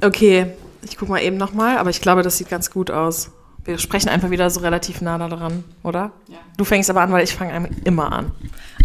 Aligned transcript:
Okay, 0.00 0.46
ich 0.82 0.96
guck 0.96 1.08
mal 1.08 1.22
eben 1.22 1.36
nochmal, 1.36 1.78
aber 1.78 1.90
ich 1.90 2.00
glaube, 2.00 2.22
das 2.22 2.38
sieht 2.38 2.48
ganz 2.48 2.70
gut 2.70 2.90
aus. 2.90 3.30
Wir 3.64 3.78
sprechen 3.78 4.10
einfach 4.10 4.30
wieder 4.30 4.50
so 4.50 4.60
relativ 4.60 5.00
nah 5.00 5.16
da 5.16 5.28
dran, 5.28 5.64
oder? 5.82 6.12
Ja. 6.28 6.38
Du 6.58 6.64
fängst 6.64 6.90
aber 6.90 7.00
an, 7.00 7.12
weil 7.12 7.24
ich 7.24 7.34
fange 7.34 7.70
immer 7.84 8.12
an. 8.12 8.32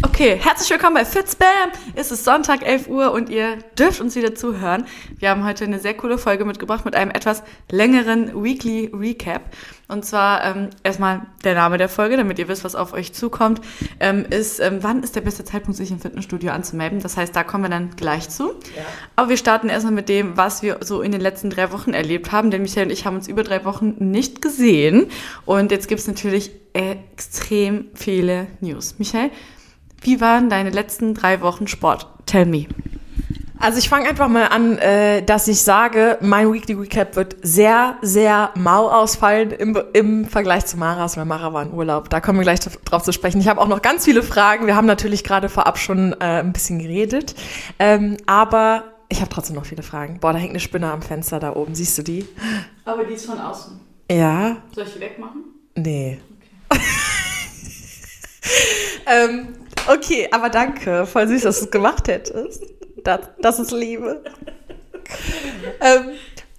Okay, 0.01 0.39
herzlich 0.41 0.69
willkommen 0.69 0.93
bei 0.93 1.03
Fitzbam. 1.03 1.71
Es 1.93 2.09
ist 2.09 2.23
Sonntag, 2.23 2.65
11 2.65 2.87
Uhr 2.87 3.11
und 3.11 3.27
ihr 3.29 3.57
dürft 3.77 3.99
uns 3.99 4.15
wieder 4.15 4.33
zuhören. 4.33 4.85
Wir 5.17 5.29
haben 5.29 5.43
heute 5.43 5.65
eine 5.65 5.79
sehr 5.79 5.93
coole 5.93 6.17
Folge 6.17 6.45
mitgebracht 6.45 6.85
mit 6.85 6.95
einem 6.95 7.11
etwas 7.11 7.43
längeren 7.69 8.41
Weekly 8.41 8.91
Recap. 8.93 9.41
Und 9.89 10.05
zwar 10.05 10.45
ähm, 10.45 10.69
erstmal 10.83 11.23
der 11.43 11.55
Name 11.55 11.77
der 11.77 11.89
Folge, 11.89 12.15
damit 12.15 12.39
ihr 12.39 12.47
wisst, 12.47 12.63
was 12.63 12.75
auf 12.75 12.93
euch 12.93 13.11
zukommt, 13.11 13.59
ähm, 13.99 14.25
ist, 14.29 14.61
ähm, 14.61 14.77
wann 14.81 15.03
ist 15.03 15.17
der 15.17 15.21
beste 15.21 15.43
Zeitpunkt, 15.43 15.75
sich 15.75 15.91
im 15.91 15.99
Fitnessstudio 15.99 16.51
anzumelden? 16.51 17.01
Das 17.01 17.17
heißt, 17.17 17.35
da 17.35 17.43
kommen 17.43 17.65
wir 17.65 17.69
dann 17.69 17.95
gleich 17.97 18.29
zu. 18.29 18.51
Ja. 18.77 18.85
Aber 19.17 19.27
wir 19.27 19.37
starten 19.37 19.67
erstmal 19.67 19.93
mit 19.93 20.07
dem, 20.07 20.37
was 20.37 20.61
wir 20.61 20.77
so 20.81 21.01
in 21.01 21.11
den 21.11 21.21
letzten 21.21 21.49
drei 21.49 21.73
Wochen 21.73 21.91
erlebt 21.91 22.31
haben. 22.31 22.51
Denn 22.51 22.61
Michael 22.61 22.87
und 22.87 22.93
ich 22.93 23.05
haben 23.05 23.17
uns 23.17 23.27
über 23.27 23.43
drei 23.43 23.65
Wochen 23.65 23.95
nicht 23.97 24.41
gesehen. 24.41 25.07
Und 25.45 25.71
jetzt 25.71 25.89
gibt's 25.89 26.07
natürlich 26.07 26.51
extrem 26.73 27.87
viele 27.95 28.47
News. 28.61 28.95
Michael, 28.97 29.31
wie 30.01 30.21
waren 30.21 30.49
deine 30.49 30.69
letzten 30.69 31.13
drei 31.13 31.41
Wochen 31.41 31.67
Sport? 31.67 32.07
Tell 32.25 32.45
me. 32.45 32.67
Also 33.61 33.77
ich 33.77 33.89
fange 33.89 34.07
einfach 34.07 34.29
mal 34.29 34.47
an, 34.47 34.77
äh, 34.77 35.21
dass 35.21 35.49
ich 35.49 35.61
sage, 35.61 36.17
mein 36.21 36.51
Weekly 36.51 36.75
Recap 36.75 37.17
wird 37.17 37.35
sehr, 37.41 37.97
sehr 38.01 38.51
mau 38.55 38.89
ausfallen 38.89 39.51
im, 39.51 39.77
im 39.91 40.25
Vergleich 40.25 40.65
zu 40.65 40.77
Maras, 40.77 41.17
weil 41.17 41.25
Mara 41.25 41.51
war 41.51 41.63
in 41.63 41.73
Urlaub. 41.73 42.09
Da 42.09 42.21
kommen 42.21 42.39
wir 42.39 42.43
gleich 42.43 42.61
drauf 42.61 43.03
zu 43.03 43.11
sprechen. 43.11 43.41
Ich 43.41 43.49
habe 43.49 43.59
auch 43.59 43.67
noch 43.67 43.81
ganz 43.81 44.05
viele 44.05 44.23
Fragen. 44.23 44.65
Wir 44.65 44.77
haben 44.77 44.87
natürlich 44.87 45.25
gerade 45.25 45.49
vorab 45.49 45.77
schon 45.77 46.13
äh, 46.13 46.39
ein 46.39 46.53
bisschen 46.53 46.79
geredet. 46.79 47.35
Ähm, 47.79 48.15
aber 48.27 48.85
ich 49.09 49.19
habe 49.19 49.29
trotzdem 49.29 49.57
noch 49.57 49.65
viele 49.65 49.83
Fragen. 49.83 50.19
Boah, 50.21 50.31
da 50.31 50.39
hängt 50.39 50.51
eine 50.51 50.61
Spinne 50.61 50.89
am 50.89 51.01
Fenster 51.01 51.41
da 51.41 51.53
oben. 51.53 51.75
Siehst 51.75 51.97
du 51.97 52.03
die? 52.03 52.25
Aber 52.85 53.03
die 53.03 53.15
ist 53.15 53.25
von 53.25 53.39
außen. 53.39 53.77
Ja. 54.09 54.57
Soll 54.73 54.85
ich 54.85 54.93
die 54.93 55.01
wegmachen? 55.01 55.43
Nee. 55.75 56.19
Okay. 56.69 56.81
ähm, 59.05 59.47
okay, 59.89 60.27
aber 60.31 60.49
danke. 60.49 61.05
Voll 61.05 61.27
süß, 61.27 61.43
dass 61.43 61.59
du 61.59 61.65
es 61.65 61.71
gemacht 61.71 62.07
hättest. 62.07 62.63
Das, 63.03 63.21
das 63.41 63.59
ist 63.59 63.71
Liebe. 63.71 64.23
ähm, 65.81 66.11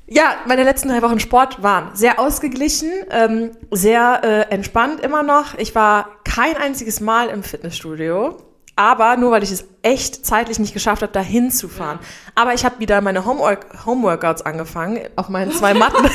ja, 0.06 0.34
meine 0.46 0.64
letzten 0.64 0.88
drei 0.88 1.02
Wochen 1.02 1.20
Sport 1.20 1.62
waren 1.62 1.94
sehr 1.94 2.18
ausgeglichen, 2.18 2.90
ähm, 3.10 3.52
sehr 3.70 4.20
äh, 4.24 4.52
entspannt 4.52 5.00
immer 5.00 5.22
noch. 5.22 5.54
Ich 5.56 5.74
war 5.76 6.08
kein 6.24 6.56
einziges 6.56 7.00
Mal 7.00 7.28
im 7.28 7.44
Fitnessstudio, 7.44 8.36
aber 8.74 9.16
nur 9.16 9.30
weil 9.30 9.44
ich 9.44 9.52
es 9.52 9.66
echt 9.82 10.26
zeitlich 10.26 10.58
nicht 10.58 10.74
geschafft 10.74 11.02
habe, 11.02 11.12
da 11.12 11.20
hinzufahren. 11.20 12.00
Ja. 12.00 12.06
Aber 12.34 12.54
ich 12.54 12.64
habe 12.64 12.80
wieder 12.80 13.00
meine 13.00 13.24
Homework 13.24 13.86
Homeworkouts 13.86 14.42
angefangen 14.42 14.98
auf 15.14 15.28
meinen 15.28 15.52
zwei 15.52 15.74
Matten. 15.74 16.04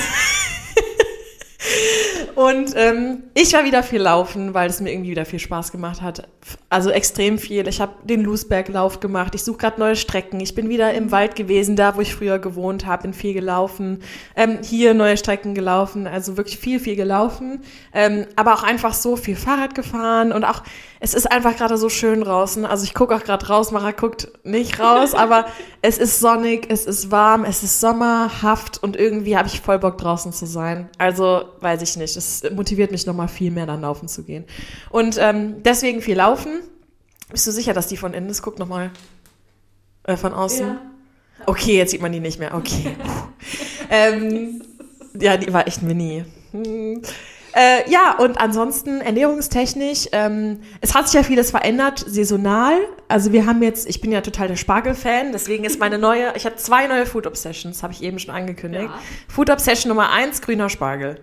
Und 2.35 2.73
ähm, 2.75 3.23
ich 3.33 3.53
war 3.53 3.63
wieder 3.63 3.81
viel 3.81 4.01
laufen, 4.01 4.53
weil 4.53 4.69
es 4.69 4.81
mir 4.81 4.91
irgendwie 4.91 5.11
wieder 5.11 5.25
viel 5.25 5.39
Spaß 5.39 5.71
gemacht 5.71 6.01
hat. 6.01 6.27
Also 6.69 6.89
extrem 6.89 7.39
viel. 7.39 7.65
Ich 7.67 7.79
habe 7.79 7.93
den 8.03 8.23
Loosberg-Lauf 8.23 8.99
gemacht. 8.99 9.33
Ich 9.35 9.43
suche 9.43 9.57
gerade 9.57 9.79
neue 9.79 9.95
Strecken. 9.95 10.41
Ich 10.41 10.53
bin 10.53 10.67
wieder 10.67 10.93
im 10.93 11.11
Wald 11.11 11.35
gewesen, 11.35 11.77
da 11.77 11.95
wo 11.95 12.01
ich 12.01 12.13
früher 12.13 12.37
gewohnt 12.39 12.85
habe, 12.85 13.03
bin 13.03 13.13
viel 13.13 13.33
gelaufen. 13.33 14.01
Ähm, 14.35 14.59
hier 14.61 14.93
neue 14.93 15.15
Strecken 15.15 15.55
gelaufen. 15.55 16.07
Also 16.07 16.35
wirklich 16.35 16.57
viel, 16.57 16.81
viel 16.81 16.97
gelaufen. 16.97 17.61
Ähm, 17.93 18.25
aber 18.35 18.53
auch 18.53 18.63
einfach 18.63 18.93
so 18.93 19.15
viel 19.15 19.37
Fahrrad 19.37 19.73
gefahren 19.73 20.33
und 20.33 20.43
auch 20.43 20.61
es 21.05 21.13
ist 21.13 21.31
einfach 21.31 21.55
gerade 21.55 21.77
so 21.77 21.87
schön 21.87 22.21
draußen. 22.21 22.65
Also 22.65 22.83
ich 22.83 22.95
gucke 22.95 23.15
auch 23.15 23.21
gerade 23.23 23.45
raus, 23.45 23.69
Mara 23.69 23.91
guckt 23.91 24.27
nicht 24.43 24.79
raus, 24.79 25.13
aber 25.13 25.45
es 25.83 25.99
ist 25.99 26.19
sonnig, 26.19 26.65
es 26.71 26.87
ist 26.87 27.11
warm, 27.11 27.45
es 27.45 27.61
ist 27.61 27.79
sommerhaft 27.79 28.81
und 28.81 28.95
irgendwie 28.95 29.37
habe 29.37 29.47
ich 29.47 29.61
voll 29.61 29.77
Bock 29.77 29.99
draußen 29.99 30.33
zu 30.33 30.47
sein. 30.47 30.89
Also 30.97 31.43
weiß 31.61 31.83
ich 31.83 31.95
nicht, 31.95 32.17
es 32.17 32.41
motiviert 32.55 32.89
mich 32.89 33.05
nochmal 33.05 33.27
viel 33.27 33.51
mehr 33.51 33.67
dann 33.67 33.81
laufen 33.81 34.07
zu 34.07 34.23
gehen. 34.23 34.45
Und 34.89 35.19
ähm, 35.19 35.61
deswegen 35.61 36.01
viel 36.01 36.17
laufen. 36.17 36.61
Bist 37.29 37.45
du 37.45 37.51
sicher, 37.51 37.73
dass 37.73 37.85
die 37.85 37.97
von 37.97 38.15
innen 38.15 38.29
ist? 38.31 38.41
Guck 38.41 38.57
nochmal 38.57 38.89
äh, 40.05 40.17
von 40.17 40.33
außen. 40.33 40.65
Ja. 40.65 40.81
Okay, 41.45 41.77
jetzt 41.77 41.91
sieht 41.91 42.01
man 42.01 42.13
die 42.13 42.19
nicht 42.19 42.39
mehr. 42.39 42.55
Okay. 42.55 42.95
ähm, 43.91 44.63
ja, 45.13 45.37
die 45.37 45.53
war 45.53 45.67
echt 45.67 45.83
mini. 45.83 46.25
Hm. 46.51 47.03
Äh, 47.55 47.89
ja, 47.89 48.17
und 48.17 48.37
ansonsten 48.37 48.99
ernährungstechnisch, 48.99 50.09
ähm, 50.11 50.59
es 50.81 50.93
hat 50.93 51.07
sich 51.07 51.13
ja 51.13 51.23
vieles 51.23 51.51
verändert, 51.51 52.03
saisonal. 52.05 52.77
Also 53.07 53.31
wir 53.31 53.45
haben 53.45 53.63
jetzt, 53.63 53.87
ich 53.87 54.01
bin 54.01 54.11
ja 54.11 54.19
total 54.19 54.49
der 54.49 54.57
Spargel-Fan, 54.57 55.31
deswegen 55.31 55.63
ist 55.63 55.79
meine 55.79 55.97
neue, 55.97 56.33
ich 56.35 56.45
habe 56.45 56.57
zwei 56.57 56.87
neue 56.87 57.05
Food 57.05 57.25
Obsessions, 57.25 57.81
habe 57.81 57.93
ich 57.93 58.03
eben 58.03 58.19
schon 58.19 58.35
angekündigt. 58.35 58.89
Ja. 58.89 58.99
Food 59.29 59.49
Obsession 59.49 59.87
Nummer 59.87 60.11
eins, 60.11 60.41
grüner 60.41 60.67
Spargel. 60.67 61.21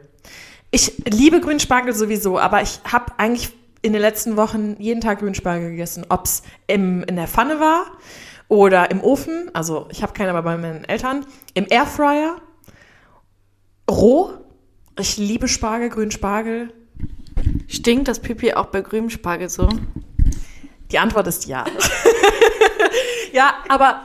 Ich 0.71 1.05
liebe 1.05 1.39
Grünspargel 1.39 1.93
sowieso, 1.93 2.39
aber 2.39 2.63
ich 2.63 2.81
habe 2.91 3.13
eigentlich 3.19 3.51
in 3.83 3.93
den 3.93 4.01
letzten 4.01 4.39
Wochen 4.39 4.77
jeden 4.79 5.03
Tag 5.03 5.19
Grünspargel 5.19 5.73
gegessen, 5.73 6.07
ob 6.09 6.25
es 6.25 6.43
in 6.67 7.05
der 7.11 7.29
Pfanne 7.29 7.61
war 7.61 7.85
oder 8.49 8.91
im 8.91 9.03
Ofen, 9.03 9.51
also 9.53 9.87
ich 9.91 10.03
habe 10.03 10.15
keinen, 10.15 10.31
aber 10.31 10.43
bei 10.43 10.57
meinen 10.57 10.85
Eltern, 10.85 11.27
im 11.53 11.67
Airfryer, 11.69 12.37
roh 13.91 14.31
ich 14.99 15.17
liebe 15.17 15.49
Spargel, 15.49 15.89
grünen 15.89 16.11
Spargel. 16.11 16.73
Stinkt 17.69 18.09
das 18.09 18.21
Pipi 18.21 18.55
auch 18.55 18.67
bei 18.67 18.83
grünem 18.83 19.11
Spargel 19.11 19.49
so? 19.49 19.69
Die 20.91 20.99
Antwort 20.99 21.27
ist 21.27 21.47
ja. 21.47 21.65
ja, 23.33 23.55
aber, 23.69 24.03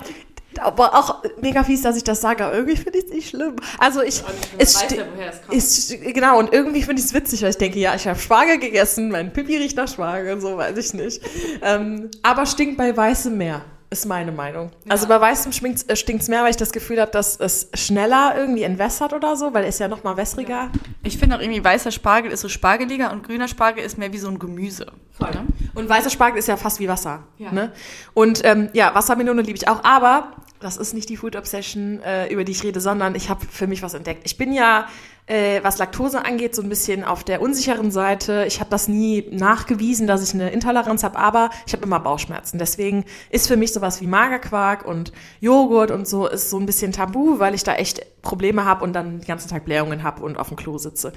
aber 0.60 0.96
auch 0.96 1.24
mega 1.42 1.64
fies, 1.64 1.82
dass 1.82 1.98
ich 1.98 2.04
das 2.04 2.22
sage, 2.22 2.46
aber 2.46 2.56
irgendwie 2.56 2.78
finde 2.78 3.00
ich 3.00 3.06
es 3.06 3.12
nicht 3.12 3.30
schlimm. 3.30 3.58
Also 3.78 4.02
ich, 4.02 4.24
es 4.58 4.76
weiß 4.76 4.92
ja, 4.92 5.06
woher 5.14 5.30
es 5.32 5.42
kommt. 5.42 5.58
Ist, 5.58 6.02
genau, 6.14 6.40
und 6.40 6.54
irgendwie 6.54 6.82
finde 6.82 7.02
ich 7.02 7.08
es 7.08 7.14
witzig, 7.14 7.42
weil 7.44 7.50
ich 7.50 7.58
denke, 7.58 7.80
ja, 7.80 7.94
ich 7.94 8.08
habe 8.08 8.18
Spargel 8.18 8.58
gegessen, 8.58 9.10
mein 9.12 9.34
Pipi 9.34 9.58
riecht 9.58 9.76
nach 9.76 9.90
Spargel, 9.90 10.40
so 10.40 10.56
weiß 10.56 10.78
ich 10.78 10.94
nicht. 10.94 11.22
ähm, 11.62 12.10
aber 12.24 12.46
stinkt 12.46 12.78
bei 12.78 12.96
weißem 12.96 13.38
Meer 13.38 13.66
ist 13.90 14.06
meine 14.06 14.32
Meinung. 14.32 14.72
Ja. 14.86 14.92
Also 14.92 15.08
bei 15.08 15.20
weißem 15.20 15.52
äh, 15.88 15.96
stinkt 15.96 16.22
es 16.22 16.28
mehr, 16.28 16.44
weil 16.44 16.50
ich 16.50 16.58
das 16.58 16.72
Gefühl 16.72 17.00
habe, 17.00 17.12
dass 17.12 17.40
es 17.40 17.70
schneller 17.74 18.34
irgendwie 18.36 18.64
entwässert 18.64 19.14
oder 19.14 19.36
so, 19.36 19.54
weil 19.54 19.64
es 19.64 19.80
ja 19.80 19.88
noch 19.88 20.04
mal 20.04 20.18
wässriger. 20.18 20.50
Ja. 20.50 20.72
Ich 21.04 21.18
finde 21.18 21.38
auch 21.38 21.42
irgendwie 21.42 21.64
weißer 21.64 21.92
Spargel 21.92 22.32
ist 22.32 22.42
so 22.42 22.50
spargeliger 22.50 23.12
und 23.12 23.24
grüner 23.24 23.48
Spargel 23.48 23.84
ist 23.84 23.98
mehr 23.98 24.12
wie 24.12 24.18
so 24.18 24.28
ein 24.28 24.40
Gemüse. 24.40 24.88
Voll. 25.14 25.32
Ne? 25.32 25.46
Und 25.74 25.88
weißer 25.88 26.10
Spargel 26.10 26.38
ist 26.38 26.48
ja 26.48 26.58
fast 26.58 26.80
wie 26.80 26.88
Wasser. 26.88 27.24
Ja. 27.38 27.52
Ne? 27.52 27.72
Und 28.14 28.44
ähm, 28.44 28.70
ja, 28.74 28.94
Wassermelone 28.94 29.42
liebe 29.42 29.58
ich 29.58 29.68
auch, 29.70 29.84
aber 29.84 30.34
das 30.60 30.78
ist 30.78 30.94
nicht 30.94 31.08
die 31.10 31.18
Food 31.18 31.36
Obsession, 31.36 32.02
äh, 32.02 32.28
über 32.28 32.44
die 32.44 32.52
ich 32.52 32.64
rede, 32.64 32.82
sondern 32.82 33.16
ich 33.16 33.30
habe 33.30 33.46
für 33.50 33.68
mich 33.68 33.84
was 33.84 33.94
entdeckt. 33.94 34.22
Ich 34.26 34.38
bin 34.38 34.52
ja 34.52 34.88
äh, 35.28 35.60
was 35.62 35.78
Laktose 35.78 36.26
angeht, 36.26 36.56
so 36.56 36.62
ein 36.62 36.70
bisschen 36.70 37.04
auf 37.04 37.24
der 37.24 37.42
unsicheren 37.42 37.92
Seite. 37.92 38.46
Ich 38.48 38.60
habe 38.60 38.70
das 38.70 38.88
nie 38.88 39.28
nachgewiesen, 39.30 40.08
dass 40.08 40.24
ich 40.28 40.34
eine 40.34 40.50
Intoleranz 40.50 41.04
habe, 41.04 41.20
aber 41.20 41.50
ich 41.68 41.74
habe 41.74 41.84
immer 41.84 42.00
Bauchschmerzen. 42.00 42.58
Deswegen 42.58 43.06
ist 43.30 43.48
für 43.48 43.58
mich 43.58 43.74
sowas 43.74 44.02
wie 44.02 44.08
Magerquark 44.08 44.86
und 44.86 45.12
Joghurt 45.42 45.92
und 45.92 46.08
so 46.08 46.28
ist 46.28 46.50
so 46.50 46.58
ein 46.58 46.66
bisschen 46.66 46.94
tabu, 46.94 47.40
weil 47.40 47.54
ich 47.54 47.64
da 47.64 47.76
echt 47.76 48.22
Probleme 48.22 48.66
habe 48.66 48.84
und 48.84 48.94
dann 48.94 49.20
den 49.20 49.28
ganzen 49.28 49.50
Tag 49.50 49.66
Blähungen 49.66 50.04
habe 50.04 50.24
und 50.24 50.38
auf 50.38 50.48
dem 50.48 50.58
Klo 50.58 50.78
sitze. 50.78 51.14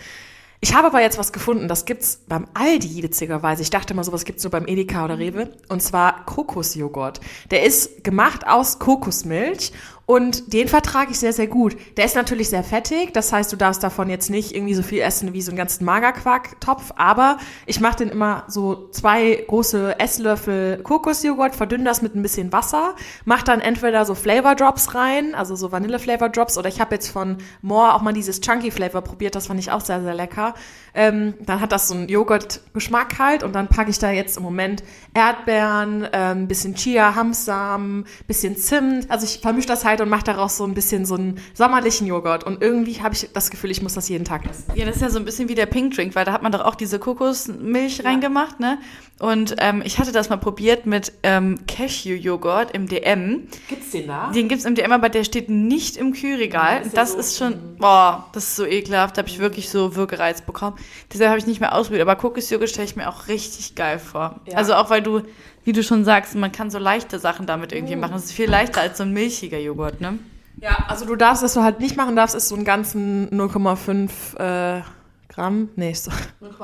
Ich 0.62 0.74
habe 0.74 0.88
aber 0.88 1.00
jetzt 1.00 1.16
was 1.16 1.32
gefunden, 1.32 1.68
das 1.68 1.86
gibt's 1.86 2.20
beim 2.28 2.46
Aldi 2.52 3.02
witzigerweise. 3.02 3.62
Ich 3.62 3.70
dachte 3.70 3.94
mal, 3.94 4.04
sowas 4.04 4.26
gibt's 4.26 4.44
nur 4.44 4.50
beim 4.50 4.66
Edeka 4.66 5.06
oder 5.06 5.18
Rewe. 5.18 5.52
Und 5.68 5.82
zwar 5.82 6.26
Kokosjoghurt. 6.26 7.20
Der 7.50 7.62
ist 7.62 8.04
gemacht 8.04 8.46
aus 8.46 8.78
Kokosmilch 8.78 9.72
und 10.10 10.52
den 10.52 10.66
vertrage 10.66 11.12
ich 11.12 11.20
sehr, 11.20 11.32
sehr 11.32 11.46
gut. 11.46 11.76
Der 11.96 12.04
ist 12.04 12.16
natürlich 12.16 12.48
sehr 12.48 12.64
fettig, 12.64 13.12
das 13.12 13.32
heißt, 13.32 13.52
du 13.52 13.56
darfst 13.56 13.80
davon 13.84 14.10
jetzt 14.10 14.28
nicht 14.28 14.56
irgendwie 14.56 14.74
so 14.74 14.82
viel 14.82 14.98
essen 15.02 15.34
wie 15.34 15.40
so 15.40 15.52
einen 15.52 15.56
ganzen 15.56 15.84
Magerquarktopf, 15.84 16.90
aber 16.96 17.38
ich 17.64 17.78
mache 17.78 17.98
den 17.98 18.08
immer 18.08 18.42
so 18.48 18.88
zwei 18.90 19.44
große 19.46 20.00
Esslöffel 20.00 20.78
Kokosjoghurt, 20.82 21.54
verdünne 21.54 21.84
das 21.84 22.02
mit 22.02 22.16
ein 22.16 22.22
bisschen 22.22 22.52
Wasser, 22.52 22.96
mache 23.24 23.44
dann 23.44 23.60
entweder 23.60 24.04
so 24.04 24.16
Flavor 24.16 24.56
Drops 24.56 24.96
rein, 24.96 25.36
also 25.36 25.54
so 25.54 25.70
Vanille 25.70 26.00
Flavor 26.00 26.28
Drops, 26.28 26.58
oder 26.58 26.68
ich 26.68 26.80
habe 26.80 26.96
jetzt 26.96 27.08
von 27.08 27.38
More 27.62 27.94
auch 27.94 28.02
mal 28.02 28.12
dieses 28.12 28.40
Chunky 28.40 28.72
Flavor 28.72 29.02
probiert, 29.02 29.36
das 29.36 29.46
fand 29.46 29.60
ich 29.60 29.70
auch 29.70 29.80
sehr, 29.80 30.02
sehr 30.02 30.14
lecker. 30.14 30.54
Ähm, 30.92 31.34
dann 31.38 31.60
hat 31.60 31.70
das 31.70 31.86
so 31.86 31.94
einen 31.94 32.08
Joghurt-Geschmack 32.08 33.20
halt 33.20 33.44
und 33.44 33.52
dann 33.52 33.68
packe 33.68 33.90
ich 33.90 34.00
da 34.00 34.10
jetzt 34.10 34.36
im 34.36 34.42
Moment 34.42 34.82
Erdbeeren, 35.14 36.08
ähm, 36.12 36.48
bisschen 36.48 36.74
Chia, 36.74 37.14
Hamsamen, 37.14 38.06
bisschen 38.26 38.56
Zimt. 38.56 39.08
Also 39.08 39.24
ich 39.24 39.38
vermische 39.38 39.68
das 39.68 39.84
halt 39.84 39.99
und 40.00 40.08
mache 40.08 40.24
daraus 40.24 40.56
so 40.56 40.64
ein 40.64 40.74
bisschen 40.74 41.04
so 41.04 41.14
einen 41.14 41.38
sommerlichen 41.54 42.06
Joghurt. 42.06 42.44
Und 42.44 42.62
irgendwie 42.62 43.02
habe 43.02 43.14
ich 43.14 43.28
das 43.32 43.50
Gefühl, 43.50 43.70
ich 43.70 43.82
muss 43.82 43.94
das 43.94 44.08
jeden 44.08 44.24
Tag 44.24 44.48
essen. 44.48 44.64
Ja, 44.74 44.86
das 44.86 44.96
ist 44.96 45.02
ja 45.02 45.10
so 45.10 45.18
ein 45.18 45.24
bisschen 45.24 45.48
wie 45.48 45.54
der 45.54 45.66
Pink 45.66 45.94
Drink, 45.94 46.14
weil 46.14 46.24
da 46.24 46.32
hat 46.32 46.42
man 46.42 46.52
doch 46.52 46.64
auch 46.64 46.74
diese 46.74 46.98
Kokosmilch 46.98 47.98
ja. 47.98 48.04
reingemacht, 48.04 48.60
ne? 48.60 48.78
Und 49.20 49.56
ähm, 49.58 49.82
ich 49.84 49.98
hatte 49.98 50.12
das 50.12 50.30
mal 50.30 50.38
probiert 50.38 50.86
mit 50.86 51.12
ähm, 51.22 51.58
Cashew-Joghurt 51.68 52.70
im 52.70 52.88
DM. 52.88 53.48
Gibt's 53.68 53.90
den 53.90 54.06
da? 54.06 54.30
Den 54.32 54.48
gibt's 54.48 54.64
im 54.64 54.74
DM, 54.74 54.92
aber 54.92 55.10
der 55.10 55.24
steht 55.24 55.50
nicht 55.50 55.98
im 55.98 56.14
Kühlregal. 56.14 56.76
Ja, 56.76 56.78
das, 56.78 56.86
ist, 56.86 56.96
das 56.96 57.12
so 57.12 57.18
ist, 57.18 57.38
schon, 57.38 57.76
boah, 57.76 58.28
das 58.32 58.44
ist 58.44 58.56
so 58.56 58.64
ekelhaft. 58.64 59.18
Da 59.18 59.20
habe 59.20 59.28
ich 59.28 59.38
wirklich 59.38 59.68
so 59.68 59.94
Würgereiz 59.94 60.40
bekommen. 60.40 60.78
Deshalb 61.12 61.28
habe 61.28 61.38
ich 61.38 61.46
nicht 61.46 61.60
mehr 61.60 61.74
ausprobiert. 61.74 62.00
Aber 62.00 62.16
Kokosjoghurt 62.16 62.70
stelle 62.70 62.86
ich 62.86 62.96
mir 62.96 63.10
auch 63.10 63.28
richtig 63.28 63.74
geil 63.74 63.98
vor. 63.98 64.40
Also 64.54 64.72
auch 64.72 64.88
weil 64.88 65.02
du 65.02 65.20
wie 65.64 65.72
du 65.72 65.82
schon 65.82 66.04
sagst, 66.04 66.34
man 66.34 66.52
kann 66.52 66.70
so 66.70 66.78
leichte 66.78 67.18
Sachen 67.18 67.46
damit 67.46 67.72
irgendwie 67.72 67.96
machen. 67.96 68.14
Es 68.14 68.26
ist 68.26 68.32
viel 68.32 68.48
leichter 68.48 68.80
als 68.80 68.98
so 68.98 69.04
ein 69.04 69.12
milchiger 69.12 69.58
Joghurt, 69.58 70.00
ne? 70.00 70.18
Ja, 70.60 70.86
also 70.88 71.06
du 71.06 71.16
darfst, 71.16 71.42
was 71.42 71.54
du 71.54 71.62
halt 71.62 71.80
nicht 71.80 71.96
machen 71.96 72.16
darfst, 72.16 72.34
ist 72.34 72.48
so 72.48 72.54
einen 72.54 72.64
ganzen 72.64 73.30
0,5 73.30 74.78
äh, 74.78 74.82
Gramm, 75.28 75.70
nee, 75.76 75.94
so 75.94 76.10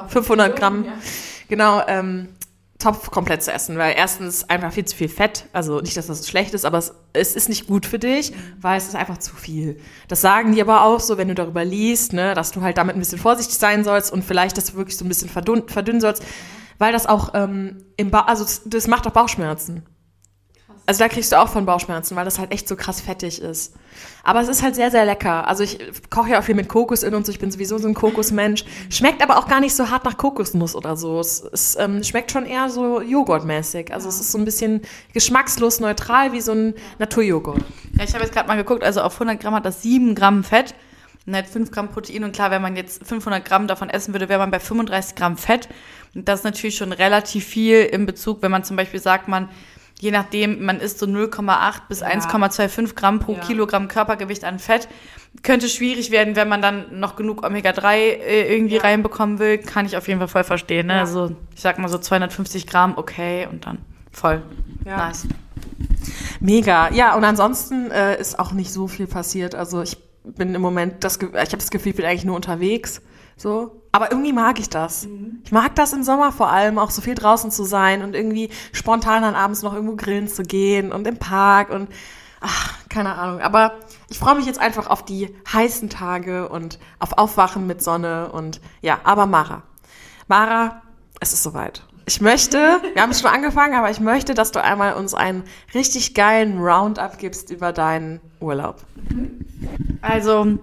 500 0.09 0.57
Gramm, 0.57 0.85
ja. 0.85 0.93
genau, 1.49 1.83
ähm, 1.87 2.29
Topf 2.79 3.11
komplett 3.11 3.43
zu 3.43 3.53
essen, 3.53 3.79
weil 3.79 3.95
erstens 3.97 4.51
einfach 4.51 4.71
viel 4.71 4.85
zu 4.85 4.95
viel 4.95 5.09
Fett, 5.09 5.47
also 5.55 5.81
nicht, 5.81 5.97
dass 5.97 6.09
das 6.09 6.29
schlecht 6.29 6.53
ist, 6.53 6.67
aber 6.67 6.77
es, 6.77 6.93
es 7.15 7.35
ist 7.35 7.49
nicht 7.49 7.67
gut 7.67 7.87
für 7.87 7.99
dich, 7.99 8.35
weil 8.61 8.77
es 8.77 8.87
ist 8.87 8.97
einfach 8.97 9.17
zu 9.17 9.35
viel. 9.35 9.81
Das 10.09 10.21
sagen 10.21 10.53
die 10.53 10.61
aber 10.61 10.83
auch 10.83 11.01
so, 11.01 11.17
wenn 11.17 11.29
du 11.29 11.35
darüber 11.35 11.65
liest, 11.65 12.13
ne, 12.13 12.35
dass 12.35 12.53
du 12.53 12.61
halt 12.61 12.77
damit 12.77 12.95
ein 12.95 12.99
bisschen 12.99 13.19
vorsichtig 13.19 13.57
sein 13.57 13.83
sollst 13.83 14.13
und 14.13 14.25
vielleicht, 14.25 14.59
dass 14.59 14.67
du 14.67 14.77
wirklich 14.77 14.99
so 14.99 15.07
ein 15.07 15.09
bisschen 15.09 15.31
verdünn, 15.31 15.63
verdünnen 15.69 16.03
sollst, 16.03 16.23
weil 16.79 16.93
das 16.93 17.07
auch 17.07 17.31
ähm, 17.35 17.85
im 17.97 18.11
ba 18.11 18.21
also 18.21 18.45
das, 18.65 18.87
macht 18.87 19.07
auch 19.07 19.13
Bauchschmerzen. 19.13 19.83
Also 20.89 21.01
da 21.01 21.09
kriegst 21.09 21.33
du 21.33 21.41
auch 21.41 21.49
von 21.49 21.67
Bauchschmerzen, 21.67 22.15
weil 22.15 22.25
das 22.25 22.39
halt 22.39 22.53
echt 22.53 22.69
so 22.69 22.77
krass 22.77 23.01
fettig 23.01 23.43
ist. 23.43 23.75
Aber 24.23 24.41
es 24.41 24.47
ist 24.47 24.63
halt 24.63 24.77
sehr, 24.77 24.93
sehr 24.93 25.05
lecker. 25.05 25.49
Also 25.49 25.65
ich 25.65 25.79
koche 26.11 26.31
ja 26.31 26.39
auch 26.39 26.45
viel 26.45 26.55
mit 26.55 26.69
Kokos 26.69 27.03
in 27.03 27.13
und 27.13 27.27
so. 27.27 27.33
Ich 27.33 27.41
bin 27.41 27.51
sowieso 27.51 27.77
so 27.79 27.89
ein 27.89 27.95
Kokosmensch. 27.95 28.65
Schmeckt 28.89 29.21
aber 29.21 29.37
auch 29.37 29.49
gar 29.49 29.59
nicht 29.59 29.75
so 29.75 29.91
hart 29.91 30.05
nach 30.05 30.17
Kokosnuss 30.17 30.77
oder 30.77 30.97
so. 30.97 31.19
Es, 31.19 31.41
es 31.41 31.77
ähm, 31.77 32.05
schmeckt 32.05 32.31
schon 32.31 32.47
eher 32.47 32.69
so 32.71 33.01
Joghurtmäßig. 33.01 33.93
Also 33.93 34.09
es 34.09 34.21
ist 34.21 34.31
so 34.31 34.39
ein 34.39 34.45
bisschen 34.45 34.81
geschmackslos 35.13 35.81
neutral 35.81 36.33
wie 36.33 36.41
so 36.41 36.53
ein 36.53 36.75
Naturjoghurt. 37.01 37.65
Ja, 37.99 38.05
ich 38.05 38.15
habe 38.15 38.23
jetzt 38.23 38.33
gerade 38.33 38.47
mal 38.47 38.57
geguckt. 38.57 38.85
Also 38.85 39.01
auf 39.01 39.15
100 39.15 39.41
Gramm 39.41 39.55
hat 39.55 39.67
das 39.67 39.83
7 39.83 40.15
Gramm 40.15 40.45
Fett. 40.45 40.77
Und 41.27 41.37
hat 41.37 41.47
5 41.47 41.71
Gramm 41.71 41.89
Protein. 41.89 42.25
Und 42.25 42.33
klar, 42.33 42.51
wenn 42.51 42.63
man 42.63 42.77
jetzt 42.77 43.07
500 43.07 43.45
Gramm 43.45 43.67
davon 43.67 43.91
essen 43.91 44.15
würde, 44.15 44.29
wäre 44.29 44.39
man 44.39 44.51
bei 44.51 44.61
35 44.61 45.17
Gramm 45.17 45.37
Fett. 45.37 45.69
Und 46.15 46.29
das 46.29 46.41
ist 46.41 46.45
natürlich 46.45 46.77
schon 46.77 46.93
relativ 46.93 47.45
viel 47.45 47.83
im 47.83 48.07
Bezug, 48.07 48.43
wenn 48.43 48.51
man 48.51 48.65
zum 48.65 48.77
Beispiel 48.77 49.01
sagt, 49.01 49.29
man 49.29 49.49
je 50.01 50.11
nachdem, 50.11 50.65
man 50.65 50.81
isst 50.81 50.99
so 50.99 51.07
0,8 51.07 51.83
bis 51.89 52.01
ja. 52.01 52.09
1,25 52.09 52.95
Gramm 52.95 53.19
pro 53.19 53.35
ja. 53.35 53.41
Kilogramm 53.41 53.89
Körpergewicht 53.89 54.45
an 54.45 54.59
Fett. 54.59 54.89
Könnte 55.43 55.69
schwierig 55.69 56.11
werden, 56.11 56.37
wenn 56.37 56.49
man 56.49 56.63
dann 56.63 56.99
noch 56.99 57.17
genug 57.17 57.45
Omega-3 57.45 57.95
äh, 57.95 58.55
irgendwie 58.55 58.77
ja. 58.77 58.83
reinbekommen 58.83 59.39
will. 59.39 59.59
Kann 59.59 59.87
ich 59.87 59.97
auf 59.97 60.09
jeden 60.09 60.19
Fall 60.19 60.29
voll 60.29 60.45
verstehen. 60.45 60.87
Ne? 60.87 61.01
Also 61.01 61.37
ich 61.55 61.61
sag 61.61 61.79
mal 61.79 61.89
so 61.89 61.99
250 61.99 62.67
Gramm, 62.67 62.95
okay, 62.97 63.47
und 63.51 63.67
dann 63.67 63.79
voll. 64.13 64.43
Nice. 64.85 65.27
Mega. 66.41 66.91
Ja, 66.93 67.15
und 67.17 67.25
ansonsten 67.25 67.91
äh, 67.91 68.19
ist 68.21 68.39
auch 68.39 68.53
nicht 68.53 68.73
so 68.73 68.89
viel 68.89 69.07
passiert. 69.07 69.55
Also 69.55 69.83
ich 69.83 69.99
bin 70.35 70.55
im 70.55 70.63
Moment, 70.63 71.05
das, 71.05 71.17
ich 71.17 71.23
habe 71.23 71.57
das 71.57 71.71
Gefühl, 71.71 71.91
ich 71.91 71.97
bin 71.97 72.07
eigentlich 72.07 72.25
nur 72.25 72.37
unterwegs. 72.37 73.01
So. 73.37 73.83
Aber 73.93 74.11
irgendwie 74.11 74.33
mag 74.33 74.59
ich 74.59 74.69
das. 74.69 75.07
Mhm. 75.07 75.41
Ich 75.45 75.53
mag 75.53 75.75
das 75.75 75.93
im 75.93 76.03
Sommer 76.03 76.33
vor 76.33 76.51
allem, 76.51 76.79
auch 76.79 76.91
so 76.91 77.03
viel 77.03 77.15
draußen 77.15 77.51
zu 77.51 77.65
sein 77.65 78.03
und 78.03 78.15
irgendwie 78.15 78.51
spontan 78.73 79.23
dann 79.23 79.35
abends 79.35 79.63
noch 79.63 79.75
irgendwo 79.75 79.97
grillen 79.97 80.29
zu 80.29 80.43
gehen 80.43 80.93
und 80.93 81.07
im 81.07 81.19
Park 81.19 81.71
und 81.71 81.89
ach, 82.41 82.75
keine 82.89 83.15
Ahnung. 83.15 83.41
Aber 83.41 83.75
ich 84.09 84.19
freue 84.19 84.37
mich 84.37 84.47
jetzt 84.47 84.59
einfach 84.59 84.89
auf 84.89 85.05
die 85.05 85.35
heißen 85.53 85.91
Tage 85.91 86.49
und 86.49 86.79
auf 86.99 87.19
Aufwachen 87.19 87.67
mit 87.67 87.83
Sonne 87.83 88.33
und 88.33 88.61
ja, 88.81 89.01
aber 89.05 89.27
Mara. 89.27 89.63
Mara, 90.29 90.83
es 91.21 91.33
ist 91.33 91.43
soweit. 91.43 91.83
Ich 92.09 92.21
möchte, 92.21 92.81
wir 92.95 93.03
haben 93.03 93.13
schon 93.13 93.31
angefangen, 93.31 93.75
aber 93.75 93.91
ich 93.91 93.99
möchte, 93.99 94.35
dass 94.35 94.53
du 94.53 94.63
einmal 94.63 94.95
uns 94.95 95.13
einen 95.13 95.43
richtig 95.75 96.15
geilen 96.15 96.59
Roundup 96.59 97.19
gibst 97.19 97.51
über 97.51 97.73
deinen 97.73 98.21
Urlaub. 98.39 98.77
Also, 100.03 100.57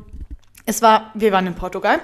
es 0.66 0.82
war, 0.82 1.12
wir 1.14 1.34
waren 1.34 1.46
in 1.46 1.56
Portugal. 1.56 2.00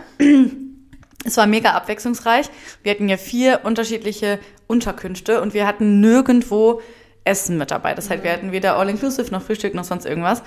Es 1.25 1.37
war 1.37 1.47
mega 1.47 1.71
abwechslungsreich. 1.71 2.49
Wir 2.83 2.91
hatten 2.91 3.09
ja 3.09 3.17
vier 3.17 3.61
unterschiedliche 3.63 4.39
Unterkünfte 4.67 5.41
und 5.41 5.53
wir 5.53 5.67
hatten 5.67 5.99
nirgendwo 5.99 6.81
Essen 7.23 7.57
mit 7.57 7.71
dabei. 7.71 7.93
Das 7.93 8.09
heißt, 8.09 8.23
wir 8.23 8.31
hatten 8.31 8.51
weder 8.51 8.77
All-Inclusive 8.77 9.31
noch 9.31 9.41
Frühstück 9.41 9.73
noch 9.73 9.83
sonst 9.83 10.05
irgendwas. 10.05 10.43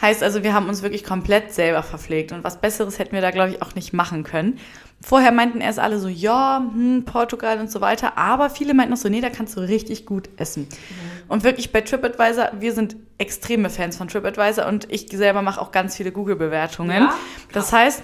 Heißt 0.00 0.22
also, 0.22 0.42
wir 0.42 0.52
haben 0.52 0.68
uns 0.68 0.82
wirklich 0.82 1.04
komplett 1.04 1.54
selber 1.54 1.82
verpflegt 1.82 2.32
und 2.32 2.44
was 2.44 2.60
Besseres 2.60 2.98
hätten 2.98 3.12
wir 3.12 3.22
da, 3.22 3.30
glaube 3.30 3.50
ich, 3.50 3.62
auch 3.62 3.74
nicht 3.74 3.94
machen 3.94 4.24
können. 4.24 4.58
Vorher 5.00 5.32
meinten 5.32 5.60
erst 5.60 5.78
alle 5.78 5.98
so, 5.98 6.08
ja, 6.08 6.58
hm, 6.58 7.04
Portugal 7.04 7.60
und 7.60 7.70
so 7.70 7.80
weiter, 7.80 8.16
aber 8.16 8.50
viele 8.50 8.74
meinten 8.74 8.90
noch 8.90 8.98
so, 8.98 9.08
nee, 9.08 9.20
da 9.20 9.30
kannst 9.30 9.56
du 9.56 9.60
richtig 9.60 10.04
gut 10.04 10.28
essen. 10.36 10.62
Mhm. 10.62 11.22
Und 11.28 11.44
wirklich 11.44 11.72
bei 11.72 11.80
TripAdvisor, 11.80 12.52
wir 12.58 12.72
sind 12.72 12.96
extreme 13.18 13.70
Fans 13.70 13.96
von 13.96 14.08
TripAdvisor 14.08 14.66
und 14.66 14.90
ich 14.90 15.08
selber 15.10 15.42
mache 15.42 15.60
auch 15.60 15.70
ganz 15.70 15.96
viele 15.96 16.12
Google-Bewertungen. 16.12 17.02
Ja? 17.02 17.14
Das 17.52 17.72
heißt, 17.72 18.02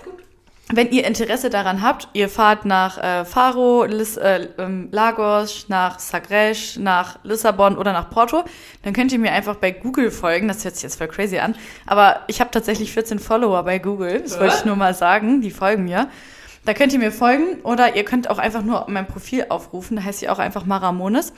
wenn 0.69 0.91
ihr 0.91 1.07
Interesse 1.07 1.51
daran 1.51 1.83
habt, 1.83 2.09
ihr 2.13 2.29
fahrt 2.29 2.65
nach 2.65 2.97
äh, 2.97 3.25
Faro, 3.25 3.85
Lis, 3.85 4.17
äh, 4.17 4.49
ähm, 4.59 4.89
Lagos, 4.91 5.67
nach 5.69 5.99
Sagres, 5.99 6.77
nach 6.79 7.19
Lissabon 7.25 7.77
oder 7.77 7.93
nach 7.93 8.11
Porto, 8.11 8.45
dann 8.83 8.93
könnt 8.93 9.13
ihr 9.13 9.19
mir 9.19 9.33
einfach 9.33 9.57
bei 9.57 9.71
Google 9.71 10.11
folgen. 10.11 10.49
Das 10.49 10.65
hört 10.65 10.75
sich 10.75 10.85
jetzt 10.85 10.97
voll 10.97 11.09
crazy 11.09 11.39
an. 11.39 11.55
Aber 11.87 12.21
ich 12.27 12.41
habe 12.41 12.51
tatsächlich 12.51 12.93
14 12.93 13.19
Follower 13.19 13.63
bei 13.65 13.79
Google. 13.79 14.21
Das 14.21 14.39
wollte 14.41 14.57
ich 14.57 14.65
nur 14.65 14.77
mal 14.77 14.95
sagen. 14.95 15.41
Die 15.43 15.51
folgen 15.51 15.85
mir. 15.85 16.09
Da 16.65 16.75
könnt 16.75 16.93
ihr 16.93 17.01
mir 17.01 17.11
folgen 17.11 17.61
oder 17.65 17.97
ihr 17.97 18.05
könnt 18.05 18.31
auch 18.31 18.39
einfach 18.39 18.63
nur 18.63 18.87
mein 18.89 19.07
Profil 19.07 19.47
aufrufen. 19.49 19.97
Da 19.97 20.05
heißt 20.05 20.21
sie 20.21 20.29
auch 20.29 20.39
einfach 20.39 20.65
Maramones. 20.65 21.33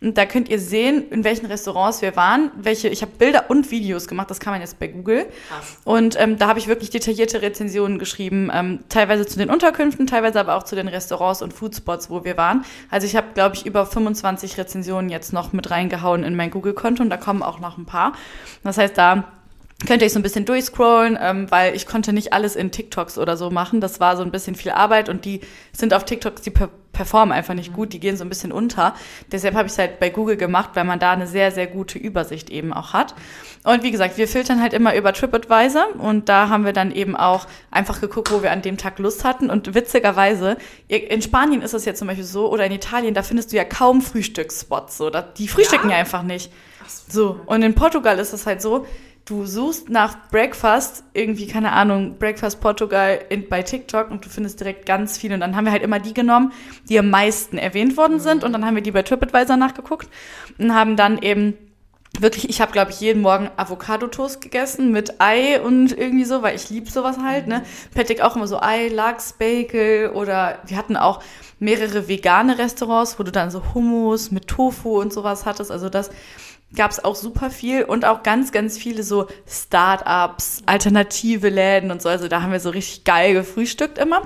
Und 0.00 0.16
da 0.16 0.24
könnt 0.24 0.48
ihr 0.48 0.58
sehen, 0.58 1.10
in 1.10 1.24
welchen 1.24 1.46
Restaurants 1.46 2.00
wir 2.00 2.16
waren, 2.16 2.50
welche, 2.56 2.88
ich 2.88 3.02
habe 3.02 3.12
Bilder 3.18 3.50
und 3.50 3.70
Videos 3.70 4.08
gemacht, 4.08 4.30
das 4.30 4.40
kann 4.40 4.52
man 4.52 4.62
jetzt 4.62 4.78
bei 4.78 4.86
Google. 4.86 5.26
Krass. 5.48 5.76
Und 5.84 6.18
ähm, 6.18 6.38
da 6.38 6.48
habe 6.48 6.58
ich 6.58 6.68
wirklich 6.68 6.88
detaillierte 6.88 7.42
Rezensionen 7.42 7.98
geschrieben, 7.98 8.50
ähm, 8.52 8.80
teilweise 8.88 9.26
zu 9.26 9.38
den 9.38 9.50
Unterkünften, 9.50 10.06
teilweise 10.06 10.40
aber 10.40 10.54
auch 10.56 10.62
zu 10.62 10.74
den 10.74 10.88
Restaurants 10.88 11.42
und 11.42 11.52
Foodspots, 11.52 12.08
wo 12.08 12.24
wir 12.24 12.38
waren. 12.38 12.64
Also 12.90 13.06
ich 13.06 13.14
habe, 13.14 13.28
glaube 13.34 13.56
ich, 13.56 13.66
über 13.66 13.84
25 13.84 14.56
Rezensionen 14.56 15.10
jetzt 15.10 15.34
noch 15.34 15.52
mit 15.52 15.70
reingehauen 15.70 16.24
in 16.24 16.34
mein 16.34 16.50
Google-Konto 16.50 17.02
und 17.02 17.10
da 17.10 17.18
kommen 17.18 17.42
auch 17.42 17.60
noch 17.60 17.76
ein 17.76 17.84
paar. 17.84 18.14
Das 18.62 18.78
heißt, 18.78 18.96
da 18.96 19.24
könnt 19.86 20.02
ihr 20.02 20.06
euch 20.06 20.12
so 20.12 20.18
ein 20.18 20.22
bisschen 20.22 20.44
durchscrollen, 20.44 21.18
ähm, 21.20 21.50
weil 21.50 21.74
ich 21.74 21.86
konnte 21.86 22.12
nicht 22.12 22.32
alles 22.32 22.56
in 22.56 22.70
TikToks 22.70 23.18
oder 23.18 23.36
so 23.36 23.50
machen. 23.50 23.80
Das 23.80 24.00
war 24.00 24.16
so 24.16 24.22
ein 24.22 24.30
bisschen 24.30 24.54
viel 24.54 24.72
Arbeit 24.72 25.08
und 25.08 25.24
die 25.24 25.40
sind 25.72 25.94
auf 25.94 26.04
TikToks, 26.04 26.42
die 26.42 26.50
per 26.50 26.68
performen 26.92 27.32
einfach 27.32 27.54
nicht 27.54 27.72
gut, 27.72 27.92
die 27.92 28.00
gehen 28.00 28.16
so 28.16 28.24
ein 28.24 28.28
bisschen 28.28 28.52
unter. 28.52 28.94
Deshalb 29.32 29.54
habe 29.54 29.66
ich 29.66 29.72
es 29.72 29.78
halt 29.78 30.00
bei 30.00 30.10
Google 30.10 30.36
gemacht, 30.36 30.70
weil 30.74 30.84
man 30.84 30.98
da 30.98 31.12
eine 31.12 31.26
sehr, 31.26 31.50
sehr 31.50 31.66
gute 31.66 31.98
Übersicht 31.98 32.50
eben 32.50 32.72
auch 32.72 32.92
hat. 32.92 33.14
Und 33.62 33.82
wie 33.82 33.90
gesagt, 33.90 34.18
wir 34.18 34.28
filtern 34.28 34.60
halt 34.60 34.74
immer 34.74 34.94
über 34.94 35.12
TripAdvisor 35.12 35.94
und 35.98 36.28
da 36.28 36.48
haben 36.48 36.64
wir 36.64 36.72
dann 36.72 36.92
eben 36.92 37.16
auch 37.16 37.46
einfach 37.70 38.00
geguckt, 38.00 38.30
wo 38.32 38.42
wir 38.42 38.50
an 38.50 38.60
dem 38.60 38.76
Tag 38.76 38.98
Lust 38.98 39.24
hatten. 39.24 39.50
Und 39.50 39.74
witzigerweise, 39.74 40.58
in 40.88 41.22
Spanien 41.22 41.62
ist 41.62 41.72
es 41.72 41.84
jetzt 41.84 42.00
zum 42.00 42.08
Beispiel 42.08 42.24
so, 42.24 42.50
oder 42.50 42.66
in 42.66 42.72
Italien, 42.72 43.14
da 43.14 43.22
findest 43.22 43.52
du 43.52 43.56
ja 43.56 43.64
kaum 43.64 44.02
Frühstücksspots. 44.02 44.98
So, 44.98 45.10
die 45.38 45.48
frühstücken 45.48 45.88
ja, 45.88 45.94
ja 45.94 46.00
einfach 46.00 46.22
nicht. 46.22 46.52
So, 47.08 47.40
und 47.46 47.62
in 47.62 47.74
Portugal 47.74 48.18
ist 48.18 48.32
es 48.32 48.46
halt 48.46 48.60
so, 48.60 48.86
du 49.24 49.46
suchst 49.46 49.88
nach 49.88 50.28
Breakfast, 50.30 51.04
irgendwie, 51.12 51.46
keine 51.46 51.72
Ahnung, 51.72 52.16
Breakfast 52.18 52.60
Portugal 52.60 53.20
in, 53.28 53.48
bei 53.48 53.62
TikTok 53.62 54.10
und 54.10 54.24
du 54.24 54.28
findest 54.28 54.60
direkt 54.60 54.86
ganz 54.86 55.18
viele. 55.18 55.34
Und 55.34 55.40
dann 55.40 55.56
haben 55.56 55.64
wir 55.64 55.72
halt 55.72 55.82
immer 55.82 56.00
die 56.00 56.14
genommen, 56.14 56.52
die 56.88 56.98
am 56.98 57.10
meisten 57.10 57.58
erwähnt 57.58 57.96
worden 57.96 58.20
sind. 58.20 58.44
Und 58.44 58.52
dann 58.52 58.64
haben 58.64 58.74
wir 58.74 58.82
die 58.82 58.90
bei 58.90 59.02
TripAdvisor 59.02 59.56
nachgeguckt 59.56 60.08
und 60.58 60.74
haben 60.74 60.96
dann 60.96 61.18
eben 61.18 61.54
wirklich, 62.18 62.48
ich 62.48 62.60
habe, 62.60 62.72
glaube 62.72 62.90
ich, 62.90 63.00
jeden 63.00 63.22
Morgen 63.22 63.50
Avocado-Toast 63.56 64.40
gegessen 64.40 64.90
mit 64.90 65.20
Ei 65.20 65.60
und 65.60 65.96
irgendwie 65.96 66.24
so, 66.24 66.42
weil 66.42 66.56
ich 66.56 66.68
liebe 66.68 66.90
sowas 66.90 67.18
halt, 67.22 67.46
ne? 67.46 67.62
Patrick 67.94 68.20
auch 68.20 68.34
immer 68.34 68.48
so 68.48 68.60
Ei, 68.60 68.88
Lachs, 68.88 69.34
Bagel 69.34 70.10
oder 70.10 70.58
wir 70.66 70.76
hatten 70.76 70.96
auch 70.96 71.22
mehrere 71.60 72.08
vegane 72.08 72.58
Restaurants, 72.58 73.18
wo 73.18 73.22
du 73.22 73.30
dann 73.30 73.50
so 73.50 73.62
Hummus 73.74 74.30
mit 74.32 74.48
Tofu 74.48 75.00
und 75.00 75.12
sowas 75.12 75.46
hattest. 75.46 75.70
Also 75.70 75.88
das 75.88 76.10
gab 76.76 76.90
es 76.90 77.04
auch 77.04 77.16
super 77.16 77.50
viel 77.50 77.84
und 77.84 78.04
auch 78.04 78.22
ganz, 78.22 78.52
ganz 78.52 78.78
viele 78.78 79.02
so 79.02 79.26
Start-ups, 79.46 80.62
alternative 80.66 81.48
Läden 81.48 81.90
und 81.90 82.00
so. 82.00 82.08
Also 82.08 82.28
da 82.28 82.42
haben 82.42 82.52
wir 82.52 82.60
so 82.60 82.70
richtig 82.70 83.04
geil 83.04 83.34
gefrühstückt 83.34 83.98
immer. 83.98 84.22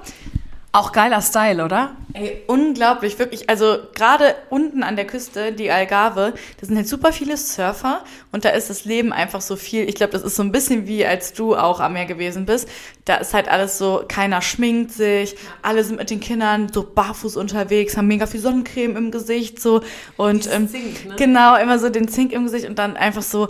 Auch 0.74 0.90
geiler 0.90 1.22
Style, 1.22 1.64
oder? 1.64 1.94
Ey, 2.14 2.42
unglaublich, 2.48 3.16
wirklich. 3.20 3.48
Also 3.48 3.78
gerade 3.94 4.34
unten 4.50 4.82
an 4.82 4.96
der 4.96 5.06
Küste, 5.06 5.52
die 5.52 5.70
Algarve, 5.70 6.34
da 6.60 6.66
sind 6.66 6.76
halt 6.76 6.88
super 6.88 7.12
viele 7.12 7.36
Surfer 7.36 8.02
und 8.32 8.44
da 8.44 8.48
ist 8.48 8.70
das 8.70 8.84
Leben 8.84 9.12
einfach 9.12 9.40
so 9.40 9.54
viel. 9.54 9.88
Ich 9.88 9.94
glaube, 9.94 10.12
das 10.12 10.24
ist 10.24 10.34
so 10.34 10.42
ein 10.42 10.50
bisschen 10.50 10.88
wie 10.88 11.06
als 11.06 11.32
du 11.32 11.54
auch 11.54 11.78
am 11.78 11.92
Meer 11.92 12.06
gewesen 12.06 12.44
bist. 12.44 12.68
Da 13.04 13.18
ist 13.18 13.34
halt 13.34 13.48
alles 13.48 13.78
so, 13.78 14.02
keiner 14.08 14.42
schminkt 14.42 14.90
sich, 14.90 15.36
alle 15.62 15.84
sind 15.84 15.98
mit 16.00 16.10
den 16.10 16.18
Kindern 16.18 16.66
so 16.72 16.82
barfuß 16.82 17.36
unterwegs, 17.36 17.96
haben 17.96 18.08
mega 18.08 18.26
viel 18.26 18.40
Sonnencreme 18.40 18.96
im 18.96 19.10
Gesicht 19.12 19.62
so 19.62 19.80
und 20.16 20.52
ähm, 20.52 20.68
Zink, 20.68 21.06
ne? 21.06 21.14
genau 21.14 21.54
immer 21.54 21.78
so 21.78 21.88
den 21.88 22.08
Zink 22.08 22.32
im 22.32 22.46
Gesicht 22.46 22.68
und 22.68 22.80
dann 22.80 22.96
einfach 22.96 23.22
so 23.22 23.48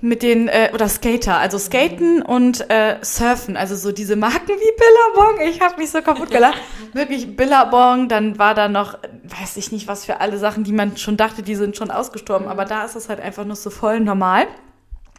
mit 0.00 0.22
den, 0.22 0.48
äh, 0.48 0.70
oder 0.72 0.88
Skater, 0.88 1.36
also 1.36 1.58
Skaten 1.58 2.22
und 2.22 2.70
äh, 2.70 2.96
Surfen, 3.02 3.56
also 3.56 3.76
so 3.76 3.92
diese 3.92 4.16
Marken 4.16 4.48
wie 4.48 5.16
Billabong, 5.16 5.48
ich 5.48 5.60
habe 5.60 5.76
mich 5.76 5.90
so 5.90 6.00
kaputt 6.00 6.30
gelacht. 6.30 6.60
Wirklich 6.92 7.36
Billabong, 7.36 8.08
dann 8.08 8.38
war 8.38 8.54
da 8.54 8.68
noch, 8.68 8.98
weiß 9.24 9.56
ich 9.56 9.72
nicht, 9.72 9.88
was 9.88 10.04
für 10.04 10.20
alle 10.20 10.38
Sachen, 10.38 10.64
die 10.64 10.72
man 10.72 10.96
schon 10.96 11.16
dachte, 11.16 11.42
die 11.42 11.54
sind 11.54 11.76
schon 11.76 11.90
ausgestorben, 11.90 12.48
aber 12.48 12.64
da 12.64 12.84
ist 12.84 12.96
es 12.96 13.08
halt 13.08 13.20
einfach 13.20 13.44
nur 13.44 13.56
so 13.56 13.70
voll 13.70 14.00
normal. 14.00 14.46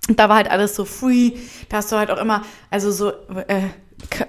Und 0.09 0.19
da 0.19 0.29
war 0.29 0.37
halt 0.37 0.49
alles 0.49 0.75
so 0.75 0.83
free, 0.85 1.33
da 1.69 1.77
hast 1.77 1.91
du 1.91 1.95
halt 1.95 2.09
auch 2.09 2.17
immer, 2.17 2.41
also 2.71 2.91
so, 2.91 3.11
äh, 3.47 3.69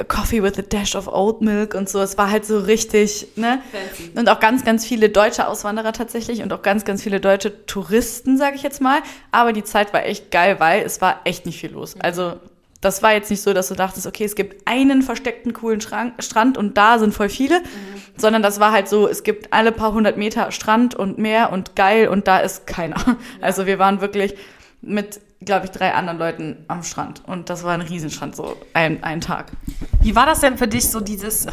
Coffee 0.08 0.42
with 0.42 0.58
a 0.58 0.62
dash 0.62 0.94
of 0.94 1.08
oat 1.08 1.40
milk 1.40 1.74
und 1.74 1.88
so. 1.88 2.00
Es 2.00 2.18
war 2.18 2.30
halt 2.30 2.44
so 2.44 2.58
richtig, 2.58 3.28
ne? 3.36 3.60
Fancy. 3.72 4.12
Und 4.18 4.28
auch 4.28 4.40
ganz, 4.40 4.64
ganz 4.64 4.84
viele 4.84 5.08
deutsche 5.08 5.46
Auswanderer 5.48 5.92
tatsächlich 5.92 6.42
und 6.42 6.52
auch 6.52 6.62
ganz, 6.62 6.84
ganz 6.84 7.02
viele 7.02 7.20
deutsche 7.20 7.66
Touristen, 7.66 8.36
sage 8.36 8.56
ich 8.56 8.62
jetzt 8.62 8.80
mal. 8.80 9.00
Aber 9.30 9.52
die 9.52 9.64
Zeit 9.64 9.92
war 9.92 10.04
echt 10.04 10.30
geil, 10.30 10.60
weil 10.60 10.82
es 10.82 11.00
war 11.00 11.20
echt 11.24 11.46
nicht 11.46 11.60
viel 11.60 11.72
los. 11.72 11.96
Also 12.00 12.34
das 12.82 13.02
war 13.02 13.12
jetzt 13.12 13.30
nicht 13.30 13.40
so, 13.40 13.54
dass 13.54 13.68
du 13.68 13.74
dachtest, 13.74 14.06
okay, 14.06 14.24
es 14.24 14.34
gibt 14.34 14.66
einen 14.66 15.02
versteckten 15.02 15.52
coolen 15.52 15.80
Schrank, 15.80 16.14
Strand 16.18 16.58
und 16.58 16.76
da 16.76 16.98
sind 16.98 17.14
voll 17.14 17.28
viele, 17.28 17.60
mhm. 17.60 17.64
sondern 18.16 18.42
das 18.42 18.58
war 18.58 18.72
halt 18.72 18.88
so, 18.88 19.06
es 19.06 19.22
gibt 19.22 19.52
alle 19.52 19.70
paar 19.70 19.94
hundert 19.94 20.16
Meter 20.16 20.50
Strand 20.50 20.96
und 20.96 21.16
Meer 21.16 21.52
und 21.52 21.76
geil 21.76 22.08
und 22.08 22.26
da 22.26 22.38
ist 22.38 22.66
keiner. 22.66 22.96
Also 23.40 23.66
wir 23.66 23.78
waren 23.78 24.00
wirklich 24.00 24.34
mit, 24.80 25.20
glaube 25.44 25.66
ich, 25.66 25.70
drei 25.70 25.94
anderen 25.94 26.18
Leuten 26.18 26.64
am 26.68 26.82
Strand 26.82 27.22
und 27.26 27.50
das 27.50 27.64
war 27.64 27.74
ein 27.74 27.80
Riesenstrand, 27.80 28.36
so 28.36 28.56
ein, 28.74 29.02
ein 29.02 29.20
Tag. 29.20 29.52
Wie 30.00 30.14
war 30.14 30.26
das 30.26 30.40
denn 30.40 30.58
für 30.58 30.68
dich 30.68 30.88
so 30.88 31.00
dieses, 31.00 31.46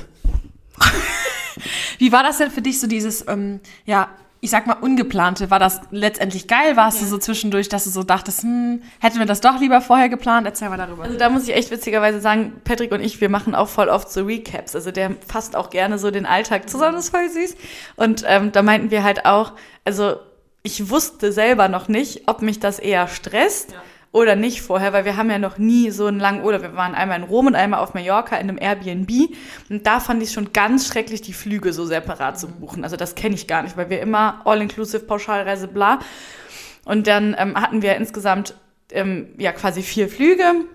wie 1.98 2.12
war 2.12 2.24
das 2.24 2.38
denn 2.38 2.51
für 2.51 2.62
dich 2.62 2.79
so 2.79 2.88
dieses, 2.88 3.27
ähm, 3.27 3.60
ja, 3.86 4.10
ich 4.41 4.51
sag 4.51 4.67
mal, 4.67 4.77
ungeplante, 4.79 5.51
war 5.51 5.60
das 5.60 5.81
letztendlich 5.91 6.48
geil? 6.48 6.77
Warst 6.77 7.00
ja. 7.00 7.03
du 7.03 7.10
so 7.10 7.17
zwischendurch, 7.17 7.67
dass 7.67 7.84
du 7.84 7.89
so 7.89 8.03
dachtest, 8.03 8.43
hm, 8.43 8.81
hätten 9.00 9.19
wir 9.19 9.25
das 9.25 9.41
doch 9.41 9.60
lieber 9.60 9.81
vorher 9.81 10.08
geplant? 10.08 10.48
Erzähl 10.48 10.69
mal 10.69 10.77
darüber. 10.77 11.03
Also 11.03 11.17
da 11.17 11.29
muss 11.29 11.43
ich 11.43 11.53
echt 11.53 11.72
witzigerweise 11.72 12.22
sagen, 12.22 12.53
Patrick 12.63 12.91
und 12.93 13.01
ich, 13.01 13.19
wir 13.19 13.27
machen 13.27 13.53
auch 13.53 13.67
voll 13.67 13.89
oft 13.89 14.10
so 14.10 14.24
Recaps. 14.24 14.75
Also 14.75 14.91
der 14.91 15.15
fasst 15.27 15.58
auch 15.58 15.69
gerne 15.69 15.98
so 15.98 16.10
den 16.10 16.25
Alltag 16.25 16.69
zusammen, 16.69 16.96
das 16.96 17.05
ist 17.05 17.12
voll 17.12 17.29
süß. 17.29 17.55
Und 17.98 18.24
ähm, 18.27 18.53
da 18.53 18.62
meinten 18.62 18.91
wir 18.91 19.03
halt 19.03 19.25
auch, 19.25 19.53
also 19.84 20.15
ich 20.63 20.89
wusste 20.89 21.31
selber 21.31 21.67
noch 21.67 21.87
nicht, 21.87 22.27
ob 22.27 22.41
mich 22.41 22.59
das 22.59 22.79
eher 22.79 23.07
stresst. 23.07 23.71
Ja 23.71 23.81
oder 24.11 24.35
nicht 24.35 24.61
vorher, 24.61 24.91
weil 24.93 25.05
wir 25.05 25.17
haben 25.17 25.29
ja 25.29 25.37
noch 25.37 25.57
nie 25.57 25.91
so 25.91 26.07
einen 26.07 26.19
langen 26.19 26.43
Urlaub. 26.43 26.61
Wir 26.61 26.75
waren 26.75 26.95
einmal 26.95 27.19
in 27.19 27.23
Rom 27.23 27.47
und 27.47 27.55
einmal 27.55 27.79
auf 27.79 27.93
Mallorca 27.93 28.37
in 28.37 28.49
einem 28.49 28.57
Airbnb 28.59 29.35
und 29.69 29.85
da 29.85 29.99
fand 29.99 30.23
ich 30.23 30.31
schon 30.31 30.51
ganz 30.51 30.87
schrecklich, 30.87 31.21
die 31.21 31.33
Flüge 31.33 31.73
so 31.73 31.85
separat 31.85 32.39
zu 32.39 32.47
buchen. 32.47 32.83
Also 32.83 32.95
das 32.95 33.15
kenne 33.15 33.35
ich 33.35 33.45
gar 33.47 33.61
nicht, 33.61 33.77
weil 33.77 33.89
wir 33.89 34.01
immer 34.01 34.41
All-Inclusive, 34.45 35.03
Pauschalreise, 35.03 35.67
bla. 35.67 35.99
Und 36.85 37.05
dann 37.05 37.35
ähm, 37.37 37.55
hatten 37.55 37.81
wir 37.83 37.95
insgesamt 37.97 38.55
ähm, 38.91 39.27
ja 39.37 39.51
quasi 39.51 39.83
vier 39.83 40.09
Flüge 40.09 40.65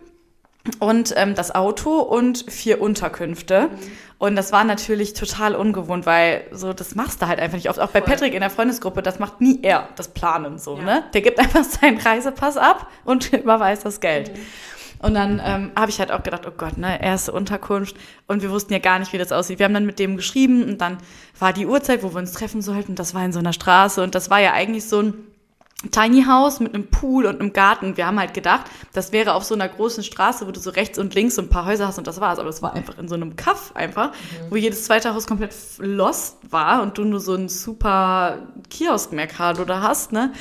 und 0.78 1.12
ähm, 1.16 1.34
das 1.34 1.52
Auto 1.54 1.98
und 1.98 2.44
vier 2.48 2.80
Unterkünfte. 2.80 3.68
Mhm. 3.68 3.78
Und 4.18 4.36
das 4.36 4.52
war 4.52 4.64
natürlich 4.64 5.14
total 5.14 5.54
ungewohnt, 5.54 6.06
weil 6.06 6.44
so 6.52 6.72
das 6.72 6.94
machst 6.94 7.20
du 7.20 7.26
halt 7.26 7.40
einfach 7.40 7.56
nicht 7.56 7.68
oft. 7.68 7.80
Auch 7.80 7.90
bei 7.90 8.00
Voll. 8.00 8.10
Patrick 8.10 8.34
in 8.34 8.40
der 8.40 8.50
Freundesgruppe, 8.50 9.02
das 9.02 9.18
macht 9.18 9.40
nie 9.40 9.60
er, 9.62 9.88
das 9.96 10.08
Planen 10.08 10.58
so, 10.58 10.76
ja. 10.78 10.84
ne? 10.84 11.04
Der 11.12 11.20
gibt 11.20 11.38
einfach 11.38 11.64
seinen 11.64 11.98
Reisepass 11.98 12.56
ab 12.56 12.88
und 13.04 13.32
überweist 13.32 13.84
das 13.84 14.00
Geld. 14.00 14.32
Mhm. 14.32 14.40
Und 15.00 15.12
dann 15.12 15.42
ähm, 15.44 15.70
habe 15.76 15.90
ich 15.90 15.98
halt 15.98 16.10
auch 16.10 16.22
gedacht, 16.22 16.46
oh 16.46 16.52
Gott, 16.56 16.78
ne, 16.78 17.02
erste 17.02 17.32
Unterkunft. 17.32 17.94
Und 18.26 18.40
wir 18.40 18.50
wussten 18.50 18.72
ja 18.72 18.78
gar 18.78 18.98
nicht, 18.98 19.12
wie 19.12 19.18
das 19.18 19.32
aussieht. 19.32 19.58
Wir 19.58 19.64
haben 19.66 19.74
dann 19.74 19.84
mit 19.84 19.98
dem 19.98 20.16
geschrieben 20.16 20.64
und 20.64 20.80
dann 20.80 20.96
war 21.38 21.52
die 21.52 21.66
Uhrzeit, 21.66 22.02
wo 22.02 22.14
wir 22.14 22.20
uns 22.20 22.32
treffen 22.32 22.62
sollten. 22.62 22.94
Das 22.94 23.12
war 23.12 23.22
in 23.22 23.32
so 23.32 23.38
einer 23.38 23.52
Straße 23.52 24.02
und 24.02 24.14
das 24.14 24.30
war 24.30 24.40
ja 24.40 24.54
eigentlich 24.54 24.88
so 24.88 25.02
ein 25.02 25.14
Tiny 25.90 26.24
House 26.24 26.60
mit 26.60 26.74
einem 26.74 26.86
Pool 26.86 27.26
und 27.26 27.40
einem 27.40 27.52
Garten. 27.52 27.96
Wir 27.96 28.06
haben 28.06 28.18
halt 28.18 28.34
gedacht, 28.34 28.66
das 28.92 29.12
wäre 29.12 29.34
auf 29.34 29.44
so 29.44 29.54
einer 29.54 29.68
großen 29.68 30.02
Straße, 30.02 30.46
wo 30.46 30.50
du 30.50 30.60
so 30.60 30.70
rechts 30.70 30.98
und 30.98 31.14
links 31.14 31.34
so 31.34 31.42
ein 31.42 31.48
paar 31.48 31.66
Häuser 31.66 31.86
hast 31.86 31.98
und 31.98 32.06
das 32.06 32.20
war's. 32.20 32.38
Aber 32.38 32.48
es 32.48 32.62
war 32.62 32.74
einfach 32.74 32.98
in 32.98 33.08
so 33.08 33.14
einem 33.14 33.36
Kaff 33.36 33.72
einfach, 33.74 34.10
mhm. 34.10 34.50
wo 34.50 34.56
jedes 34.56 34.84
zweite 34.84 35.14
Haus 35.14 35.26
komplett 35.26 35.54
lost 35.78 36.38
war 36.50 36.82
und 36.82 36.96
du 36.96 37.04
nur 37.04 37.20
so 37.20 37.34
ein 37.34 37.48
super 37.48 38.38
Kiosk-Mercado 38.70 39.64
da 39.64 39.82
hast, 39.82 40.12
ne? 40.12 40.32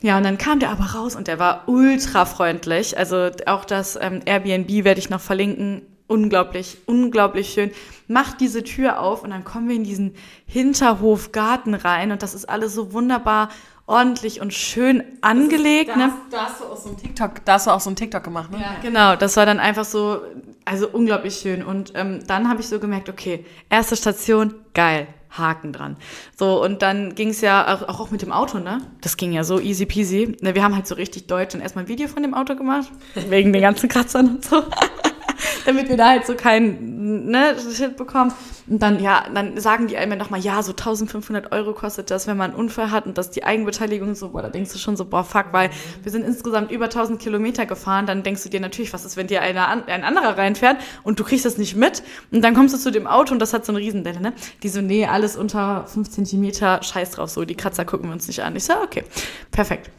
Ja, 0.00 0.16
und 0.16 0.22
dann 0.22 0.38
kam 0.38 0.60
der 0.60 0.70
aber 0.70 0.84
raus 0.84 1.16
und 1.16 1.26
der 1.26 1.40
war 1.40 1.64
ultra 1.66 2.24
freundlich. 2.24 2.96
Also 2.96 3.30
auch 3.46 3.64
das 3.64 3.98
ähm, 4.00 4.20
Airbnb 4.24 4.84
werde 4.84 5.00
ich 5.00 5.10
noch 5.10 5.20
verlinken. 5.20 5.82
Unglaublich, 6.06 6.78
unglaublich 6.86 7.50
schön. 7.50 7.72
Macht 8.06 8.40
diese 8.40 8.62
Tür 8.62 9.00
auf 9.00 9.24
und 9.24 9.30
dann 9.30 9.44
kommen 9.44 9.68
wir 9.68 9.74
in 9.74 9.84
diesen 9.84 10.14
Hinterhofgarten 10.46 11.74
rein 11.74 12.12
und 12.12 12.22
das 12.22 12.34
ist 12.34 12.48
alles 12.48 12.74
so 12.74 12.92
wunderbar 12.92 13.50
ordentlich 13.88 14.40
und 14.40 14.52
schön 14.52 15.02
angelegt. 15.22 15.88
Ist, 15.88 15.96
da, 15.96 16.06
ne? 16.06 16.12
da 16.30 16.44
hast 16.44 16.60
du 16.60 16.64
auch 16.66 16.76
so 16.76 16.90
ein 16.90 16.96
TikTok, 16.96 17.44
da 17.44 17.54
hast 17.54 17.66
du 17.66 17.70
auch 17.70 17.80
so 17.80 17.90
ein 17.90 17.96
TikTok 17.96 18.22
gemacht, 18.22 18.52
ne? 18.52 18.60
Ja, 18.60 18.76
genau. 18.80 19.16
Das 19.16 19.36
war 19.36 19.46
dann 19.46 19.58
einfach 19.58 19.84
so, 19.84 20.20
also 20.64 20.88
unglaublich 20.88 21.36
schön. 21.36 21.64
Und 21.64 21.92
ähm, 21.94 22.20
dann 22.26 22.48
habe 22.48 22.60
ich 22.60 22.68
so 22.68 22.78
gemerkt, 22.78 23.08
okay, 23.08 23.44
erste 23.68 23.96
Station, 23.96 24.54
geil. 24.74 25.08
Haken 25.30 25.74
dran. 25.74 25.98
So, 26.38 26.64
und 26.64 26.80
dann 26.80 27.14
ging 27.14 27.28
es 27.28 27.42
ja 27.42 27.74
auch, 27.74 28.00
auch 28.00 28.10
mit 28.10 28.22
dem 28.22 28.32
Auto, 28.32 28.60
ne? 28.60 28.80
Das 29.02 29.18
ging 29.18 29.30
ja 29.30 29.44
so 29.44 29.60
easy 29.60 29.84
peasy. 29.84 30.34
Ne, 30.40 30.54
wir 30.54 30.64
haben 30.64 30.74
halt 30.74 30.86
so 30.86 30.94
richtig 30.94 31.26
deutsch 31.26 31.54
und 31.54 31.60
erstmal 31.60 31.84
ein 31.84 31.88
Video 31.88 32.08
von 32.08 32.22
dem 32.22 32.32
Auto 32.32 32.56
gemacht, 32.56 32.90
wegen 33.28 33.52
den 33.52 33.60
ganzen 33.60 33.90
Kratzern 33.90 34.36
und 34.36 34.44
so. 34.44 34.62
damit 35.66 35.88
wir 35.88 35.96
da 35.96 36.10
halt 36.10 36.26
so 36.26 36.34
keinen 36.34 37.26
ne, 37.26 37.56
Shit 37.72 37.96
bekommen. 37.96 38.32
Und 38.66 38.82
dann, 38.82 39.00
ja, 39.00 39.24
dann 39.32 39.58
sagen 39.58 39.86
die 39.86 39.96
einem 39.96 40.18
nochmal, 40.18 40.40
ja, 40.40 40.62
so 40.62 40.72
1500 40.72 41.52
Euro 41.52 41.72
kostet 41.72 42.10
das, 42.10 42.26
wenn 42.26 42.36
man 42.36 42.50
einen 42.50 42.60
Unfall 42.60 42.90
hat 42.90 43.06
und 43.06 43.16
das 43.16 43.30
die 43.30 43.44
Eigenbeteiligung 43.44 44.14
so, 44.14 44.30
boah, 44.30 44.42
da 44.42 44.50
denkst 44.50 44.72
du 44.72 44.78
schon 44.78 44.96
so, 44.96 45.06
boah, 45.06 45.24
fuck, 45.24 45.46
weil 45.52 45.70
wir 46.02 46.12
sind 46.12 46.24
insgesamt 46.24 46.70
über 46.70 46.84
1000 46.84 47.18
Kilometer 47.18 47.64
gefahren, 47.64 48.06
dann 48.06 48.22
denkst 48.22 48.42
du 48.42 48.50
dir 48.50 48.60
natürlich, 48.60 48.92
was 48.92 49.04
ist, 49.04 49.16
wenn 49.16 49.26
dir 49.26 49.40
einer, 49.40 49.68
ein 49.68 50.04
anderer 50.04 50.36
reinfährt 50.36 50.76
und 51.02 51.18
du 51.18 51.24
kriegst 51.24 51.46
das 51.46 51.56
nicht 51.56 51.76
mit 51.76 52.02
und 52.30 52.42
dann 52.42 52.54
kommst 52.54 52.74
du 52.74 52.78
zu 52.78 52.90
dem 52.90 53.06
Auto 53.06 53.32
und 53.32 53.38
das 53.38 53.54
hat 53.54 53.64
so 53.64 53.72
eine 53.72 53.80
Riesendelle, 53.80 54.20
ne? 54.20 54.32
Die 54.62 54.68
so, 54.68 54.82
nee, 54.82 55.06
alles 55.06 55.36
unter 55.36 55.86
5 55.86 56.10
Zentimeter, 56.10 56.82
scheiß 56.82 57.12
drauf, 57.12 57.30
so, 57.30 57.44
die 57.44 57.54
Kratzer 57.54 57.84
gucken 57.84 58.08
wir 58.08 58.12
uns 58.12 58.26
nicht 58.26 58.42
an. 58.42 58.54
Ich 58.54 58.64
so, 58.64 58.74
okay, 58.82 59.04
perfekt. 59.50 59.90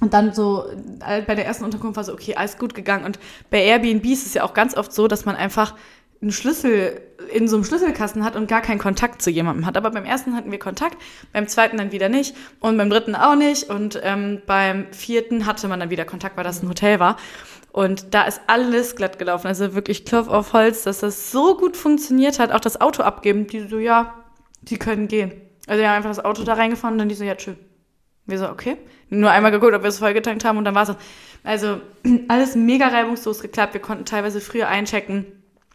Und 0.00 0.12
dann 0.12 0.34
so, 0.34 0.66
äh, 1.06 1.22
bei 1.22 1.34
der 1.34 1.46
ersten 1.46 1.64
Unterkunft 1.64 1.96
war 1.96 2.04
so, 2.04 2.12
okay, 2.12 2.34
alles 2.34 2.58
gut 2.58 2.74
gegangen. 2.74 3.04
Und 3.04 3.18
bei 3.50 3.62
Airbnb 3.62 4.04
ist 4.06 4.26
es 4.26 4.34
ja 4.34 4.42
auch 4.42 4.54
ganz 4.54 4.76
oft 4.76 4.92
so, 4.92 5.08
dass 5.08 5.24
man 5.24 5.36
einfach 5.36 5.74
einen 6.20 6.32
Schlüssel 6.32 7.00
in 7.32 7.48
so 7.48 7.56
einem 7.56 7.64
Schlüsselkasten 7.64 8.24
hat 8.24 8.34
und 8.34 8.48
gar 8.48 8.60
keinen 8.60 8.78
Kontakt 8.78 9.22
zu 9.22 9.30
jemandem 9.30 9.66
hat. 9.66 9.76
Aber 9.76 9.90
beim 9.90 10.04
ersten 10.04 10.34
hatten 10.34 10.50
wir 10.50 10.58
Kontakt, 10.58 10.96
beim 11.32 11.46
zweiten 11.48 11.76
dann 11.76 11.92
wieder 11.92 12.08
nicht 12.08 12.34
und 12.60 12.76
beim 12.76 12.90
dritten 12.90 13.14
auch 13.14 13.36
nicht. 13.36 13.70
Und 13.70 14.00
ähm, 14.02 14.42
beim 14.46 14.92
vierten 14.92 15.46
hatte 15.46 15.68
man 15.68 15.80
dann 15.80 15.90
wieder 15.90 16.04
Kontakt, 16.04 16.36
weil 16.36 16.44
das 16.44 16.62
ein 16.62 16.68
Hotel 16.68 16.98
war. 16.98 17.16
Und 17.72 18.14
da 18.14 18.22
ist 18.22 18.40
alles 18.46 18.96
glatt 18.96 19.18
gelaufen. 19.18 19.46
Also 19.46 19.74
wirklich 19.74 20.04
Klopf 20.04 20.28
auf 20.28 20.52
Holz, 20.52 20.84
dass 20.84 21.00
das 21.00 21.30
so 21.30 21.56
gut 21.56 21.76
funktioniert 21.76 22.38
hat. 22.38 22.52
Auch 22.52 22.60
das 22.60 22.80
Auto 22.80 23.02
abgeben, 23.02 23.46
die 23.46 23.66
so, 23.68 23.78
ja, 23.78 24.14
die 24.62 24.78
können 24.78 25.08
gehen. 25.08 25.32
Also 25.66 25.82
haben 25.84 25.96
einfach 25.96 26.10
das 26.10 26.24
Auto 26.24 26.44
da 26.44 26.54
reingefahren 26.54 26.94
und 26.94 26.98
dann 26.98 27.08
die 27.08 27.14
so, 27.14 27.24
ja, 27.24 27.34
tschüss. 27.34 27.56
Wir 28.26 28.38
so, 28.38 28.48
okay. 28.48 28.76
Nur 29.10 29.30
einmal 29.30 29.50
geguckt, 29.50 29.74
ob 29.74 29.82
wir 29.82 29.88
es 29.88 29.98
vollgetankt 29.98 30.44
haben 30.44 30.58
und 30.58 30.64
dann 30.64 30.74
war 30.74 30.88
es. 30.88 30.96
Also 31.42 31.80
alles 32.28 32.56
mega 32.56 32.88
reibungslos 32.88 33.40
geklappt. 33.40 33.74
Wir 33.74 33.80
konnten 33.80 34.04
teilweise 34.04 34.40
früher 34.40 34.68
einchecken. 34.68 35.26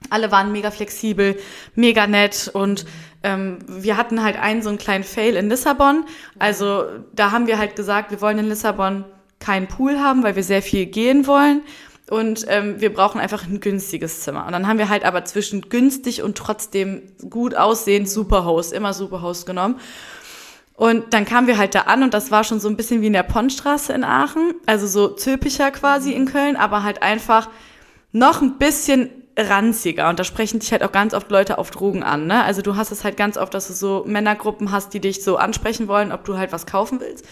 Alle 0.09 0.31
waren 0.31 0.51
mega 0.51 0.71
flexibel, 0.71 1.37
mega 1.75 2.07
nett 2.07 2.49
und 2.53 2.85
ähm, 3.21 3.59
wir 3.67 3.97
hatten 3.97 4.23
halt 4.23 4.39
einen 4.39 4.61
so 4.61 4.69
einen 4.69 4.77
kleinen 4.77 5.03
Fail 5.03 5.35
in 5.35 5.49
Lissabon. 5.49 6.05
Also 6.39 6.85
da 7.13 7.31
haben 7.31 7.47
wir 7.47 7.57
halt 7.57 7.75
gesagt, 7.75 8.09
wir 8.09 8.21
wollen 8.21 8.39
in 8.39 8.47
Lissabon 8.47 9.03
keinen 9.39 9.67
Pool 9.67 9.99
haben, 9.99 10.23
weil 10.23 10.37
wir 10.37 10.43
sehr 10.43 10.61
viel 10.61 10.85
gehen 10.85 11.27
wollen 11.27 11.61
und 12.09 12.45
ähm, 12.47 12.79
wir 12.81 12.93
brauchen 12.93 13.21
einfach 13.21 13.45
ein 13.45 13.59
günstiges 13.59 14.21
Zimmer. 14.21 14.45
Und 14.45 14.53
dann 14.53 14.67
haben 14.67 14.79
wir 14.79 14.89
halt 14.89 15.05
aber 15.05 15.25
zwischen 15.25 15.69
günstig 15.69 16.23
und 16.23 16.37
trotzdem 16.37 17.03
gut 17.29 17.55
aussehend 17.55 18.09
Superhost, 18.09 18.73
immer 18.73 18.93
Superhost 18.93 19.45
genommen. 19.45 19.79
Und 20.79 21.13
dann 21.13 21.25
kamen 21.25 21.45
wir 21.45 21.57
halt 21.57 21.75
da 21.75 21.81
an 21.81 22.03
und 22.03 22.13
das 22.13 22.31
war 22.31 22.45
schon 22.45 22.61
so 22.61 22.69
ein 22.69 22.77
bisschen 22.77 23.01
wie 23.01 23.07
in 23.07 23.13
der 23.13 23.23
Ponnstraße 23.23 23.91
in 23.91 24.05
Aachen, 24.05 24.53
also 24.65 24.87
so 24.87 25.09
Zülpicher 25.09 25.71
quasi 25.71 26.13
in 26.13 26.25
Köln, 26.25 26.55
aber 26.55 26.83
halt 26.83 27.01
einfach 27.03 27.49
noch 28.13 28.41
ein 28.41 28.57
bisschen 28.57 29.09
ranziger. 29.37 30.07
Und 30.07 30.19
da 30.19 30.23
sprechen 30.23 30.61
dich 30.61 30.71
halt 30.71 30.81
auch 30.81 30.93
ganz 30.93 31.13
oft 31.13 31.29
Leute 31.31 31.57
auf 31.57 31.69
Drogen 31.71 32.01
an. 32.01 32.27
Ne? 32.27 32.41
Also 32.45 32.61
du 32.61 32.77
hast 32.77 32.93
es 32.93 33.03
halt 33.03 33.17
ganz 33.17 33.35
oft, 33.35 33.53
dass 33.53 33.67
du 33.67 33.73
so 33.73 34.05
Männergruppen 34.07 34.71
hast, 34.71 34.93
die 34.93 35.01
dich 35.01 35.21
so 35.21 35.35
ansprechen 35.35 35.89
wollen, 35.89 36.13
ob 36.13 36.23
du 36.23 36.37
halt 36.37 36.53
was 36.53 36.65
kaufen 36.65 37.01
willst. 37.01 37.25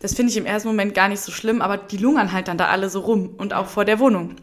Das 0.00 0.12
finde 0.12 0.32
ich 0.32 0.36
im 0.36 0.44
ersten 0.44 0.68
Moment 0.68 0.92
gar 0.92 1.08
nicht 1.08 1.22
so 1.22 1.32
schlimm, 1.32 1.62
aber 1.62 1.78
die 1.78 1.96
lungern 1.96 2.32
halt 2.32 2.48
dann 2.48 2.58
da 2.58 2.66
alle 2.66 2.90
so 2.90 3.00
rum 3.00 3.30
und 3.38 3.54
auch 3.54 3.68
vor 3.68 3.86
der 3.86 3.98
Wohnung. 3.98 4.36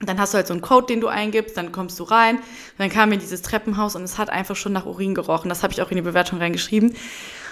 Dann 0.00 0.20
hast 0.20 0.34
du 0.34 0.36
halt 0.36 0.46
so 0.46 0.52
einen 0.52 0.60
Code, 0.60 0.86
den 0.86 1.00
du 1.00 1.08
eingibst, 1.08 1.56
dann 1.56 1.72
kommst 1.72 1.98
du 1.98 2.04
rein. 2.04 2.40
Dann 2.76 2.90
kam 2.90 3.08
mir 3.08 3.16
dieses 3.16 3.40
Treppenhaus 3.40 3.96
und 3.96 4.02
es 4.02 4.18
hat 4.18 4.28
einfach 4.28 4.56
schon 4.56 4.74
nach 4.74 4.84
Urin 4.84 5.14
gerochen. 5.14 5.48
Das 5.48 5.62
habe 5.62 5.72
ich 5.72 5.80
auch 5.80 5.90
in 5.90 5.96
die 5.96 6.02
Bewertung 6.02 6.40
reingeschrieben. 6.40 6.94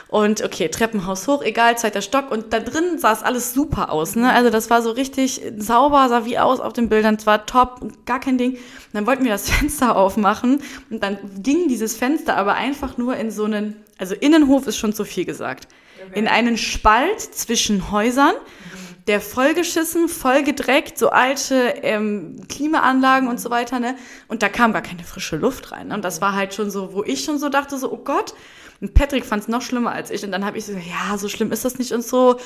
Und 0.09 0.43
okay, 0.43 0.69
Treppenhaus 0.69 1.29
hoch, 1.29 1.43
egal, 1.43 1.77
zweiter 1.77 2.01
Stock. 2.01 2.31
Und 2.31 2.55
da 2.55 2.61
drin 2.61 2.99
sah 2.99 3.13
es 3.13 3.23
alles 3.23 3.53
super 3.53 3.93
aus. 3.93 4.17
Ne? 4.17 4.33
Also 4.33 4.49
das 4.49 4.71
war 4.71 4.81
so 4.81 4.91
richtig 4.91 5.43
sauber, 5.59 6.09
sah 6.09 6.25
wie 6.25 6.39
aus 6.39 6.61
auf 6.61 6.73
den 6.73 6.89
Bildern. 6.89 7.17
Es 7.17 7.27
war 7.27 7.45
top, 7.45 7.83
gar 8.07 8.19
kein 8.19 8.39
Ding. 8.39 8.53
Und 8.53 8.61
dann 8.95 9.07
wollten 9.07 9.25
wir 9.25 9.33
das 9.33 9.51
Fenster 9.51 9.97
aufmachen. 9.97 10.63
Und 10.89 11.03
dann 11.03 11.19
ging 11.43 11.69
dieses 11.69 11.95
Fenster 11.95 12.37
aber 12.39 12.55
einfach 12.55 12.97
nur 12.97 13.17
in 13.17 13.31
so 13.31 13.45
einen, 13.45 13.77
also 13.99 14.15
Innenhof 14.15 14.67
ist 14.67 14.79
schon 14.79 14.95
zu 14.95 15.05
viel 15.05 15.27
gesagt. 15.27 15.69
Okay. 16.09 16.19
In 16.19 16.27
einen 16.27 16.57
Spalt 16.57 17.21
zwischen 17.21 17.91
Häusern. 17.91 18.35
der 19.09 19.23
vollgeschissen, 19.23 20.07
vollgedreckt, 20.07 20.99
so 20.99 21.09
alte 21.09 21.77
ähm, 21.83 22.43
Klimaanlagen 22.47 23.27
und 23.27 23.41
so 23.41 23.49
weiter, 23.49 23.81
ne? 23.81 23.97
Und 24.29 24.43
da 24.43 24.51
kam 24.51 24.75
gar 24.75 24.83
keine 24.83 25.03
frische 25.03 25.37
Luft 25.37 25.73
rein. 25.73 25.89
Ne? 25.89 25.95
Und 25.95 26.05
das 26.05 26.21
war 26.21 26.35
halt 26.35 26.53
schon 26.53 26.71
so, 26.71 26.93
wo 26.93 27.03
ich 27.03 27.25
schon 27.25 27.39
so 27.39 27.49
dachte, 27.49 27.79
so, 27.79 27.91
oh 27.91 27.97
Gott, 28.05 28.35
und 28.81 28.95
Patrick 28.95 29.25
fand 29.25 29.43
es 29.43 29.49
noch 29.49 29.63
schlimmer 29.63 29.93
als 29.93 30.11
ich. 30.11 30.25
Und 30.25 30.33
dann 30.33 30.45
habe 30.45 30.59
ich 30.59 30.67
so, 30.67 30.73
ja, 30.73 31.19
so 31.19 31.29
schlimm 31.29 31.53
ist 31.53 31.65
das 31.65 31.79
nicht 31.79 31.93
und 31.93 32.05
so. 32.05 32.39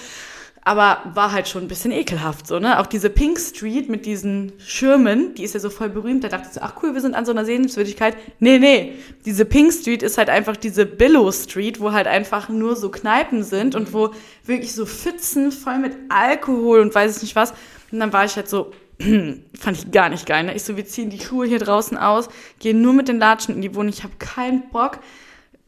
Aber 0.65 1.03
war 1.15 1.33
halt 1.33 1.49
schon 1.49 1.63
ein 1.65 1.69
bisschen 1.69 1.91
ekelhaft, 1.91 2.47
so, 2.47 2.61
ne? 2.61 2.79
Auch 2.79 2.87
diese 2.87 3.11
Pink 3.11 3.41
Street 3.41 3.89
mit 3.89 4.07
diesen 4.07 4.53
Schirmen, 4.65 5.35
die 5.35 5.43
ist 5.43 5.55
ja 5.55 5.61
so 5.61 5.71
voll 5.71 5.89
berühmt. 5.89 6.23
Da 6.23 6.29
dachte 6.29 6.47
ich 6.47 6.55
so, 6.55 6.61
ach 6.61 6.75
cool, 6.81 6.95
wir 6.95 7.01
sind 7.01 7.17
an 7.17 7.25
so 7.25 7.33
einer 7.33 7.45
Sehenswürdigkeit. 7.45 8.17
Nee, 8.39 8.61
nee. 8.61 8.93
Diese 9.25 9.45
Pink 9.45 9.73
Street 9.73 10.05
ist 10.05 10.19
halt 10.19 10.31
einfach 10.31 10.57
diese 10.57 10.87
Billow 10.87 11.33
Street, 11.33 11.81
wo 11.81 11.91
halt 11.91 12.07
einfach 12.07 12.49
nur 12.49 12.77
so 12.77 12.91
Kneipen 12.91 13.43
sind 13.43 13.75
und 13.75 13.93
wo 13.93 14.13
wirklich 14.45 14.73
so 14.73 14.87
Pfützen 14.87 15.51
voll 15.51 15.79
mit 15.79 15.97
Alkohol 16.11 16.79
und 16.79 16.95
weiß 16.95 17.17
ich 17.17 17.23
nicht 17.23 17.35
was. 17.35 17.53
Und 17.91 17.99
dann 17.99 18.13
war 18.13 18.25
ich 18.25 18.37
halt 18.37 18.49
so, 18.49 18.71
fand 19.01 19.77
ich 19.77 19.91
gar 19.91 20.11
nicht 20.11 20.27
geil. 20.27 20.45
Ne? 20.45 20.55
Ich 20.55 20.63
so, 20.63 20.77
wir 20.77 20.87
ziehen 20.87 21.11
die 21.11 21.19
Schuhe 21.19 21.45
hier 21.45 21.59
draußen 21.59 21.97
aus, 21.97 22.29
gehen 22.61 22.81
nur 22.81 22.93
mit 22.93 23.09
den 23.09 23.19
Latschen 23.19 23.57
in 23.57 23.63
die 23.63 23.75
Wohnung. 23.75 23.89
Ich 23.89 24.05
habe 24.05 24.15
keinen 24.21 24.71
Bock. 24.71 25.01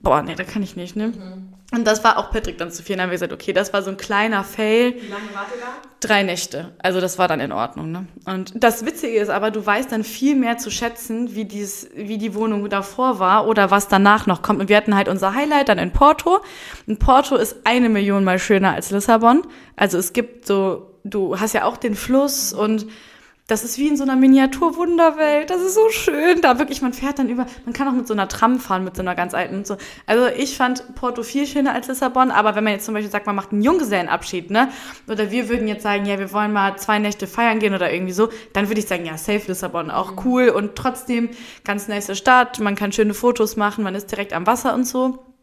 Boah, 0.04 0.22
nee, 0.22 0.34
da 0.34 0.44
kann 0.44 0.62
ich 0.62 0.76
nicht, 0.76 0.96
ne? 0.96 1.08
Mhm. 1.08 1.54
Und 1.72 1.84
das 1.86 2.04
war 2.04 2.18
auch 2.18 2.30
Patrick 2.30 2.58
dann 2.58 2.70
zu 2.70 2.82
viel. 2.82 2.94
Dann 2.94 3.04
haben 3.04 3.10
wir 3.10 3.16
gesagt, 3.16 3.32
okay, 3.32 3.52
das 3.52 3.72
war 3.72 3.82
so 3.82 3.90
ein 3.90 3.96
kleiner 3.96 4.44
Fail. 4.44 4.94
Wie 4.94 5.08
lange 5.08 5.24
wart 5.32 5.48
ihr 5.52 5.60
da? 5.60 5.88
Drei 5.98 6.22
Nächte. 6.22 6.72
Also 6.78 7.00
das 7.00 7.18
war 7.18 7.26
dann 7.26 7.40
in 7.40 7.50
Ordnung. 7.50 7.90
Ne? 7.90 8.06
Und 8.26 8.52
das 8.62 8.84
Witzige 8.84 9.18
ist 9.18 9.30
aber, 9.30 9.50
du 9.50 9.64
weißt 9.64 9.90
dann 9.90 10.04
viel 10.04 10.36
mehr 10.36 10.58
zu 10.58 10.70
schätzen, 10.70 11.34
wie, 11.34 11.46
dies, 11.46 11.88
wie 11.96 12.18
die 12.18 12.34
Wohnung 12.34 12.68
davor 12.68 13.18
war 13.18 13.48
oder 13.48 13.70
was 13.70 13.88
danach 13.88 14.26
noch 14.26 14.42
kommt. 14.42 14.60
Und 14.60 14.68
wir 14.68 14.76
hatten 14.76 14.94
halt 14.94 15.08
unser 15.08 15.34
Highlight 15.34 15.68
dann 15.68 15.78
in 15.78 15.90
Porto. 15.90 16.40
Und 16.86 16.98
Porto 17.00 17.34
ist 17.34 17.56
eine 17.64 17.88
Million 17.88 18.22
mal 18.22 18.38
schöner 18.38 18.74
als 18.74 18.90
Lissabon. 18.90 19.42
Also 19.74 19.98
es 19.98 20.12
gibt 20.12 20.46
so, 20.46 20.94
du 21.02 21.40
hast 21.40 21.54
ja 21.54 21.64
auch 21.64 21.78
den 21.78 21.96
Fluss 21.96 22.52
und 22.52 22.86
das 23.46 23.62
ist 23.62 23.78
wie 23.78 23.88
in 23.88 23.96
so 23.96 24.04
einer 24.04 24.16
Miniaturwunderwelt. 24.16 25.50
Das 25.50 25.60
ist 25.60 25.74
so 25.74 25.90
schön. 25.90 26.40
Da 26.40 26.58
wirklich, 26.58 26.80
man 26.80 26.94
fährt 26.94 27.18
dann 27.18 27.28
über, 27.28 27.46
man 27.66 27.74
kann 27.74 27.86
auch 27.88 27.92
mit 27.92 28.06
so 28.06 28.14
einer 28.14 28.26
Tram 28.26 28.58
fahren, 28.58 28.84
mit 28.84 28.96
so 28.96 29.02
einer 29.02 29.14
ganz 29.14 29.34
alten 29.34 29.56
und 29.56 29.66
so. 29.66 29.76
Also 30.06 30.26
ich 30.28 30.56
fand 30.56 30.94
Porto 30.94 31.22
viel 31.22 31.46
schöner 31.46 31.74
als 31.74 31.88
Lissabon, 31.88 32.30
aber 32.30 32.54
wenn 32.54 32.64
man 32.64 32.72
jetzt 32.72 32.86
zum 32.86 32.94
Beispiel 32.94 33.10
sagt, 33.10 33.26
man 33.26 33.36
macht 33.36 33.52
einen 33.52 33.60
Junggesellenabschied, 33.60 34.50
ne? 34.50 34.70
Oder 35.08 35.30
wir 35.30 35.50
würden 35.50 35.68
jetzt 35.68 35.82
sagen, 35.82 36.06
ja, 36.06 36.18
wir 36.18 36.32
wollen 36.32 36.54
mal 36.54 36.76
zwei 36.78 36.98
Nächte 36.98 37.26
feiern 37.26 37.58
gehen 37.58 37.74
oder 37.74 37.92
irgendwie 37.92 38.14
so, 38.14 38.30
dann 38.54 38.68
würde 38.68 38.80
ich 38.80 38.86
sagen, 38.86 39.04
ja, 39.04 39.18
safe 39.18 39.46
Lissabon, 39.46 39.90
auch 39.90 40.12
mhm. 40.12 40.20
cool 40.24 40.48
und 40.48 40.74
trotzdem 40.74 41.28
ganz 41.64 41.86
nice 41.86 42.16
Stadt, 42.16 42.60
man 42.60 42.76
kann 42.76 42.92
schöne 42.92 43.12
Fotos 43.12 43.56
machen, 43.56 43.84
man 43.84 43.94
ist 43.94 44.10
direkt 44.10 44.32
am 44.32 44.46
Wasser 44.46 44.72
und 44.72 44.86
so. 44.86 45.33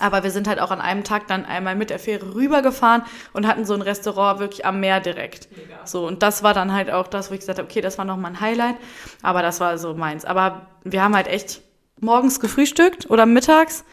Aber 0.00 0.22
wir 0.22 0.30
sind 0.30 0.46
halt 0.46 0.60
auch 0.60 0.70
an 0.70 0.80
einem 0.80 1.02
Tag 1.02 1.26
dann 1.26 1.44
einmal 1.44 1.74
mit 1.74 1.90
der 1.90 1.98
Fähre 1.98 2.34
rübergefahren 2.34 3.02
und 3.32 3.46
hatten 3.46 3.64
so 3.64 3.74
ein 3.74 3.82
Restaurant 3.82 4.38
wirklich 4.38 4.64
am 4.64 4.80
Meer 4.80 5.00
direkt. 5.00 5.48
Mega. 5.56 5.86
So, 5.86 6.06
und 6.06 6.22
das 6.22 6.42
war 6.42 6.54
dann 6.54 6.72
halt 6.72 6.90
auch 6.90 7.08
das, 7.08 7.30
wo 7.30 7.34
ich 7.34 7.40
gesagt 7.40 7.58
habe, 7.58 7.68
okay, 7.68 7.80
das 7.80 7.98
war 7.98 8.04
nochmal 8.04 8.32
ein 8.32 8.40
Highlight. 8.40 8.76
Aber 9.22 9.42
das 9.42 9.60
war 9.60 9.78
so 9.78 9.94
meins. 9.94 10.24
Aber 10.24 10.66
wir 10.84 11.02
haben 11.02 11.16
halt 11.16 11.26
echt 11.26 11.62
morgens 12.00 12.38
gefrühstückt 12.38 13.10
oder 13.10 13.26
mittags 13.26 13.84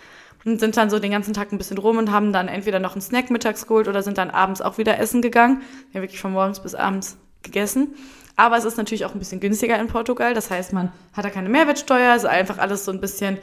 und 0.43 0.59
sind 0.59 0.77
dann 0.77 0.89
so 0.89 0.99
den 0.99 1.11
ganzen 1.11 1.33
Tag 1.33 1.51
ein 1.51 1.57
bisschen 1.57 1.77
rum 1.77 1.97
und 1.97 2.11
haben 2.11 2.31
dann 2.31 2.47
entweder 2.47 2.79
noch 2.79 2.93
einen 2.93 3.01
Snack 3.01 3.31
mittags 3.31 3.65
geholt 3.65 3.87
oder 3.87 4.03
sind 4.03 4.17
dann 4.17 4.29
abends 4.29 4.61
auch 4.61 4.77
wieder 4.77 4.99
essen 4.99 5.21
gegangen. 5.21 5.61
Wir 5.91 5.99
haben 5.99 6.03
wirklich 6.03 6.21
von 6.21 6.33
morgens 6.33 6.59
bis 6.59 6.75
abends 6.75 7.17
gegessen. 7.41 7.95
Aber 8.35 8.57
es 8.57 8.65
ist 8.65 8.77
natürlich 8.77 9.05
auch 9.05 9.13
ein 9.13 9.19
bisschen 9.19 9.39
günstiger 9.39 9.79
in 9.79 9.87
Portugal. 9.87 10.33
Das 10.33 10.51
heißt, 10.51 10.73
man 10.73 10.91
hat 11.13 11.25
da 11.25 11.29
keine 11.29 11.49
Mehrwertsteuer, 11.49 12.15
ist 12.15 12.25
einfach 12.25 12.57
alles 12.57 12.85
so 12.85 12.91
ein 12.91 12.99
bisschen 12.99 13.39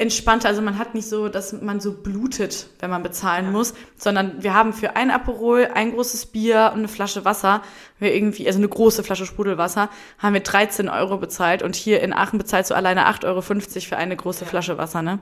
entspannter. 0.00 0.48
Also 0.48 0.62
man 0.62 0.78
hat 0.78 0.94
nicht 0.94 1.08
so, 1.08 1.28
dass 1.28 1.52
man 1.52 1.78
so 1.78 1.92
blutet, 1.92 2.66
wenn 2.78 2.90
man 2.90 3.02
bezahlen 3.02 3.46
ja. 3.46 3.50
muss, 3.50 3.74
sondern 3.96 4.42
wir 4.42 4.54
haben 4.54 4.72
für 4.72 4.96
ein 4.96 5.10
Aperol, 5.10 5.68
ein 5.74 5.92
großes 5.92 6.26
Bier 6.26 6.70
und 6.72 6.80
eine 6.80 6.88
Flasche 6.88 7.24
Wasser, 7.24 7.62
wir 7.98 8.14
irgendwie, 8.14 8.46
also 8.46 8.58
eine 8.58 8.68
große 8.68 9.04
Flasche 9.04 9.26
Sprudelwasser, 9.26 9.90
haben 10.18 10.34
wir 10.34 10.40
13 10.40 10.88
Euro 10.88 11.18
bezahlt 11.18 11.62
und 11.62 11.76
hier 11.76 12.00
in 12.00 12.14
Aachen 12.14 12.38
bezahlst 12.38 12.70
du 12.70 12.74
alleine 12.74 13.08
8,50 13.08 13.26
Euro 13.26 13.42
für 13.42 13.96
eine 13.98 14.16
große 14.16 14.44
ja. 14.44 14.50
Flasche 14.50 14.78
Wasser, 14.78 15.02
ne? 15.02 15.18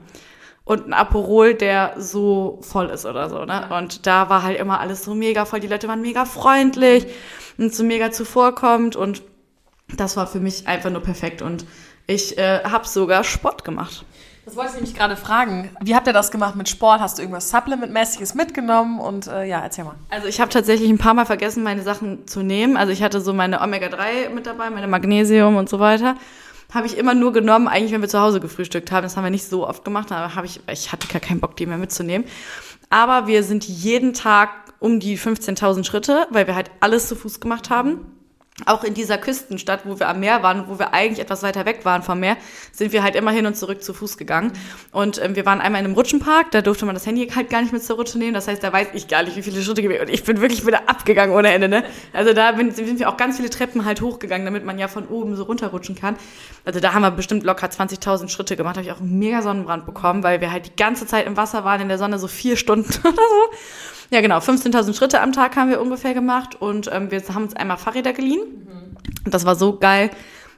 Und 0.63 0.87
ein 0.87 0.93
Aperol, 0.93 1.55
der 1.55 1.95
so 1.97 2.59
voll 2.61 2.89
ist 2.89 3.05
oder 3.05 3.29
so, 3.29 3.43
ne? 3.43 3.67
Ja. 3.69 3.77
Und 3.77 4.05
da 4.07 4.29
war 4.29 4.43
halt 4.43 4.59
immer 4.59 4.79
alles 4.79 5.03
so 5.03 5.13
mega 5.13 5.45
voll. 5.45 5.59
Die 5.59 5.67
Leute 5.67 5.87
waren 5.87 6.01
mega 6.01 6.25
freundlich 6.25 7.07
und 7.57 7.73
so 7.73 7.83
mega 7.83 8.11
zuvorkommt 8.11 8.95
und 8.95 9.23
das 9.97 10.15
war 10.15 10.27
für 10.27 10.39
mich 10.39 10.67
einfach 10.67 10.91
nur 10.91 11.01
perfekt 11.01 11.41
und 11.41 11.65
ich 12.07 12.37
äh, 12.37 12.63
habe 12.63 12.87
sogar 12.87 13.23
Sport 13.23 13.63
gemacht. 13.63 14.05
Das 14.49 14.55
wollte 14.55 14.71
ich 14.71 14.75
nämlich 14.77 14.95
gerade 14.95 15.15
fragen. 15.15 15.69
Wie 15.79 15.93
habt 15.93 16.07
ihr 16.07 16.13
das 16.13 16.31
gemacht 16.31 16.55
mit 16.55 16.67
Sport? 16.67 17.01
Hast 17.01 17.19
du 17.19 17.21
irgendwas 17.21 17.51
Supplement-mäßiges 17.51 18.33
mitgenommen? 18.33 18.99
Und 18.99 19.27
äh, 19.27 19.45
ja, 19.45 19.59
erzähl 19.59 19.83
mal. 19.83 19.93
Also 20.09 20.27
ich 20.27 20.41
habe 20.41 20.49
tatsächlich 20.49 20.89
ein 20.89 20.97
paar 20.97 21.13
Mal 21.13 21.27
vergessen, 21.27 21.61
meine 21.61 21.83
Sachen 21.83 22.25
zu 22.25 22.41
nehmen. 22.41 22.75
Also 22.75 22.91
ich 22.91 23.03
hatte 23.03 23.21
so 23.21 23.31
meine 23.31 23.61
Omega-3 23.61 24.31
mit 24.33 24.47
dabei, 24.47 24.71
meine 24.71 24.87
Magnesium 24.87 25.55
und 25.55 25.69
so 25.69 25.79
weiter. 25.79 26.15
Habe 26.73 26.87
ich 26.87 26.97
immer 26.97 27.13
nur 27.13 27.31
genommen, 27.31 27.67
eigentlich 27.67 27.91
wenn 27.91 28.01
wir 28.01 28.09
zu 28.09 28.19
Hause 28.19 28.39
gefrühstückt 28.39 28.91
haben. 28.91 29.03
Das 29.03 29.17
haben 29.17 29.23
wir 29.23 29.29
nicht 29.29 29.47
so 29.47 29.67
oft 29.67 29.85
gemacht, 29.85 30.11
aber 30.11 30.33
habe 30.33 30.47
ich, 30.47 30.61
ich 30.67 30.91
hatte 30.91 31.07
gar 31.07 31.21
keinen 31.21 31.41
Bock, 31.41 31.55
die 31.55 31.67
mehr 31.67 31.77
mitzunehmen. 31.77 32.27
Aber 32.89 33.27
wir 33.27 33.43
sind 33.43 33.65
jeden 33.65 34.15
Tag 34.15 34.49
um 34.79 34.99
die 34.99 35.15
15.000 35.15 35.83
Schritte, 35.83 36.25
weil 36.31 36.47
wir 36.47 36.55
halt 36.55 36.71
alles 36.79 37.07
zu 37.07 37.15
Fuß 37.15 37.39
gemacht 37.39 37.69
haben 37.69 38.18
auch 38.65 38.83
in 38.83 38.93
dieser 38.93 39.17
Küstenstadt, 39.17 39.81
wo 39.85 39.99
wir 39.99 40.09
am 40.09 40.19
Meer 40.19 40.43
waren, 40.43 40.67
wo 40.67 40.79
wir 40.79 40.93
eigentlich 40.93 41.19
etwas 41.19 41.43
weiter 41.43 41.65
weg 41.65 41.85
waren 41.85 42.03
vom 42.03 42.19
Meer, 42.19 42.37
sind 42.71 42.91
wir 42.91 43.03
halt 43.03 43.15
immer 43.15 43.31
hin 43.31 43.45
und 43.45 43.55
zurück 43.55 43.83
zu 43.83 43.93
Fuß 43.93 44.17
gegangen. 44.17 44.51
Und 44.91 45.23
ähm, 45.23 45.35
wir 45.35 45.45
waren 45.45 45.61
einmal 45.61 45.81
in 45.81 45.85
einem 45.85 45.95
Rutschenpark, 45.95 46.51
da 46.51 46.61
durfte 46.61 46.85
man 46.85 46.95
das 46.95 47.05
Handy 47.05 47.27
halt 47.27 47.49
gar 47.49 47.61
nicht 47.61 47.73
mit 47.73 47.83
zur 47.83 47.97
Rutsche 47.97 48.17
nehmen. 48.17 48.33
Das 48.33 48.47
heißt, 48.47 48.63
da 48.63 48.71
weiß 48.71 48.89
ich 48.93 49.07
gar 49.07 49.23
nicht, 49.23 49.35
wie 49.35 49.41
viele 49.41 49.61
Schritte 49.61 49.81
gewesen. 49.81 50.01
Und 50.01 50.09
ich 50.09 50.23
bin 50.23 50.41
wirklich 50.41 50.65
wieder 50.65 50.89
abgegangen 50.89 51.35
ohne 51.35 51.51
Ende. 51.51 51.67
Ne? 51.67 51.83
Also 52.13 52.33
da 52.33 52.51
bin, 52.53 52.71
sind 52.71 52.99
wir 52.99 53.09
auch 53.09 53.17
ganz 53.17 53.37
viele 53.37 53.49
Treppen 53.49 53.85
halt 53.85 54.01
hochgegangen, 54.01 54.45
damit 54.45 54.65
man 54.65 54.79
ja 54.79 54.87
von 54.87 55.07
oben 55.07 55.35
so 55.35 55.43
runterrutschen 55.43 55.95
kann. 55.95 56.15
Also 56.65 56.79
da 56.79 56.93
haben 56.93 57.01
wir 57.01 57.11
bestimmt 57.11 57.43
locker 57.43 57.67
20.000 57.67 58.29
Schritte 58.29 58.55
gemacht. 58.55 58.75
Da 58.75 58.79
habe 58.79 58.89
ich 58.89 58.95
auch 58.95 59.01
einen 59.01 59.19
mega 59.19 59.41
Sonnenbrand 59.41 59.85
bekommen, 59.85 60.23
weil 60.23 60.41
wir 60.41 60.51
halt 60.51 60.67
die 60.67 60.75
ganze 60.75 61.05
Zeit 61.05 61.25
im 61.27 61.37
Wasser 61.37 61.63
waren, 61.63 61.81
in 61.81 61.87
der 61.87 61.97
Sonne 61.97 62.19
so 62.19 62.27
vier 62.27 62.57
Stunden 62.57 62.89
oder 63.03 63.13
so. 63.13 63.57
Ja, 64.11 64.21
genau. 64.21 64.39
15.000 64.39 64.95
Schritte 64.95 65.21
am 65.21 65.33
Tag 65.33 65.55
haben 65.55 65.69
wir 65.69 65.81
ungefähr 65.81 66.13
gemacht 66.13 66.59
und 66.59 66.89
ähm, 66.91 67.11
wir 67.11 67.21
haben 67.29 67.43
uns 67.43 67.55
einmal 67.55 67.77
Fahrräder 67.77 68.13
geliehen. 68.13 68.41
Mhm. 68.41 68.97
Und 69.25 69.33
das 69.33 69.45
war 69.45 69.55
so 69.55 69.77
geil. 69.77 70.09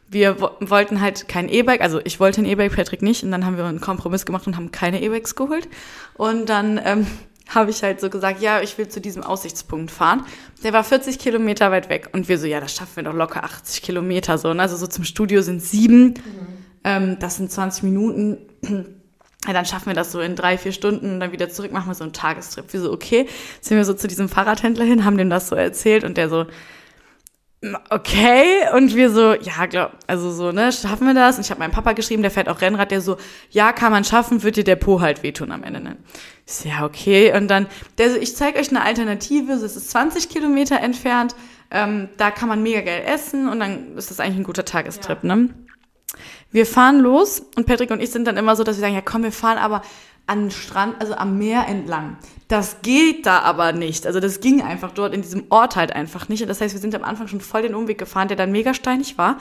Wir 0.10 0.42
wollten 0.42 1.00
halt 1.00 1.28
kein 1.28 1.48
E-Bike, 1.48 1.82
also 1.82 2.02
ich 2.04 2.20
wollte 2.20 2.42
ein 2.42 2.46
E-Bike, 2.46 2.76
Patrick 2.76 3.02
nicht. 3.02 3.24
Und 3.24 3.32
dann 3.32 3.46
haben 3.46 3.58
wir 3.58 3.66
einen 3.66 3.82
Kompromiss 3.82 4.26
gemacht 4.26 4.48
und 4.48 4.56
haben 4.56 4.72
keine 4.72 5.02
E-Bikes 5.02 5.36
geholt. 5.36 5.68
Und 6.16 6.50
dann 6.50 6.80
ähm, 6.84 7.08
habe 7.50 7.72
ich 7.72 7.84
halt 7.84 8.00
so 8.00 8.10
gesagt, 8.10 8.42
ja, 8.42 8.62
ich 8.62 8.78
will 8.78 8.88
zu 8.88 9.02
diesem 9.02 9.24
Aussichtspunkt 9.24 9.92
fahren. 9.92 10.26
Der 10.64 10.74
war 10.74 10.84
40 10.84 11.20
Kilometer 11.20 11.72
weit 11.72 11.90
weg. 11.90 12.10
Und 12.14 12.30
wir 12.30 12.38
so, 12.38 12.48
ja, 12.48 12.60
das 12.62 12.74
schaffen 12.74 12.98
wir 12.98 13.04
doch 13.04 13.14
locker 13.14 13.44
80 13.44 13.82
Kilometer 13.82 14.38
so. 14.38 14.54
Ne? 14.54 14.62
Also 14.62 14.78
so 14.78 14.88
zum 14.88 15.04
Studio 15.04 15.42
sind 15.42 15.62
sieben. 15.62 16.04
Mhm. 16.06 16.48
Ähm, 16.84 17.18
das 17.20 17.36
sind 17.36 17.52
20 17.52 17.84
Minuten 17.84 18.38
ja, 19.46 19.54
dann 19.54 19.66
schaffen 19.66 19.88
wir 19.88 19.94
das 19.94 20.12
so 20.12 20.20
in 20.20 20.36
drei, 20.36 20.58
vier 20.58 20.72
Stunden 20.72 21.14
und 21.14 21.20
dann 21.20 21.32
wieder 21.32 21.50
zurück, 21.50 21.72
machen 21.72 21.90
wir 21.90 21.96
so 21.96 22.04
einen 22.04 22.14
Tagestrip. 22.14 22.72
Wir 22.72 22.82
so, 22.82 22.92
okay, 22.92 23.28
sind 23.60 23.78
wir 23.78 23.86
so 23.86 23.94
zu 23.94 24.08
diesem 24.08 24.30
Fahrradhändler 24.30 24.86
hin, 24.86 25.04
haben 25.04 25.18
dem 25.18 25.30
das 25.30 25.50
so 25.50 25.56
erzählt 25.56 26.04
und 26.04 26.18
der 26.18 26.30
so, 26.30 26.46
okay, 27.90 28.46
und 28.76 28.96
wir 28.96 29.12
so, 29.12 29.34
ja, 29.34 29.66
glaub, 29.68 29.92
also 30.08 30.32
so, 30.32 30.52
ne, 30.52 30.72
schaffen 30.72 31.06
wir 31.06 31.14
das? 31.14 31.38
Und 31.38 31.46
ich 31.46 31.52
habe 31.52 31.60
meinem 31.60 31.72
Papa 31.72 31.94
geschrieben, 31.94 32.22
der 32.22 32.32
fährt 32.32 32.50
auch 32.50 32.62
Rennrad, 32.62 32.92
der 32.92 33.02
so, 33.02 33.18
ja, 33.52 33.72
kann 33.72 33.92
man 33.92 34.04
schaffen, 34.04 34.44
wird 34.44 34.58
dir 34.58 34.64
der 34.64 34.76
Po 34.76 35.02
halt 35.02 35.24
wehtun 35.24 35.52
am 35.52 35.64
Ende. 35.64 35.80
Ne? 35.80 35.98
Ich 36.48 36.54
so, 36.54 36.70
ja, 36.70 36.86
okay. 36.86 37.36
Und 37.36 37.48
dann, 37.50 37.68
der 37.98 38.12
so, 38.12 38.18
ich 38.18 38.36
zeige 38.36 38.60
euch 38.60 38.70
eine 38.70 38.84
Alternative, 38.84 39.58
so, 39.58 39.66
es 39.66 39.76
ist 39.76 39.92
20 39.92 40.30
Kilometer 40.30 40.80
entfernt, 40.80 41.36
ähm, 41.70 42.10
da 42.18 42.32
kann 42.32 42.50
man 42.50 42.64
mega 42.64 42.82
geil 42.82 43.04
essen 43.06 43.48
und 43.48 43.60
dann 43.60 43.96
ist 43.96 44.12
das 44.12 44.20
eigentlich 44.20 44.38
ein 44.38 44.44
guter 44.44 44.66
Tagestrip, 44.66 45.24
ja. 45.24 45.36
ne? 45.36 45.50
Wir 46.52 46.66
fahren 46.66 47.00
los 47.00 47.44
und 47.56 47.66
Patrick 47.66 47.92
und 47.92 48.02
ich 48.02 48.12
sind 48.12 48.26
dann 48.26 48.38
immer 48.38 48.56
so, 48.56 48.64
dass 48.64 48.78
wir 48.78 48.82
sagen, 48.82 48.96
ja 48.96 49.02
komm, 49.02 49.24
wir 49.24 49.32
fahren 49.32 49.58
aber 49.58 49.82
an 50.28 50.44
den 50.44 50.52
Strand, 50.52 51.00
also 51.00 51.16
am 51.16 51.38
Meer 51.38 51.68
entlang. 51.68 52.18
Das 52.48 52.82
geht 52.82 53.26
da 53.26 53.40
aber 53.40 53.72
nicht. 53.72 54.06
Also 54.06 54.20
das 54.20 54.40
ging 54.40 54.62
einfach 54.62 54.92
dort 54.92 55.14
in 55.14 55.22
diesem 55.22 55.46
Ort 55.50 55.76
halt 55.76 55.94
einfach 55.94 56.30
nicht. 56.30 56.42
Und 56.42 56.48
das 56.50 56.62
heißt, 56.62 56.74
wir 56.74 56.82
sind 56.82 56.94
am 56.96 57.04
Anfang 57.04 57.28
schon 57.28 57.42
voll 57.42 57.62
den 57.62 57.76
Umweg 57.76 57.98
gefahren, 57.98 58.28
der 58.28 58.38
dann 58.38 58.52
mega 58.52 58.74
steinig 58.74 59.18
war. 59.18 59.38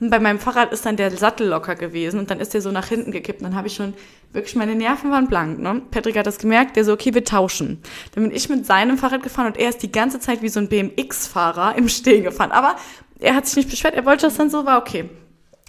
Und 0.00 0.10
bei 0.10 0.18
meinem 0.18 0.38
Fahrrad 0.38 0.72
ist 0.72 0.84
dann 0.86 0.96
der 0.96 1.10
Sattel 1.10 1.48
locker 1.48 1.76
gewesen 1.76 2.18
und 2.18 2.30
dann 2.30 2.40
ist 2.40 2.52
der 2.54 2.62
so 2.62 2.70
nach 2.70 2.86
hinten 2.86 3.12
gekippt. 3.12 3.40
Und 3.40 3.48
dann 3.48 3.56
habe 3.56 3.68
ich 3.68 3.74
schon 3.74 3.94
wirklich 4.32 4.56
meine 4.56 4.74
Nerven 4.74 5.10
waren 5.10 5.28
blank. 5.28 5.58
Ne? 5.58 5.82
Patrick 5.90 6.16
hat 6.16 6.26
das 6.26 6.38
gemerkt, 6.38 6.76
der 6.76 6.84
so, 6.84 6.92
okay, 6.92 7.14
wir 7.14 7.24
tauschen. 7.24 7.82
Dann 8.14 8.24
bin 8.24 8.34
ich 8.34 8.48
mit 8.48 8.66
seinem 8.66 8.98
Fahrrad 8.98 9.22
gefahren 9.22 9.46
und 9.46 9.58
er 9.58 9.68
ist 9.68 9.82
die 9.82 9.92
ganze 9.92 10.18
Zeit 10.18 10.42
wie 10.42 10.48
so 10.48 10.58
ein 10.58 10.68
BMX-Fahrer 10.68 11.76
im 11.76 11.88
Stehen 11.88 12.24
gefahren. 12.24 12.50
Aber 12.50 12.76
er 13.20 13.34
hat 13.34 13.46
sich 13.46 13.56
nicht 13.56 13.70
beschwert, 13.70 13.94
er 13.94 14.04
wollte 14.04 14.26
das 14.26 14.36
dann 14.36 14.50
so, 14.50 14.64
war 14.64 14.78
okay. 14.78 15.08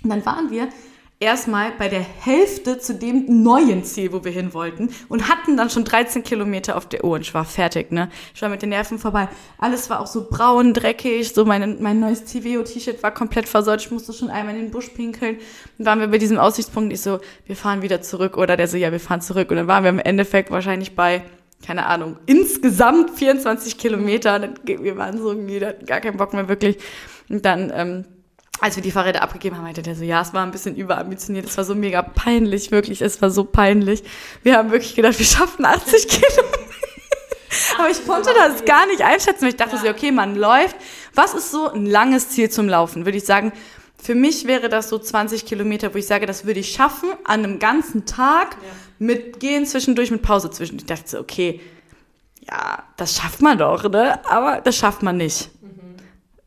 Und 0.05 0.11
dann 0.11 0.23
waren 0.23 0.51
wir 0.51 0.69
erstmal 1.19 1.71
bei 1.71 1.89
der 1.89 2.01
Hälfte 2.01 2.77
zu 2.77 2.93
dem 2.93 3.41
neuen 3.41 3.83
Ziel, 3.83 4.13
wo 4.13 4.23
wir 4.23 4.31
hin 4.31 4.53
wollten 4.53 4.91
und 5.09 5.27
hatten 5.29 5.57
dann 5.57 5.71
schon 5.71 5.83
13 5.83 6.21
Kilometer 6.21 6.77
auf 6.77 6.87
der 6.87 7.03
Uhr 7.03 7.15
und 7.15 7.21
ich 7.21 7.33
war 7.33 7.43
fertig, 7.43 7.91
ne? 7.91 8.09
Ich 8.35 8.41
war 8.43 8.49
mit 8.49 8.61
den 8.61 8.69
Nerven 8.69 8.99
vorbei. 8.99 9.29
Alles 9.57 9.89
war 9.89 9.99
auch 9.99 10.05
so 10.05 10.27
braun, 10.29 10.75
dreckig, 10.75 11.33
so 11.33 11.43
mein, 11.43 11.81
mein 11.81 11.99
neues 11.99 12.25
TVO-T-Shirt 12.25 13.01
war 13.01 13.11
komplett 13.11 13.47
versäut, 13.47 13.81
ich 13.81 13.89
musste 13.89 14.13
schon 14.13 14.29
einmal 14.29 14.53
in 14.55 14.65
den 14.65 14.71
Busch 14.71 14.89
pinkeln. 14.89 15.37
Dann 15.79 15.87
waren 15.87 15.99
wir 16.01 16.07
bei 16.09 16.19
diesem 16.19 16.37
Aussichtspunkt, 16.37 16.93
ich 16.93 17.01
so, 17.01 17.19
wir 17.47 17.55
fahren 17.55 17.81
wieder 17.81 18.03
zurück 18.03 18.37
oder 18.37 18.57
der 18.57 18.67
so, 18.67 18.77
ja, 18.77 18.91
wir 18.91 18.99
fahren 18.99 19.21
zurück 19.21 19.49
und 19.49 19.57
dann 19.57 19.67
waren 19.67 19.83
wir 19.83 19.89
im 19.89 19.99
Endeffekt 19.99 20.51
wahrscheinlich 20.51 20.95
bei 20.95 21.23
keine 21.65 21.87
Ahnung, 21.87 22.17
insgesamt 22.27 23.17
24 23.17 23.79
Kilometer. 23.79 24.53
Wir 24.65 24.97
waren 24.97 25.17
so 25.17 25.29
irgendwie, 25.31 25.59
gar 25.87 25.99
keinen 25.99 26.17
Bock 26.17 26.33
mehr 26.33 26.47
wirklich. 26.47 26.77
Und 27.27 27.43
dann 27.43 27.71
ähm, 27.73 28.05
als 28.61 28.75
wir 28.75 28.83
die 28.83 28.91
Fahrräder 28.91 29.21
abgegeben 29.21 29.57
haben, 29.57 29.63
meinte 29.63 29.81
der 29.81 29.95
so, 29.95 30.03
ja, 30.03 30.21
es 30.21 30.33
war 30.33 30.43
ein 30.43 30.51
bisschen 30.51 30.75
überambitioniert, 30.75 31.45
es 31.45 31.57
war 31.57 31.63
so 31.63 31.75
mega 31.75 32.01
peinlich, 32.01 32.71
wirklich, 32.71 33.01
es 33.01 33.21
war 33.21 33.29
so 33.29 33.43
peinlich. 33.43 34.03
Wir 34.43 34.57
haben 34.57 34.71
wirklich 34.71 34.95
gedacht, 34.95 35.17
wir 35.19 35.25
schaffen 35.25 35.65
80 35.65 36.07
Kilometer. 36.07 36.59
Aber 37.77 37.89
ich 37.89 38.05
konnte 38.05 38.29
das 38.33 38.65
gar 38.65 38.85
nicht 38.87 39.01
einschätzen. 39.01 39.47
Ich 39.47 39.55
dachte 39.55 39.75
ja. 39.77 39.81
so, 39.81 39.89
okay, 39.89 40.11
man 40.11 40.35
läuft. 40.35 40.75
Was 41.13 41.33
ist 41.33 41.51
so 41.51 41.69
ein 41.71 41.85
langes 41.85 42.29
Ziel 42.29 42.49
zum 42.49 42.67
Laufen? 42.67 43.05
Würde 43.05 43.17
ich 43.17 43.25
sagen, 43.25 43.53
für 44.01 44.15
mich 44.15 44.45
wäre 44.45 44.69
das 44.69 44.89
so 44.89 44.99
20 44.99 45.45
Kilometer, 45.45 45.93
wo 45.93 45.97
ich 45.97 46.07
sage, 46.07 46.25
das 46.25 46.45
würde 46.45 46.59
ich 46.59 46.73
schaffen 46.73 47.09
an 47.23 47.43
einem 47.43 47.59
ganzen 47.59 48.05
Tag 48.05 48.57
ja. 48.61 48.69
mit 48.99 49.39
Gehen 49.39 49.65
zwischendurch, 49.65 50.11
mit 50.11 50.21
Pause 50.21 50.51
zwischendurch. 50.51 50.83
Ich 50.89 50.95
dachte 50.95 51.09
so, 51.09 51.19
okay, 51.19 51.61
ja, 52.41 52.83
das 52.97 53.15
schafft 53.15 53.41
man 53.41 53.57
doch, 53.57 53.89
ne? 53.89 54.19
Aber 54.29 54.61
das 54.61 54.75
schafft 54.75 55.01
man 55.01 55.17
nicht 55.17 55.49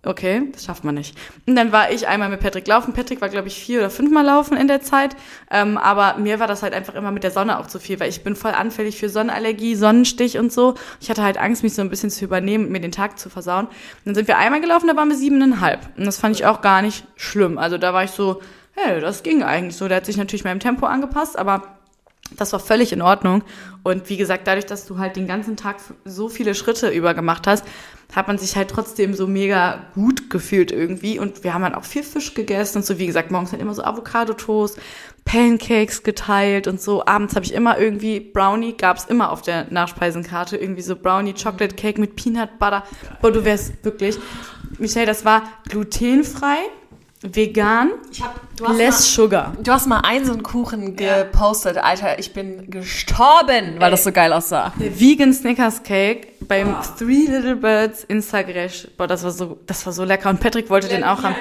okay, 0.04 0.48
das 0.52 0.64
schafft 0.64 0.84
man 0.84 0.94
nicht. 0.94 1.16
Und 1.46 1.56
dann 1.56 1.72
war 1.72 1.90
ich 1.90 2.06
einmal 2.06 2.28
mit 2.28 2.40
Patrick 2.40 2.66
laufen. 2.66 2.92
Patrick 2.92 3.20
war, 3.20 3.28
glaube 3.28 3.48
ich, 3.48 3.58
vier 3.58 3.80
oder 3.80 3.90
fünfmal 3.90 4.24
laufen 4.24 4.56
in 4.56 4.68
der 4.68 4.80
Zeit. 4.80 5.16
Ähm, 5.50 5.76
aber 5.76 6.18
mir 6.18 6.38
war 6.38 6.46
das 6.46 6.62
halt 6.62 6.72
einfach 6.72 6.94
immer 6.94 7.10
mit 7.10 7.24
der 7.24 7.30
Sonne 7.30 7.58
auch 7.58 7.66
zu 7.66 7.80
viel, 7.80 7.98
weil 7.98 8.08
ich 8.08 8.22
bin 8.22 8.36
voll 8.36 8.52
anfällig 8.52 8.96
für 8.98 9.08
Sonnenallergie, 9.08 9.74
Sonnenstich 9.74 10.38
und 10.38 10.52
so. 10.52 10.74
Ich 11.00 11.10
hatte 11.10 11.22
halt 11.22 11.38
Angst, 11.38 11.62
mich 11.62 11.74
so 11.74 11.82
ein 11.82 11.90
bisschen 11.90 12.10
zu 12.10 12.24
übernehmen 12.24 12.66
und 12.66 12.72
mir 12.72 12.80
den 12.80 12.92
Tag 12.92 13.18
zu 13.18 13.28
versauen. 13.28 13.66
Und 13.66 13.74
dann 14.04 14.14
sind 14.14 14.28
wir 14.28 14.38
einmal 14.38 14.60
gelaufen, 14.60 14.86
da 14.86 14.96
waren 14.96 15.08
wir 15.08 15.16
siebeneinhalb. 15.16 15.80
Und 15.96 16.06
das 16.06 16.18
fand 16.18 16.36
ich 16.36 16.46
auch 16.46 16.60
gar 16.60 16.80
nicht 16.80 17.04
schlimm. 17.16 17.58
Also 17.58 17.76
da 17.76 17.92
war 17.92 18.04
ich 18.04 18.12
so, 18.12 18.40
hey, 18.72 19.00
das 19.00 19.24
ging 19.24 19.42
eigentlich 19.42 19.76
so. 19.76 19.88
Der 19.88 19.98
hat 19.98 20.06
sich 20.06 20.16
natürlich 20.16 20.44
meinem 20.44 20.60
Tempo 20.60 20.86
angepasst, 20.86 21.36
aber 21.36 21.78
das 22.36 22.52
war 22.52 22.60
völlig 22.60 22.92
in 22.92 23.02
Ordnung. 23.02 23.42
Und 23.82 24.08
wie 24.08 24.16
gesagt, 24.16 24.46
dadurch, 24.46 24.66
dass 24.66 24.86
du 24.86 24.98
halt 24.98 25.16
den 25.16 25.26
ganzen 25.26 25.56
Tag 25.56 25.76
so 26.04 26.28
viele 26.28 26.54
Schritte 26.54 26.88
über 26.88 27.14
gemacht 27.14 27.46
hast, 27.46 27.64
hat 28.14 28.26
man 28.26 28.38
sich 28.38 28.56
halt 28.56 28.70
trotzdem 28.70 29.14
so 29.14 29.26
mega 29.26 29.86
gut 29.94 30.30
gefühlt 30.30 30.72
irgendwie. 30.72 31.18
Und 31.18 31.44
wir 31.44 31.52
haben 31.52 31.62
halt 31.62 31.74
auch 31.74 31.84
viel 31.84 32.02
Fisch 32.02 32.34
gegessen 32.34 32.78
und 32.78 32.86
so. 32.86 32.98
Wie 32.98 33.06
gesagt, 33.06 33.30
morgens 33.30 33.52
halt 33.52 33.60
immer 33.60 33.74
so 33.74 33.84
Avocado-Toast, 33.84 34.78
Pancakes 35.24 36.02
geteilt 36.02 36.66
und 36.66 36.80
so. 36.80 37.04
Abends 37.04 37.36
habe 37.36 37.44
ich 37.44 37.52
immer 37.52 37.78
irgendwie 37.78 38.18
Brownie, 38.20 38.74
gab's 38.76 39.04
immer 39.04 39.30
auf 39.30 39.42
der 39.42 39.66
Nachspeisenkarte, 39.70 40.56
irgendwie 40.56 40.80
so 40.80 40.96
Brownie, 40.96 41.34
Chocolate 41.34 41.76
Cake 41.76 42.00
mit 42.00 42.16
Peanut 42.16 42.58
Butter. 42.58 42.82
Boah, 43.20 43.30
du 43.30 43.44
wärst 43.44 43.84
wirklich, 43.84 44.18
Michelle, 44.78 45.06
das 45.06 45.26
war 45.26 45.42
glutenfrei 45.68 46.56
vegan, 47.20 47.90
ich 48.12 48.22
hab, 48.22 48.34
less 48.76 49.00
mal, 49.00 49.02
sugar. 49.02 49.52
Du 49.60 49.72
hast 49.72 49.86
mal 49.86 50.00
einen 50.00 50.24
so 50.24 50.32
einen 50.32 50.42
Kuchen 50.42 50.96
gepostet, 50.96 51.76
Alter. 51.76 52.18
Ich 52.18 52.32
bin 52.32 52.70
gestorben, 52.70 53.74
weil 53.78 53.84
Ey. 53.84 53.90
das 53.90 54.04
so 54.04 54.12
geil 54.12 54.32
aussah. 54.32 54.72
Der 54.78 54.98
Vegan 54.98 55.32
Snickers 55.32 55.82
Cake 55.82 56.28
beim 56.48 56.74
oh. 56.74 56.84
Three 56.98 57.26
Little 57.26 57.56
Birds 57.56 58.04
Instagram. 58.04 58.70
Boah, 58.96 59.06
das 59.06 59.22
war 59.22 59.30
so, 59.30 59.58
das 59.66 59.84
war 59.86 59.92
so 59.92 60.04
lecker. 60.04 60.30
Und 60.30 60.40
Patrick 60.40 60.70
wollte 60.70 60.88
den 60.88 61.04
auch 61.04 61.22
haben. 61.22 61.36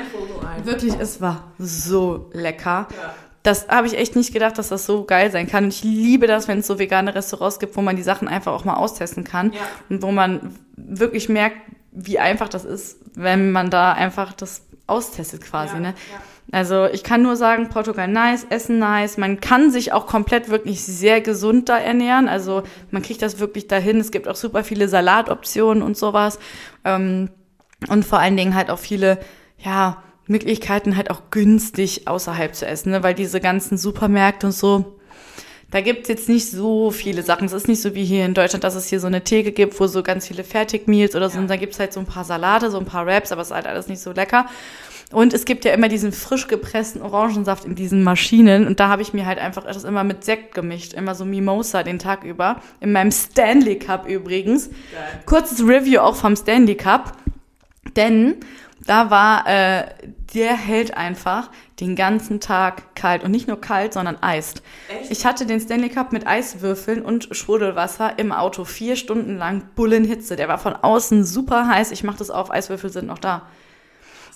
Wirklich, 0.64 0.94
es 1.00 1.22
war 1.22 1.52
so 1.58 2.30
lecker. 2.34 2.88
Ja. 2.92 3.16
Das 3.44 3.70
habe 3.70 3.88
ich 3.88 3.98
echt 3.98 4.16
nicht 4.16 4.34
gedacht, 4.34 4.58
dass 4.58 4.70
das 4.70 4.86
so 4.86 5.06
geil 5.06 5.32
sein 5.32 5.48
kann. 5.48 5.66
Und 5.66 5.74
ich 5.74 5.84
liebe 5.84 6.28
das, 6.28 6.48
wenn 6.48 6.60
es 6.60 6.68
so 6.68 6.80
vegane 6.80 7.16
Restaurants 7.16 7.60
gibt, 7.60 7.78
wo 7.78 7.82
man 7.82 7.96
die 7.96 8.04
Sachen 8.04 8.28
einfach 8.28 8.52
auch 8.52 8.66
mal 8.66 8.74
austesten 8.74 9.24
kann. 9.24 9.54
Ja. 9.54 9.60
Und 9.90 10.02
wo 10.02 10.12
man 10.12 10.56
wirklich 10.76 11.30
merkt, 11.30 11.58
wie 11.92 12.20
einfach 12.20 12.50
das 12.50 12.66
ist, 12.66 12.98
wenn 13.16 13.52
man 13.52 13.70
da 13.70 13.94
einfach 13.94 14.34
das 14.34 14.64
austestet 14.86 15.42
quasi. 15.42 15.76
Ja, 15.76 15.80
ne? 15.80 15.94
Also 16.52 16.86
ich 16.86 17.04
kann 17.04 17.22
nur 17.22 17.36
sagen, 17.36 17.70
Portugal 17.70 18.08
nice, 18.08 18.46
Essen 18.50 18.80
nice. 18.80 19.18
Man 19.18 19.42
kann 19.42 19.70
sich 19.70 19.92
auch 19.92 20.08
komplett 20.08 20.50
wirklich 20.50 20.84
sehr 20.84 21.20
gesund 21.20 21.68
da 21.68 21.78
ernähren. 21.78 22.30
Also 22.30 22.64
man 22.90 23.02
kriegt 23.02 23.22
das 23.22 23.40
wirklich 23.40 23.68
dahin. 23.68 24.00
Es 24.00 24.12
gibt 24.12 24.28
auch 24.28 24.36
super 24.36 24.64
viele 24.64 24.88
Salatoptionen 24.88 25.84
und 25.84 25.98
sowas. 25.98 26.40
Ähm, 26.86 27.30
und 27.90 28.06
vor 28.06 28.20
allen 28.20 28.38
Dingen 28.38 28.56
halt 28.56 28.70
auch 28.70 28.80
viele, 28.80 29.20
ja, 29.58 30.02
Möglichkeiten 30.28 30.98
halt 30.98 31.10
auch 31.10 31.24
günstig 31.32 32.08
außerhalb 32.08 32.54
zu 32.54 32.66
essen, 32.66 32.92
ne? 32.92 33.04
weil 33.04 33.14
diese 33.14 33.40
ganzen 33.40 33.78
Supermärkte 33.78 34.48
und 34.48 34.52
so, 34.52 34.98
da 35.72 35.82
gibt's 35.82 36.08
jetzt 36.08 36.30
nicht 36.30 36.50
so 36.50 36.92
viele 36.92 37.24
Sachen. 37.24 37.46
Es 37.46 37.54
ist 37.54 37.68
nicht 37.68 37.82
so 37.82 37.94
wie 37.94 38.06
hier 38.06 38.26
in 38.26 38.34
Deutschland, 38.34 38.64
dass 38.64 38.76
es 38.76 38.88
hier 38.88 39.02
so 39.02 39.08
eine 39.08 39.24
Theke 39.24 39.52
gibt, 39.52 39.78
wo 39.80 39.88
so 39.88 40.02
ganz 40.02 40.28
viele 40.28 40.46
Fertigmeals 40.46 41.16
oder 41.16 41.30
so. 41.30 41.36
Ja. 41.36 41.42
Und 41.42 41.50
da 41.50 41.58
gibt's 41.58 41.80
halt 41.80 41.92
so 41.92 42.00
ein 42.00 42.06
paar 42.06 42.24
Salate, 42.24 42.72
so 42.72 42.78
ein 42.78 42.86
paar 42.86 43.06
Wraps, 43.06 43.32
aber 43.32 43.42
es 43.42 43.50
ist 43.50 43.54
halt 43.54 43.68
alles 43.68 43.88
nicht 43.88 44.02
so 44.02 44.12
lecker. 44.12 44.46
Und 45.12 45.34
es 45.34 45.46
gibt 45.46 45.64
ja 45.64 45.74
immer 45.74 45.88
diesen 45.88 46.12
frisch 46.12 46.48
gepressten 46.48 47.02
Orangensaft 47.02 47.64
in 47.64 47.76
diesen 47.76 48.04
Maschinen. 48.04 48.68
Und 48.68 48.82
da 48.82 48.90
habe 48.90 49.02
ich 49.02 49.14
mir 49.14 49.26
halt 49.26 49.40
einfach 49.40 49.64
das 49.64 49.86
immer 49.86 50.04
mit 50.04 50.26
Sekt 50.26 50.54
gemischt. 50.54 50.94
Immer 50.94 51.16
so 51.16 51.24
Mimosa 51.24 51.84
den 51.84 51.98
Tag 51.98 52.24
über. 52.24 52.62
In 52.82 52.92
meinem 52.92 53.12
Stanley 53.12 53.80
Cup 53.80 54.08
übrigens. 54.08 54.68
Geil. 54.68 55.24
Kurzes 55.26 55.62
Review 55.62 56.02
auch 56.02 56.16
vom 56.16 56.36
Stanley 56.36 56.76
Cup. 56.76 57.14
Denn 57.96 58.36
da 58.86 59.10
war, 59.10 59.48
äh, 59.48 59.86
der 60.34 60.58
hält 60.58 60.98
einfach 60.98 61.52
den 61.80 61.96
ganzen 61.96 62.42
Tag 62.42 62.94
kalt. 62.96 63.24
Und 63.24 63.32
nicht 63.32 63.48
nur 63.48 63.62
kalt, 63.62 63.94
sondern 63.94 64.18
eist. 64.22 64.62
Echt? 64.90 65.10
Ich 65.10 65.26
hatte 65.26 65.46
den 65.46 65.62
Stanley 65.62 65.88
Cup 65.88 66.12
mit 66.12 66.28
Eiswürfeln 66.28 67.02
und 67.02 67.30
Sprudelwasser 67.32 68.20
im 68.20 68.34
Auto. 68.34 68.66
Vier 68.66 68.98
Stunden 68.98 69.38
lang 69.38 69.64
Bullenhitze. 69.74 70.36
Der 70.36 70.50
war 70.50 70.58
von 70.58 70.74
außen 70.74 71.24
super 71.24 71.66
heiß. 71.70 71.92
Ich 71.92 72.04
mach 72.04 72.18
das 72.18 72.30
auf, 72.30 72.52
Eiswürfel 72.52 72.90
sind 72.90 73.08
noch 73.08 73.20
da. 73.20 73.44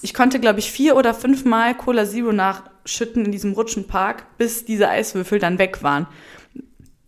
Ich 0.02 0.14
konnte, 0.14 0.40
glaube 0.40 0.60
ich, 0.60 0.72
vier 0.72 0.96
oder 0.96 1.14
fünf 1.14 1.46
Mal 1.46 1.76
Cola 1.76 2.06
Zero 2.06 2.32
nachschütten 2.32 3.26
in 3.26 3.32
diesem 3.32 3.54
Rutschenpark, 3.54 4.38
bis 4.38 4.66
diese 4.66 4.90
Eiswürfel 4.90 5.40
dann 5.40 5.60
weg 5.60 5.84
waren. 5.84 6.08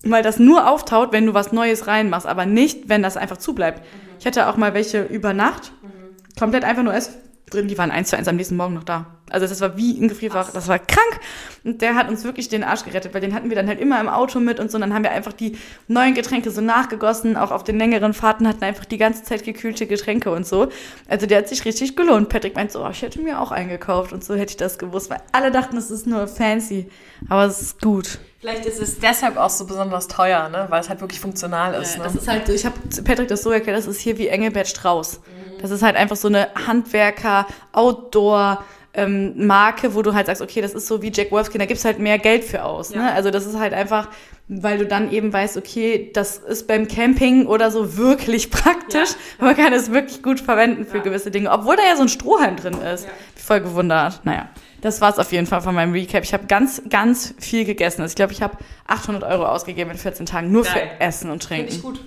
Weil 0.03 0.21
das 0.21 0.37
nur 0.37 0.69
auftaut, 0.69 1.11
wenn 1.11 1.25
du 1.25 1.33
was 1.33 1.51
Neues 1.51 1.87
reinmachst, 1.87 2.27
aber 2.27 2.45
nicht, 2.45 2.89
wenn 2.89 3.01
das 3.01 3.17
einfach 3.17 3.37
zubleibt. 3.37 3.79
Mhm. 3.79 4.17
Ich 4.19 4.25
hatte 4.25 4.47
auch 4.47 4.57
mal 4.57 4.73
welche 4.73 5.03
über 5.03 5.33
Nacht, 5.33 5.71
mhm. 5.81 6.39
komplett 6.39 6.63
einfach 6.63 6.83
nur 6.83 6.93
Eis 6.93 7.11
drin, 7.53 7.67
die 7.67 7.77
waren 7.77 7.91
eins 7.91 8.09
zu 8.09 8.17
eins 8.17 8.27
am 8.27 8.35
nächsten 8.35 8.55
Morgen 8.55 8.73
noch 8.73 8.83
da. 8.83 9.05
Also 9.29 9.47
das 9.47 9.61
war 9.61 9.77
wie 9.77 9.99
ein 9.99 10.07
Gefrierfach, 10.07 10.51
das 10.51 10.67
war 10.67 10.79
krank. 10.79 11.19
Und 11.63 11.81
der 11.81 11.95
hat 11.95 12.09
uns 12.09 12.23
wirklich 12.23 12.49
den 12.49 12.63
Arsch 12.63 12.83
gerettet, 12.83 13.13
weil 13.13 13.21
den 13.21 13.33
hatten 13.33 13.49
wir 13.49 13.55
dann 13.55 13.67
halt 13.67 13.79
immer 13.79 13.99
im 13.99 14.09
Auto 14.09 14.39
mit 14.39 14.59
und 14.59 14.69
so. 14.69 14.77
Und 14.77 14.81
dann 14.81 14.93
haben 14.93 15.03
wir 15.03 15.11
einfach 15.11 15.33
die 15.33 15.57
neuen 15.87 16.13
Getränke 16.13 16.51
so 16.51 16.61
nachgegossen, 16.61 17.37
auch 17.37 17.51
auf 17.51 17.63
den 17.63 17.77
längeren 17.77 18.13
Fahrten 18.13 18.47
hatten 18.47 18.63
einfach 18.63 18.85
die 18.85 18.97
ganze 18.97 19.23
Zeit 19.23 19.43
gekühlte 19.43 19.87
Getränke 19.87 20.31
und 20.31 20.45
so. 20.45 20.69
Also 21.07 21.25
der 21.25 21.39
hat 21.39 21.47
sich 21.47 21.65
richtig 21.65 21.95
gelohnt. 21.95 22.29
Patrick 22.29 22.55
meint 22.55 22.71
so, 22.71 22.85
oh, 22.85 22.89
ich 22.89 23.01
hätte 23.01 23.21
mir 23.21 23.39
auch 23.39 23.51
eingekauft 23.51 24.13
und 24.13 24.23
so 24.23 24.35
hätte 24.35 24.51
ich 24.51 24.57
das 24.57 24.77
gewusst, 24.77 25.09
weil 25.09 25.21
alle 25.31 25.51
dachten, 25.51 25.77
es 25.77 25.89
ist 25.89 26.05
nur 26.05 26.27
fancy, 26.27 26.89
aber 27.29 27.45
es 27.45 27.61
ist 27.61 27.81
gut. 27.81 28.19
Vielleicht 28.39 28.65
ist 28.65 28.81
es 28.81 28.99
deshalb 28.99 29.37
auch 29.37 29.49
so 29.49 29.65
besonders 29.65 30.09
teuer, 30.09 30.49
ne? 30.49 30.65
weil 30.69 30.81
es 30.81 30.89
halt 30.89 30.99
wirklich 30.99 31.21
funktional 31.21 31.81
ist. 31.81 31.93
Ja, 31.93 31.99
ne? 31.99 32.03
Das 32.03 32.15
ist 32.15 32.27
halt, 32.27 32.49
ich 32.49 32.65
habe 32.65 32.75
Patrick 33.05 33.29
das 33.29 33.41
so 33.41 33.51
erklärt, 33.51 33.77
das 33.77 33.87
ist 33.87 34.01
hier 34.01 34.17
wie 34.17 34.27
Engelbert 34.27 34.67
Strauß. 34.67 35.19
Mhm. 35.19 35.32
Das 35.63 35.71
ist 35.71 35.81
halt 35.81 35.95
einfach 35.95 36.15
so 36.15 36.27
eine 36.27 36.49
Handwerker, 36.67 37.47
Outdoor, 37.71 38.63
ähm, 38.93 39.47
Marke, 39.47 39.95
wo 39.95 40.03
du 40.03 40.13
halt 40.13 40.27
sagst, 40.27 40.41
okay, 40.41 40.61
das 40.61 40.73
ist 40.73 40.85
so 40.87 41.01
wie 41.01 41.11
Jack 41.11 41.31
Wolfskin, 41.31 41.57
da 41.57 41.65
gibst 41.65 41.83
halt 41.83 41.97
mehr 41.97 42.19
Geld 42.19 42.43
für 42.43 42.63
aus. 42.63 42.93
Ja. 42.93 43.01
Ne? 43.01 43.13
Also 43.13 43.31
das 43.31 43.47
ist 43.47 43.57
halt 43.57 43.73
einfach, 43.73 44.09
weil 44.47 44.77
du 44.77 44.85
dann 44.85 45.11
eben 45.11 45.33
weißt, 45.33 45.57
okay, 45.57 46.11
das 46.13 46.37
ist 46.37 46.67
beim 46.67 46.87
Camping 46.87 47.47
oder 47.47 47.71
so 47.71 47.97
wirklich 47.97 48.51
praktisch. 48.51 49.11
Ja. 49.39 49.45
Man 49.45 49.55
kann 49.55 49.73
es 49.73 49.91
wirklich 49.91 50.21
gut 50.21 50.39
verwenden 50.39 50.85
für 50.85 50.97
ja. 50.97 51.03
gewisse 51.03 51.31
Dinge, 51.31 51.49
obwohl 51.49 51.75
da 51.75 51.83
ja 51.89 51.95
so 51.95 52.03
ein 52.03 52.09
Strohhalm 52.09 52.57
drin 52.57 52.79
ist. 52.81 53.07
Voll 53.35 53.61
gewundert. 53.61 54.19
Naja 54.25 54.49
das 54.83 54.99
war's 54.99 55.17
auf 55.17 55.31
jeden 55.31 55.47
Fall 55.47 55.61
von 55.61 55.73
meinem 55.73 55.93
Recap. 55.93 56.25
Ich 56.25 56.33
habe 56.33 56.45
ganz, 56.45 56.81
ganz 56.89 57.33
viel 57.39 57.63
gegessen. 57.63 58.01
Also 58.01 58.11
ich 58.11 58.15
glaube, 58.17 58.33
ich 58.33 58.41
habe 58.41 58.57
800 58.87 59.23
Euro 59.23 59.45
ausgegeben 59.45 59.91
in 59.91 59.97
14 59.97 60.25
Tagen 60.25 60.51
nur 60.51 60.63
Geil. 60.63 60.73
für 60.73 61.01
Essen 61.01 61.31
und 61.31 61.41
Trinken. 61.41 61.69
Finde 61.71 61.75
ich 61.77 61.81
gut. 61.81 62.01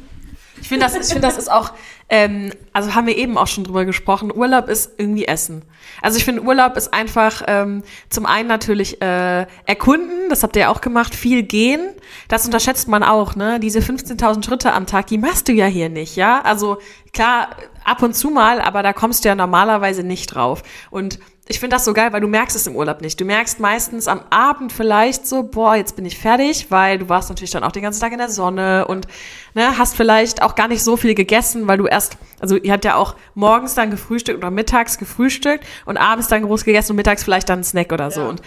Ich 0.61 0.69
finde, 0.69 0.87
das, 0.87 0.95
ich 0.95 1.13
find, 1.13 1.23
das 1.23 1.39
ist 1.39 1.51
auch, 1.51 1.73
ähm, 2.09 2.53
also 2.73 2.95
haben 2.95 3.07
wir 3.07 3.17
eben 3.17 3.37
auch 3.37 3.47
schon 3.47 3.65
drüber 3.65 3.85
gesprochen, 3.85 4.33
Urlaub 4.35 4.69
ist 4.69 4.93
irgendwie 4.99 5.27
Essen. 5.27 5.63
Also 6.03 6.19
ich 6.19 6.25
finde, 6.25 6.43
Urlaub 6.43 6.77
ist 6.77 6.93
einfach 6.93 7.43
ähm, 7.47 7.83
zum 8.09 8.27
einen 8.27 8.49
natürlich 8.49 9.03
äh, 9.03 9.47
erkunden, 9.67 10.29
das 10.29 10.43
habt 10.43 10.57
ihr 10.57 10.63
ja 10.63 10.69
auch 10.71 10.81
gemacht, 10.81 11.15
viel 11.15 11.43
gehen. 11.43 11.81
Das 12.29 12.45
unterschätzt 12.45 12.89
man 12.89 13.03
auch, 13.03 13.37
ne? 13.37 13.61
Diese 13.61 13.81
15.000 13.81 14.45
Schritte 14.45 14.73
am 14.73 14.87
Tag, 14.87 15.07
die 15.09 15.19
machst 15.19 15.49
du 15.49 15.53
ja 15.53 15.67
hier 15.67 15.89
nicht, 15.89 16.17
ja? 16.17 16.41
Also 16.43 16.79
klar, 17.13 17.51
ab 17.85 18.03
und 18.03 18.15
zu 18.15 18.31
mal, 18.31 18.61
aber 18.61 18.83
da 18.83 18.93
kommst 18.93 19.25
du 19.25 19.29
ja 19.29 19.35
normalerweise 19.35 20.03
nicht 20.03 20.35
drauf. 20.35 20.63
Und 20.91 21.19
ich 21.49 21.61
finde 21.61 21.77
das 21.77 21.85
so 21.85 21.93
geil, 21.93 22.13
weil 22.13 22.21
du 22.21 22.27
merkst 22.27 22.57
es 22.57 22.67
im 22.67 22.75
Urlaub 22.75 23.01
nicht. 23.01 23.21
Du 23.21 23.25
merkst 23.25 23.61
meistens 23.61 24.09
am 24.09 24.23
Abend 24.31 24.73
vielleicht 24.73 25.27
so, 25.27 25.45
boah, 25.45 25.77
jetzt 25.77 25.95
bin 25.95 26.05
ich 26.05 26.19
fertig, 26.19 26.71
weil 26.71 26.99
du 26.99 27.09
warst 27.09 27.29
natürlich 27.29 27.53
dann 27.53 27.63
auch 27.63 27.71
den 27.71 27.83
ganzen 27.83 28.01
Tag 28.01 28.11
in 28.11 28.19
der 28.19 28.31
Sonne 28.31 28.87
und 28.89 29.07
ne, 29.55 29.79
hast 29.79 29.97
vielleicht 29.97 30.43
auch 30.43 30.57
gar 30.57 30.67
nicht 30.67 30.83
so 30.83 30.97
viel 30.97 31.15
gegessen, 31.15 31.69
weil 31.69 31.79
du 31.79 31.87
erst, 31.87 32.17
also 32.41 32.57
ihr 32.57 32.73
habt 32.73 32.85
ja 32.85 32.97
auch 32.97 33.15
morgens 33.35 33.75
dann 33.75 33.93
gefrühstückt 33.93 34.39
oder 34.39 34.51
mittags 34.51 34.99
gefrühstückt 34.99 35.65
und 35.85 35.97
abends 35.97 36.27
dann 36.27 36.43
groß 36.43 36.65
gegessen 36.65 36.93
und 36.93 36.97
mittags 36.97 37.23
vielleicht 37.23 37.49
dann 37.49 37.59
einen 37.59 37.65
Snack 37.65 37.93
oder 37.93 38.11
so. 38.11 38.23
Ja. 38.23 38.29
Und 38.29 38.43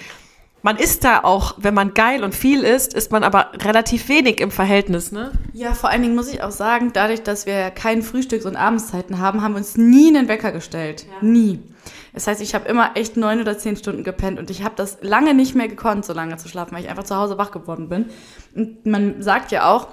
man 0.62 0.76
isst 0.76 1.06
da 1.06 1.24
auch, 1.24 1.56
wenn 1.58 1.74
man 1.74 1.94
geil 1.94 2.22
und 2.24 2.36
viel 2.36 2.64
isst, 2.64 2.94
isst 2.94 3.14
man 3.14 3.24
aber 3.24 3.52
relativ 3.64 4.10
wenig 4.10 4.42
im 4.42 4.52
Verhältnis, 4.52 5.14
ne? 5.14 5.32
Ja, 5.54 5.74
vor 5.74 5.90
allen 5.90 6.02
Dingen 6.02 6.16
muss 6.16 6.28
ich 6.28 6.44
auch 6.44 6.52
sagen, 6.52 6.92
dadurch, 6.94 7.24
dass 7.24 7.46
wir 7.46 7.70
keinen 7.72 8.04
Frühstücks- 8.04 8.46
und 8.46 8.58
Abendszeiten 8.58 9.20
haben, 9.20 9.42
haben 9.42 9.54
wir 9.54 9.60
uns 9.60 9.78
nie 9.78 10.10
einen 10.10 10.28
Wecker 10.28 10.52
gestellt. 10.52 11.06
Ja. 11.10 11.26
Nie. 11.26 11.60
Das 12.13 12.28
heißt, 12.28 12.41
ich 12.41 12.56
habe 12.56 12.67
immer 12.67 12.91
echt 12.95 13.17
neun 13.17 13.39
oder 13.39 13.58
zehn 13.58 13.76
Stunden 13.76 14.04
gepennt 14.04 14.39
und 14.39 14.50
ich 14.50 14.63
habe 14.63 14.76
das 14.76 14.98
lange 15.02 15.34
nicht 15.34 15.56
mehr 15.56 15.67
gekonnt, 15.67 16.06
so 16.06 16.13
lange 16.13 16.38
zu 16.38 16.48
schlafen, 16.48 16.76
weil 16.76 16.84
ich 16.84 16.89
einfach 16.89 17.04
zu 17.04 17.15
Hause 17.15 17.38
wach 17.38 17.52
geworden 17.52 17.89
bin. 17.89 18.06
Und 18.56 18.86
man 18.86 19.22
sagt 19.22 19.52
ja 19.52 19.72
auch, 19.72 19.88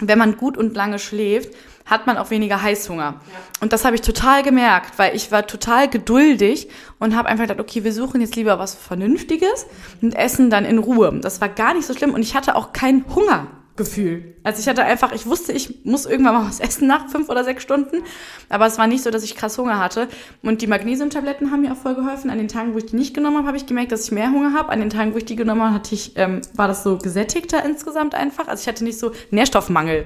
wenn 0.00 0.18
man 0.18 0.36
gut 0.36 0.56
und 0.56 0.74
lange 0.74 0.98
schläft, 0.98 1.54
hat 1.84 2.06
man 2.06 2.16
auch 2.16 2.30
weniger 2.30 2.62
Heißhunger. 2.62 3.02
Ja. 3.02 3.20
Und 3.60 3.72
das 3.72 3.84
habe 3.84 3.94
ich 3.94 4.02
total 4.02 4.42
gemerkt, 4.42 4.98
weil 4.98 5.14
ich 5.14 5.30
war 5.30 5.46
total 5.46 5.88
geduldig 5.88 6.68
und 6.98 7.16
habe 7.16 7.28
einfach 7.28 7.44
gedacht, 7.44 7.60
okay, 7.60 7.84
wir 7.84 7.92
suchen 7.92 8.20
jetzt 8.20 8.36
lieber 8.36 8.58
was 8.58 8.74
Vernünftiges 8.74 9.66
und 10.00 10.14
essen 10.14 10.50
dann 10.50 10.64
in 10.64 10.78
Ruhe. 10.78 11.18
Das 11.20 11.40
war 11.40 11.48
gar 11.48 11.74
nicht 11.74 11.86
so 11.86 11.94
schlimm 11.94 12.14
und 12.14 12.22
ich 12.22 12.34
hatte 12.34 12.56
auch 12.56 12.72
keinen 12.72 13.04
Hunger. 13.14 13.48
Gefühl. 13.74 14.34
Also 14.42 14.60
ich 14.60 14.68
hatte 14.68 14.84
einfach, 14.84 15.12
ich 15.12 15.24
wusste, 15.24 15.52
ich 15.52 15.84
muss 15.84 16.04
irgendwann 16.04 16.34
mal 16.34 16.46
was 16.46 16.60
essen 16.60 16.86
nach 16.86 17.08
fünf 17.08 17.30
oder 17.30 17.42
sechs 17.42 17.62
Stunden, 17.62 18.02
aber 18.50 18.66
es 18.66 18.76
war 18.76 18.86
nicht 18.86 19.02
so, 19.02 19.10
dass 19.10 19.24
ich 19.24 19.34
krass 19.34 19.56
Hunger 19.56 19.78
hatte. 19.78 20.08
Und 20.42 20.60
die 20.60 20.66
Magnesiumtabletten 20.66 21.50
haben 21.50 21.62
mir 21.62 21.72
auch 21.72 21.76
voll 21.76 21.94
geholfen. 21.94 22.28
An 22.28 22.36
den 22.36 22.48
Tagen, 22.48 22.74
wo 22.74 22.78
ich 22.78 22.86
die 22.86 22.96
nicht 22.96 23.14
genommen 23.14 23.38
habe, 23.38 23.46
habe 23.46 23.56
ich 23.56 23.64
gemerkt, 23.64 23.90
dass 23.92 24.04
ich 24.04 24.12
mehr 24.12 24.30
Hunger 24.30 24.52
habe. 24.52 24.68
An 24.68 24.80
den 24.80 24.90
Tagen, 24.90 25.14
wo 25.14 25.18
ich 25.18 25.24
die 25.24 25.36
genommen 25.36 25.62
habe, 25.62 25.74
hatte 25.74 25.94
ich, 25.94 26.12
ähm, 26.16 26.42
war 26.54 26.68
das 26.68 26.82
so 26.82 26.98
gesättigter 26.98 27.64
insgesamt 27.64 28.14
einfach. 28.14 28.46
Also 28.46 28.60
ich 28.60 28.68
hatte 28.68 28.84
nicht 28.84 28.98
so 28.98 29.12
Nährstoffmangel. 29.30 30.04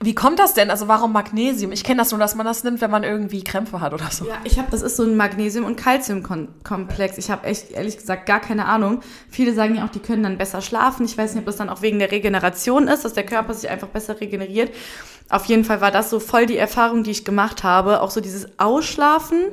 Wie 0.00 0.14
kommt 0.14 0.38
das 0.38 0.54
denn? 0.54 0.70
Also 0.70 0.86
warum 0.86 1.12
Magnesium? 1.12 1.72
Ich 1.72 1.82
kenne 1.82 1.98
das 1.98 2.12
nur, 2.12 2.20
dass 2.20 2.36
man 2.36 2.46
das 2.46 2.62
nimmt, 2.62 2.80
wenn 2.80 2.90
man 2.90 3.02
irgendwie 3.02 3.42
Krämpfe 3.42 3.80
hat 3.80 3.92
oder 3.92 4.08
so. 4.12 4.26
Ja, 4.26 4.36
ich 4.44 4.56
habe, 4.56 4.70
das 4.70 4.82
ist 4.82 4.96
so 4.96 5.02
ein 5.02 5.16
Magnesium- 5.16 5.64
und 5.64 5.76
Calcium-Komplex. 5.76 7.18
Ich 7.18 7.32
habe 7.32 7.46
echt, 7.46 7.72
ehrlich 7.72 7.96
gesagt, 7.96 8.26
gar 8.26 8.38
keine 8.38 8.66
Ahnung. 8.66 9.00
Viele 9.28 9.54
sagen 9.54 9.74
ja 9.74 9.84
auch, 9.84 9.90
die 9.90 9.98
können 9.98 10.22
dann 10.22 10.38
besser 10.38 10.62
schlafen. 10.62 11.04
Ich 11.04 11.18
weiß 11.18 11.34
nicht, 11.34 11.40
ob 11.40 11.46
das 11.46 11.56
dann 11.56 11.68
auch 11.68 11.82
wegen 11.82 11.98
der 11.98 12.12
Regeneration 12.12 12.86
ist, 12.86 13.04
dass 13.04 13.14
der 13.14 13.26
Körper 13.26 13.54
sich 13.54 13.68
einfach 13.68 13.88
besser 13.88 14.20
regeneriert. 14.20 14.72
Auf 15.30 15.46
jeden 15.46 15.64
Fall 15.64 15.80
war 15.80 15.90
das 15.90 16.10
so 16.10 16.20
voll 16.20 16.46
die 16.46 16.56
Erfahrung, 16.56 17.02
die 17.02 17.10
ich 17.10 17.24
gemacht 17.24 17.64
habe. 17.64 18.00
Auch 18.00 18.12
so 18.12 18.20
dieses 18.20 18.58
Ausschlafen 18.60 19.46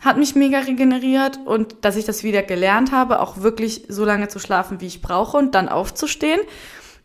hat 0.00 0.16
mich 0.16 0.34
mega 0.34 0.60
regeneriert 0.60 1.40
und 1.44 1.76
dass 1.82 1.96
ich 1.96 2.06
das 2.06 2.22
wieder 2.22 2.42
gelernt 2.42 2.90
habe, 2.90 3.20
auch 3.20 3.38
wirklich 3.42 3.84
so 3.88 4.04
lange 4.04 4.28
zu 4.28 4.38
schlafen, 4.38 4.80
wie 4.80 4.86
ich 4.86 5.02
brauche 5.02 5.36
und 5.36 5.54
dann 5.54 5.68
aufzustehen. 5.68 6.40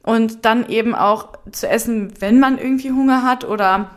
Und 0.04 0.46
dann 0.46 0.68
eben 0.70 0.96
auch 0.96 1.30
zu 1.52 1.68
essen, 1.68 2.14
wenn 2.20 2.40
man 2.40 2.58
irgendwie 2.58 2.92
Hunger 2.92 3.24
hat 3.24 3.46
oder 3.46 3.90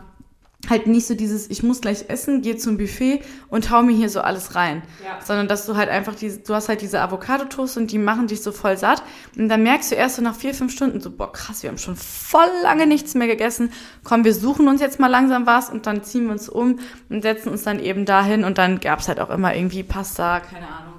halt 0.69 0.87
nicht 0.87 1.07
so 1.07 1.13
dieses, 1.13 1.49
ich 1.49 1.61
muss 1.63 1.81
gleich 1.81 2.05
essen, 2.09 2.41
gehe 2.41 2.55
zum 2.55 2.77
Buffet 2.77 3.21
und 3.49 3.69
hau 3.69 3.81
mir 3.83 3.95
hier 3.95 4.09
so 4.09 4.21
alles 4.21 4.55
rein. 4.55 4.81
Ja. 5.03 5.19
Sondern 5.23 5.47
dass 5.47 5.65
du 5.65 5.75
halt 5.75 5.89
einfach 5.89 6.15
diese, 6.15 6.39
du 6.39 6.53
hast 6.53 6.69
halt 6.69 6.81
diese 6.81 7.01
Avocado-Toast 7.01 7.77
und 7.77 7.91
die 7.91 7.97
machen 7.97 8.27
dich 8.27 8.41
so 8.41 8.51
voll 8.51 8.77
satt. 8.77 9.03
Und 9.37 9.49
dann 9.49 9.63
merkst 9.63 9.91
du 9.91 9.95
erst 9.95 10.15
so 10.17 10.21
nach 10.21 10.35
vier, 10.35 10.53
fünf 10.53 10.71
Stunden 10.71 11.01
so, 11.01 11.11
boah, 11.11 11.31
krass, 11.31 11.63
wir 11.63 11.69
haben 11.69 11.77
schon 11.77 11.95
voll 11.95 12.49
lange 12.63 12.87
nichts 12.87 13.13
mehr 13.13 13.27
gegessen. 13.27 13.71
Komm, 14.03 14.23
wir 14.23 14.33
suchen 14.33 14.67
uns 14.67 14.79
jetzt 14.79 14.99
mal 14.99 15.07
langsam 15.07 15.45
was 15.45 15.69
und 15.69 15.85
dann 15.85 16.03
ziehen 16.03 16.25
wir 16.25 16.31
uns 16.31 16.47
um 16.47 16.79
und 17.09 17.21
setzen 17.21 17.49
uns 17.49 17.63
dann 17.63 17.79
eben 17.79 18.05
dahin 18.05 18.43
und 18.43 18.57
dann 18.57 18.79
gab's 18.79 19.07
halt 19.07 19.19
auch 19.19 19.29
immer 19.29 19.55
irgendwie 19.55 19.83
Pasta, 19.83 20.39
keine 20.39 20.67
Ahnung. 20.67 20.92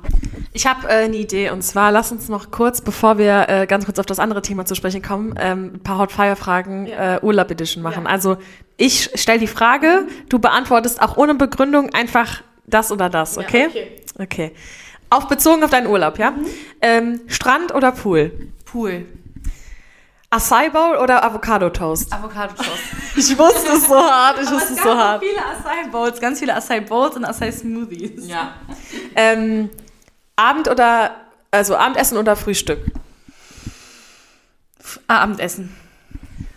Ich 0.56 0.66
habe 0.66 0.88
äh, 0.88 1.04
eine 1.04 1.16
Idee 1.16 1.50
und 1.50 1.62
zwar 1.62 1.90
lass 1.90 2.12
uns 2.12 2.28
noch 2.28 2.52
kurz, 2.52 2.80
bevor 2.80 3.18
wir 3.18 3.48
äh, 3.48 3.66
ganz 3.66 3.86
kurz 3.86 3.98
auf 3.98 4.06
das 4.06 4.20
andere 4.20 4.40
Thema 4.40 4.64
zu 4.64 4.76
sprechen 4.76 5.02
kommen, 5.02 5.34
ähm, 5.38 5.72
ein 5.74 5.80
paar 5.80 5.98
Hot 5.98 6.12
Fire 6.12 6.36
Fragen 6.36 6.86
ja. 6.86 7.16
äh, 7.16 7.20
Urlaub 7.22 7.50
Edition 7.50 7.82
machen. 7.82 8.04
Ja. 8.04 8.10
Also 8.10 8.36
ich 8.76 9.10
stelle 9.14 9.40
die 9.40 9.48
Frage, 9.48 10.06
du 10.28 10.38
beantwortest 10.38 11.02
auch 11.02 11.16
ohne 11.16 11.34
Begründung 11.34 11.92
einfach 11.92 12.42
das 12.66 12.92
oder 12.92 13.10
das, 13.10 13.36
okay? 13.36 13.62
Ja, 13.62 13.68
okay. 13.68 13.90
okay. 14.18 14.52
Auf 15.10 15.28
bezogen 15.28 15.62
auf 15.64 15.70
deinen 15.70 15.88
Urlaub, 15.88 16.18
ja? 16.18 16.30
Mhm. 16.30 16.46
Ähm, 16.80 17.20
Strand 17.26 17.74
oder 17.74 17.92
Pool? 17.92 18.32
Pool. 18.64 19.06
Acai 20.30 20.68
Bowl 20.70 20.96
oder 20.96 21.22
Avocado 21.24 21.70
Toast? 21.70 22.12
Avocado 22.12 22.54
Toast. 22.54 22.82
ich 23.16 23.38
wusste 23.38 23.72
es 23.72 23.86
so 23.86 23.96
hart, 23.96 24.38
ich 24.42 24.50
wusste 24.50 24.74
es 24.74 24.82
so 24.82 24.96
hart. 24.96 25.22
viele 25.22 25.38
Acai 25.38 25.88
Bowls, 25.90 26.20
ganz 26.20 26.40
viele 26.40 26.56
Acai 26.56 26.80
Bowls 26.80 27.16
und 27.16 27.24
Acai 27.24 27.52
Smoothies. 27.52 28.28
Ja. 28.28 28.54
ähm, 29.14 29.70
Abend 30.36 30.68
oder, 30.68 31.12
also 31.50 31.76
Abendessen 31.76 32.18
oder 32.18 32.36
Frühstück? 32.36 32.80
Abendessen. 35.06 35.74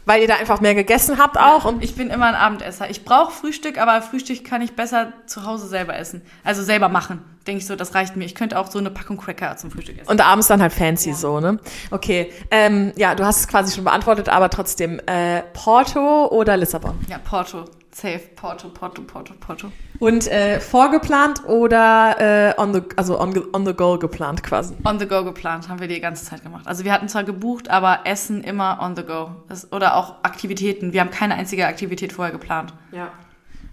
Weil 0.05 0.21
ihr 0.21 0.27
da 0.29 0.35
einfach 0.35 0.61
mehr 0.61 0.73
gegessen 0.73 1.17
habt 1.17 1.37
auch? 1.37 1.65
Ja, 1.65 1.69
und 1.69 1.83
ich 1.83 1.95
bin 1.95 2.09
immer 2.09 2.27
ein 2.27 2.35
Abendesser. 2.35 2.89
Ich 2.89 3.03
brauche 3.03 3.29
Frühstück, 3.29 3.77
aber 3.77 4.01
Frühstück 4.01 4.45
kann 4.45 4.61
ich 4.61 4.73
besser 4.73 5.11
zu 5.25 5.45
Hause 5.45 5.67
selber 5.67 5.97
essen. 5.97 6.21
Also 6.45 6.63
selber 6.63 6.87
machen. 6.87 7.21
Denke 7.45 7.59
ich 7.59 7.67
so, 7.67 7.75
das 7.75 7.93
reicht 7.93 8.15
mir. 8.15 8.23
Ich 8.23 8.33
könnte 8.33 8.57
auch 8.57 8.71
so 8.71 8.79
eine 8.79 8.89
Packung 8.89 9.17
Cracker 9.17 9.57
zum 9.57 9.69
Frühstück 9.69 9.97
essen. 9.99 10.09
Und 10.09 10.21
abends 10.21 10.47
dann 10.47 10.61
halt 10.61 10.71
fancy 10.71 11.09
ja. 11.09 11.15
so, 11.15 11.41
ne? 11.41 11.59
Okay. 11.91 12.31
Ähm, 12.51 12.93
ja, 12.95 13.15
du 13.15 13.25
hast 13.25 13.41
es 13.41 13.47
quasi 13.49 13.75
schon 13.75 13.83
beantwortet, 13.83 14.29
aber 14.29 14.49
trotzdem. 14.49 15.01
Äh, 15.07 15.41
Porto 15.51 16.27
oder 16.27 16.55
Lissabon? 16.55 16.97
Ja, 17.09 17.17
Porto. 17.17 17.65
Safe. 17.97 18.19
Porto, 18.35 18.69
Porto, 18.69 19.01
Porto, 19.01 19.33
Porto. 19.39 19.71
Und 19.97 20.27
äh, 20.27 20.59
vorgeplant 20.59 21.43
oder 21.45 22.53
äh, 22.55 22.61
on 22.61 22.71
the, 22.71 22.81
also 22.95 23.19
on, 23.19 23.33
on 23.53 23.65
the 23.65 23.73
go 23.73 23.97
geplant 23.97 24.43
quasi? 24.43 24.75
On 24.83 24.99
the 24.99 25.07
go 25.07 25.23
geplant, 25.23 25.67
haben 25.67 25.79
wir 25.79 25.87
die 25.87 25.99
ganze 25.99 26.23
Zeit 26.23 26.43
gemacht. 26.43 26.67
Also 26.67 26.83
wir 26.83 26.93
hatten 26.93 27.09
zwar 27.09 27.23
gebucht, 27.23 27.71
aber 27.71 28.01
Essen 28.03 28.43
immer 28.43 28.77
on 28.83 28.95
the 28.95 29.01
go. 29.01 29.31
Das, 29.49 29.71
oder 29.71 29.95
auch 29.95 30.23
Aktivitäten. 30.23 30.93
Wir 30.93 31.01
haben 31.01 31.09
keine 31.09 31.33
einzige 31.33 31.65
Aktivität 31.65 32.13
vorher 32.13 32.31
geplant. 32.31 32.71
Ja. 32.91 33.09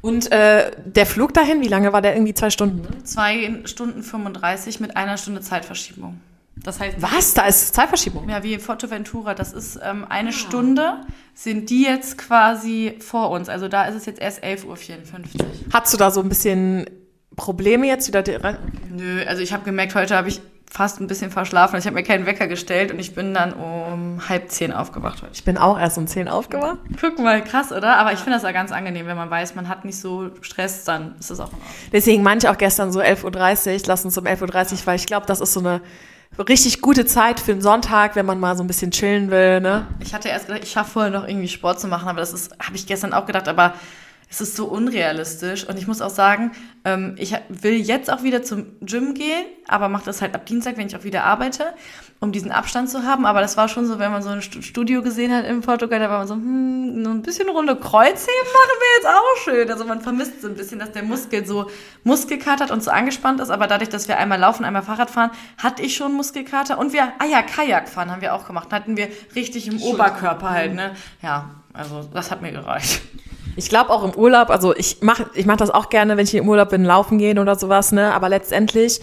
Und 0.01 0.33
äh, 0.33 0.71
der 0.87 1.05
Flug 1.05 1.35
dahin, 1.35 1.61
wie 1.61 1.69
lange 1.69 1.93
war 1.93 2.01
der? 2.01 2.15
Irgendwie 2.15 2.35
zwei 2.35 2.49
Stunden? 2.49 2.81
Ne? 2.81 3.05
Zwei 3.05 3.61
Stunden 3.67 4.03
35 4.03 4.81
mit 4.81 4.97
einer 4.97 5.19
Stunde 5.19 5.43
Zeitverschiebung. 5.43 6.19
Das 6.63 6.81
heißt, 6.81 7.01
was? 7.01 7.35
Da 7.35 7.47
ist 7.47 7.75
Zeitverschiebung? 7.75 8.29
Ja, 8.29 8.43
wie 8.43 8.59
Forteventura. 8.59 9.35
Das 9.35 9.53
ist 9.53 9.79
ähm, 9.83 10.07
eine 10.09 10.31
ah. 10.31 10.33
Stunde, 10.33 11.01
sind 11.35 11.71
die 11.71 11.83
jetzt 11.83 12.17
quasi 12.17 12.97
vor 13.01 13.31
uns. 13.31 13.49
Also 13.49 13.69
da 13.69 13.85
ist 13.85 13.97
es 13.97 14.07
jetzt 14.07 14.21
erst 14.21 14.43
11.54 14.43 14.65
Uhr. 14.67 14.77
Hast 15.73 15.93
du 15.93 15.99
da 15.99 16.11
so 16.11 16.21
ein 16.21 16.29
bisschen 16.29 16.87
Probleme 17.37 17.87
jetzt 17.87 18.09
wieder 18.09 18.25
rein? 18.43 18.59
Nö, 18.91 19.25
also 19.27 19.43
ich 19.43 19.53
habe 19.53 19.65
gemerkt, 19.65 19.95
heute 19.95 20.17
habe 20.17 20.29
ich 20.29 20.41
fast 20.71 21.01
ein 21.01 21.07
bisschen 21.07 21.31
verschlafen. 21.31 21.79
Ich 21.79 21.87
habe 21.87 21.95
mir 21.95 22.03
keinen 22.03 22.27
Wecker 22.27 22.49
gestellt 22.49 22.93
und 22.93 22.99
ich 22.99 23.15
bin 23.15 23.33
dann 23.33 23.53
um 23.53 24.29
halb 24.29 24.51
zehn 24.51 24.73
aufgewacht 24.73 25.23
heute. 25.23 25.33
Ich 25.33 25.45
bin 25.45 25.57
auch 25.57 25.79
erst 25.79 25.99
um 25.99 26.09
zehn 26.09 26.29
aufgewacht. 26.29 26.79
Guck 27.01 27.21
mal, 27.21 27.45
krass, 27.45 27.71
oder? 27.71 27.97
Aber 27.97 28.13
ich 28.13 28.19
finde 28.19 28.33
das 28.33 28.43
ja 28.43 28.51
ganz 28.51 28.73
angenehm, 28.73 29.07
wenn 29.07 29.17
man 29.17 29.31
weiß, 29.31 29.55
man 29.55 29.69
hat 29.69 29.85
nicht 29.85 30.01
so 30.01 30.31
Stress, 30.41 30.85
dann 30.85 31.15
ist 31.21 31.31
das 31.31 31.39
auch 31.39 31.49
in 31.49 31.55
Ordnung. 31.55 31.71
Deswegen 31.93 32.23
manche 32.25 32.51
auch 32.51 32.59
gestern 32.59 32.91
so 32.91 33.01
11.30 33.01 33.75
Uhr, 33.75 33.81
lass 33.87 34.05
uns 34.05 34.19
um 34.19 34.25
11.30 34.25 34.73
Uhr, 34.73 34.79
weil 34.87 34.97
ich 34.97 35.07
glaube, 35.07 35.27
das 35.27 35.41
ist 35.41 35.53
so 35.53 35.61
eine 35.61 35.81
richtig 36.39 36.81
gute 36.81 37.07
Zeit 37.07 37.41
für 37.41 37.53
einen 37.53 37.63
Sonntag, 37.63 38.17
wenn 38.17 38.27
man 38.27 38.41
mal 38.41 38.57
so 38.57 38.65
ein 38.65 38.67
bisschen 38.67 38.91
chillen 38.91 39.31
will, 39.31 39.61
ne? 39.61 39.87
Ich 40.01 40.15
hatte 40.15 40.29
erst 40.29 40.47
gedacht, 40.47 40.65
ich 40.65 40.71
schaffe 40.71 40.93
vorher 40.93 41.11
noch 41.11 41.27
irgendwie 41.27 41.49
Sport 41.49 41.81
zu 41.81 41.89
machen, 41.89 42.09
aber 42.09 42.21
das 42.21 42.33
ist, 42.33 42.53
habe 42.59 42.77
ich 42.77 42.87
gestern 42.87 43.13
auch 43.13 43.27
gedacht, 43.27 43.49
aber 43.49 43.75
es 44.35 44.41
ist 44.41 44.57
so 44.57 44.67
unrealistisch. 44.67 45.65
Und 45.65 45.79
ich 45.79 45.87
muss 45.87 46.03
auch 46.03 46.11
sagen, 46.11 46.51
ähm, 46.85 47.15
ich 47.19 47.35
will 47.49 47.75
jetzt 47.75 48.13
auch 48.13 48.25
wieder 48.25 48.43
zum 48.43 48.67
Gym 48.81 49.15
gehen, 49.15 49.45
aber 49.69 49.89
mache 49.89 50.05
das 50.05 50.21
halt 50.23 50.35
ab 50.35 50.45
Dienstag, 50.47 50.77
wenn 50.77 50.89
ich 50.89 50.97
auch 50.97 51.05
wieder 51.05 51.23
arbeite, 51.23 51.67
um 52.19 52.33
diesen 52.33 52.51
Abstand 52.51 52.91
zu 52.91 53.05
haben. 53.05 53.27
Aber 53.27 53.41
das 53.41 53.57
war 53.57 53.69
schon 53.69 53.87
so, 53.87 54.01
wenn 54.01 54.11
man 54.11 54.23
so 54.23 54.31
ein 54.31 54.43
Studio 54.43 55.03
gesehen 55.03 55.33
hat 55.33 55.47
in 55.47 55.61
Portugal, 55.61 56.01
da 56.01 56.11
war 56.11 56.19
man 56.19 56.27
so, 56.27 56.35
hm, 56.35 57.03
nur 57.03 57.13
ein 57.13 57.23
bisschen 57.23 57.49
runde 57.49 57.77
Kreuzheben 57.77 58.53
machen 58.53 58.77
wir 58.81 58.97
jetzt 58.97 59.07
auch 59.07 59.45
schön. 59.45 59.71
Also 59.71 59.85
man 59.85 60.01
vermisst 60.01 60.43
so 60.43 60.49
ein 60.49 60.57
bisschen, 60.57 60.81
dass 60.81 60.91
der 60.91 61.05
Muskel 61.05 61.47
so 61.47 61.71
Muskelkater 62.03 62.65
hat 62.65 62.71
und 62.73 62.83
so 62.83 62.91
angespannt 62.91 63.41
ist. 63.41 63.51
Aber 63.51 63.69
dadurch, 63.69 63.91
dass 63.91 64.09
wir 64.09 64.19
einmal 64.19 64.41
laufen, 64.41 64.65
einmal 64.65 64.83
Fahrrad 64.83 65.11
fahren, 65.11 65.31
hatte 65.59 65.83
ich 65.83 65.95
schon 65.95 66.13
Muskelkater. 66.13 66.79
Und 66.79 66.93
wir, 66.93 67.05
ah 67.21 67.25
ja, 67.25 67.43
Kajak 67.43 67.89
fahren 67.89 68.11
haben 68.11 68.21
wir 68.21 68.35
auch 68.35 68.49
gemacht. 68.49 68.73
Hatten 68.73 68.97
wir 68.97 69.09
richtig 69.37 69.69
im 69.69 69.81
Oberkörper 69.81 70.51
halt, 70.51 70.75
ne? 70.75 70.97
Ja, 71.23 71.51
also 71.73 72.09
das 72.13 72.33
hat 72.33 72.43
mir 72.43 72.51
gereicht. 72.51 73.01
Ich 73.57 73.69
glaube 73.69 73.91
auch 73.91 74.05
im 74.05 74.15
Urlaub, 74.15 74.51
also 74.51 74.75
ich 74.75 75.03
mache 75.03 75.27
ich 75.35 75.47
mach 75.47 75.57
das 75.57 75.71
auch 75.71 75.89
gerne, 75.89 76.17
wenn 76.17 76.25
ich 76.25 76.35
im 76.35 76.49
Urlaub 76.49 76.71
bin, 76.71 76.85
laufen 76.85 77.19
gehen 77.19 77.39
oder 77.39 77.57
sowas, 77.57 77.93
ne? 77.93 78.13
Aber 78.13 78.29
letztendlich, 78.29 79.01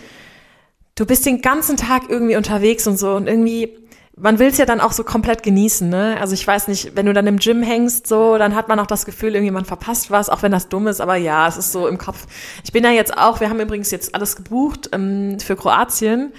du 0.95 1.05
bist 1.05 1.25
den 1.25 1.41
ganzen 1.41 1.77
Tag 1.77 2.03
irgendwie 2.09 2.35
unterwegs 2.35 2.87
und 2.87 2.97
so 2.97 3.13
und 3.13 3.27
irgendwie, 3.27 3.77
man 4.17 4.39
will 4.39 4.47
es 4.47 4.57
ja 4.57 4.65
dann 4.65 4.81
auch 4.81 4.91
so 4.91 5.03
komplett 5.03 5.41
genießen, 5.43 5.87
ne? 5.89 6.17
Also 6.19 6.33
ich 6.33 6.45
weiß 6.45 6.67
nicht, 6.67 6.95
wenn 6.95 7.05
du 7.05 7.13
dann 7.13 7.27
im 7.27 7.37
Gym 7.37 7.63
hängst, 7.63 8.07
so, 8.07 8.37
dann 8.37 8.55
hat 8.55 8.67
man 8.67 8.79
auch 8.79 8.87
das 8.87 9.05
Gefühl, 9.05 9.35
irgendwie 9.35 9.51
man 9.51 9.65
verpasst 9.65 10.11
was, 10.11 10.29
auch 10.29 10.43
wenn 10.43 10.51
das 10.51 10.67
dumm 10.67 10.87
ist, 10.87 10.99
aber 10.99 11.15
ja, 11.15 11.47
es 11.47 11.57
ist 11.57 11.71
so 11.71 11.87
im 11.87 11.97
Kopf. 11.97 12.27
Ich 12.63 12.71
bin 12.71 12.83
ja 12.83 12.91
jetzt 12.91 13.17
auch, 13.17 13.39
wir 13.39 13.49
haben 13.49 13.59
übrigens 13.59 13.91
jetzt 13.91 14.13
alles 14.13 14.35
gebucht 14.35 14.89
ähm, 14.91 15.39
für 15.39 15.55
Kroatien. 15.55 16.33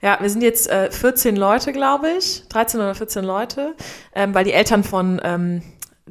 Ja, 0.00 0.18
wir 0.20 0.30
sind 0.30 0.42
jetzt 0.42 0.70
äh, 0.70 0.92
14 0.92 1.34
Leute, 1.34 1.72
glaube 1.72 2.08
ich, 2.18 2.44
13 2.48 2.80
oder 2.80 2.94
14 2.94 3.24
Leute, 3.24 3.74
ähm, 4.14 4.32
weil 4.32 4.44
die 4.44 4.52
Eltern 4.52 4.84
von 4.84 5.20
ähm, 5.24 5.62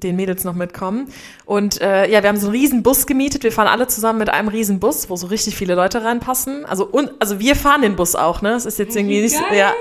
den 0.03 0.15
Mädels 0.15 0.43
noch 0.43 0.53
mitkommen. 0.53 1.09
Und 1.45 1.81
äh, 1.81 2.09
ja, 2.09 2.21
wir 2.21 2.29
haben 2.29 2.37
so 2.37 2.47
einen 2.47 2.55
riesen 2.55 2.83
Bus 2.83 3.07
gemietet. 3.07 3.43
Wir 3.43 3.51
fahren 3.51 3.67
alle 3.67 3.87
zusammen 3.87 4.19
mit 4.19 4.29
einem 4.29 4.47
riesen 4.47 4.79
Bus, 4.79 5.09
wo 5.09 5.15
so 5.15 5.27
richtig 5.27 5.55
viele 5.55 5.75
Leute 5.75 6.03
reinpassen. 6.03 6.65
Also 6.65 6.85
und 6.85 7.11
also 7.19 7.39
wir 7.39 7.55
fahren 7.55 7.81
den 7.81 7.95
Bus 7.95 8.15
auch, 8.15 8.41
ne? 8.41 8.51
Das 8.51 8.65
ist 8.65 8.79
jetzt 8.79 8.95
irgendwie 8.95 9.21
nicht 9.21 9.35
so, 9.35 9.55
ja. 9.55 9.73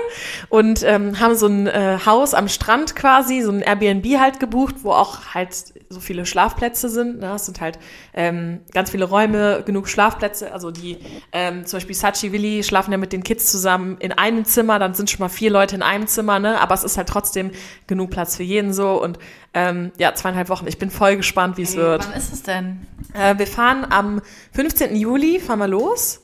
Und 0.49 0.83
ähm, 0.83 1.19
haben 1.19 1.35
so 1.35 1.47
ein 1.47 1.67
äh, 1.67 1.99
Haus 2.05 2.33
am 2.33 2.47
Strand 2.47 2.95
quasi, 2.95 3.41
so 3.41 3.51
ein 3.51 3.61
Airbnb 3.61 4.05
halt 4.19 4.39
gebucht, 4.39 4.75
wo 4.83 4.91
auch 4.91 5.33
halt 5.33 5.49
so 5.89 5.99
viele 5.99 6.25
Schlafplätze 6.25 6.89
sind. 6.89 7.19
Ne? 7.19 7.33
Es 7.35 7.45
sind 7.45 7.61
halt 7.61 7.79
ähm, 8.17 8.61
ganz 8.73 8.89
viele 8.89 9.05
Räume, 9.05 9.61
genug 9.63 9.87
Schlafplätze. 9.87 10.51
Also 10.51 10.71
die 10.71 10.97
ähm, 11.31 11.67
zum 11.67 11.77
Beispiel 11.77 11.95
Sachi 11.95 12.31
Willi 12.31 12.63
schlafen 12.63 12.91
ja 12.91 12.97
mit 12.97 13.13
den 13.13 13.23
Kids 13.23 13.51
zusammen 13.51 13.97
in 13.99 14.11
einem 14.11 14.43
Zimmer. 14.43 14.79
Dann 14.79 14.95
sind 14.95 15.11
schon 15.11 15.19
mal 15.19 15.29
vier 15.29 15.51
Leute 15.51 15.75
in 15.75 15.83
einem 15.83 16.07
Zimmer, 16.07 16.39
ne? 16.39 16.59
Aber 16.59 16.73
es 16.73 16.83
ist 16.83 16.97
halt 16.97 17.07
trotzdem 17.07 17.51
genug 17.85 18.09
Platz 18.09 18.35
für 18.35 18.43
jeden 18.43 18.73
so 18.73 19.01
und 19.01 19.19
ähm, 19.53 19.91
ja, 19.99 20.15
zweieinhalb 20.15 20.49
Wochen. 20.49 20.65
Ich 20.67 20.79
bin 20.79 20.89
voll 20.89 21.15
gespannt, 21.15 21.57
wie 21.57 21.61
es 21.61 21.75
wird. 21.75 22.07
Wann 22.07 22.17
ist 22.17 22.33
es 22.33 22.41
denn? 22.41 22.87
Äh, 23.13 23.37
wir 23.37 23.47
fahren 23.47 23.85
am 23.87 24.21
15. 24.53 24.95
Juli, 24.95 25.39
fahren 25.39 25.59
wir 25.59 25.67
los. 25.67 26.21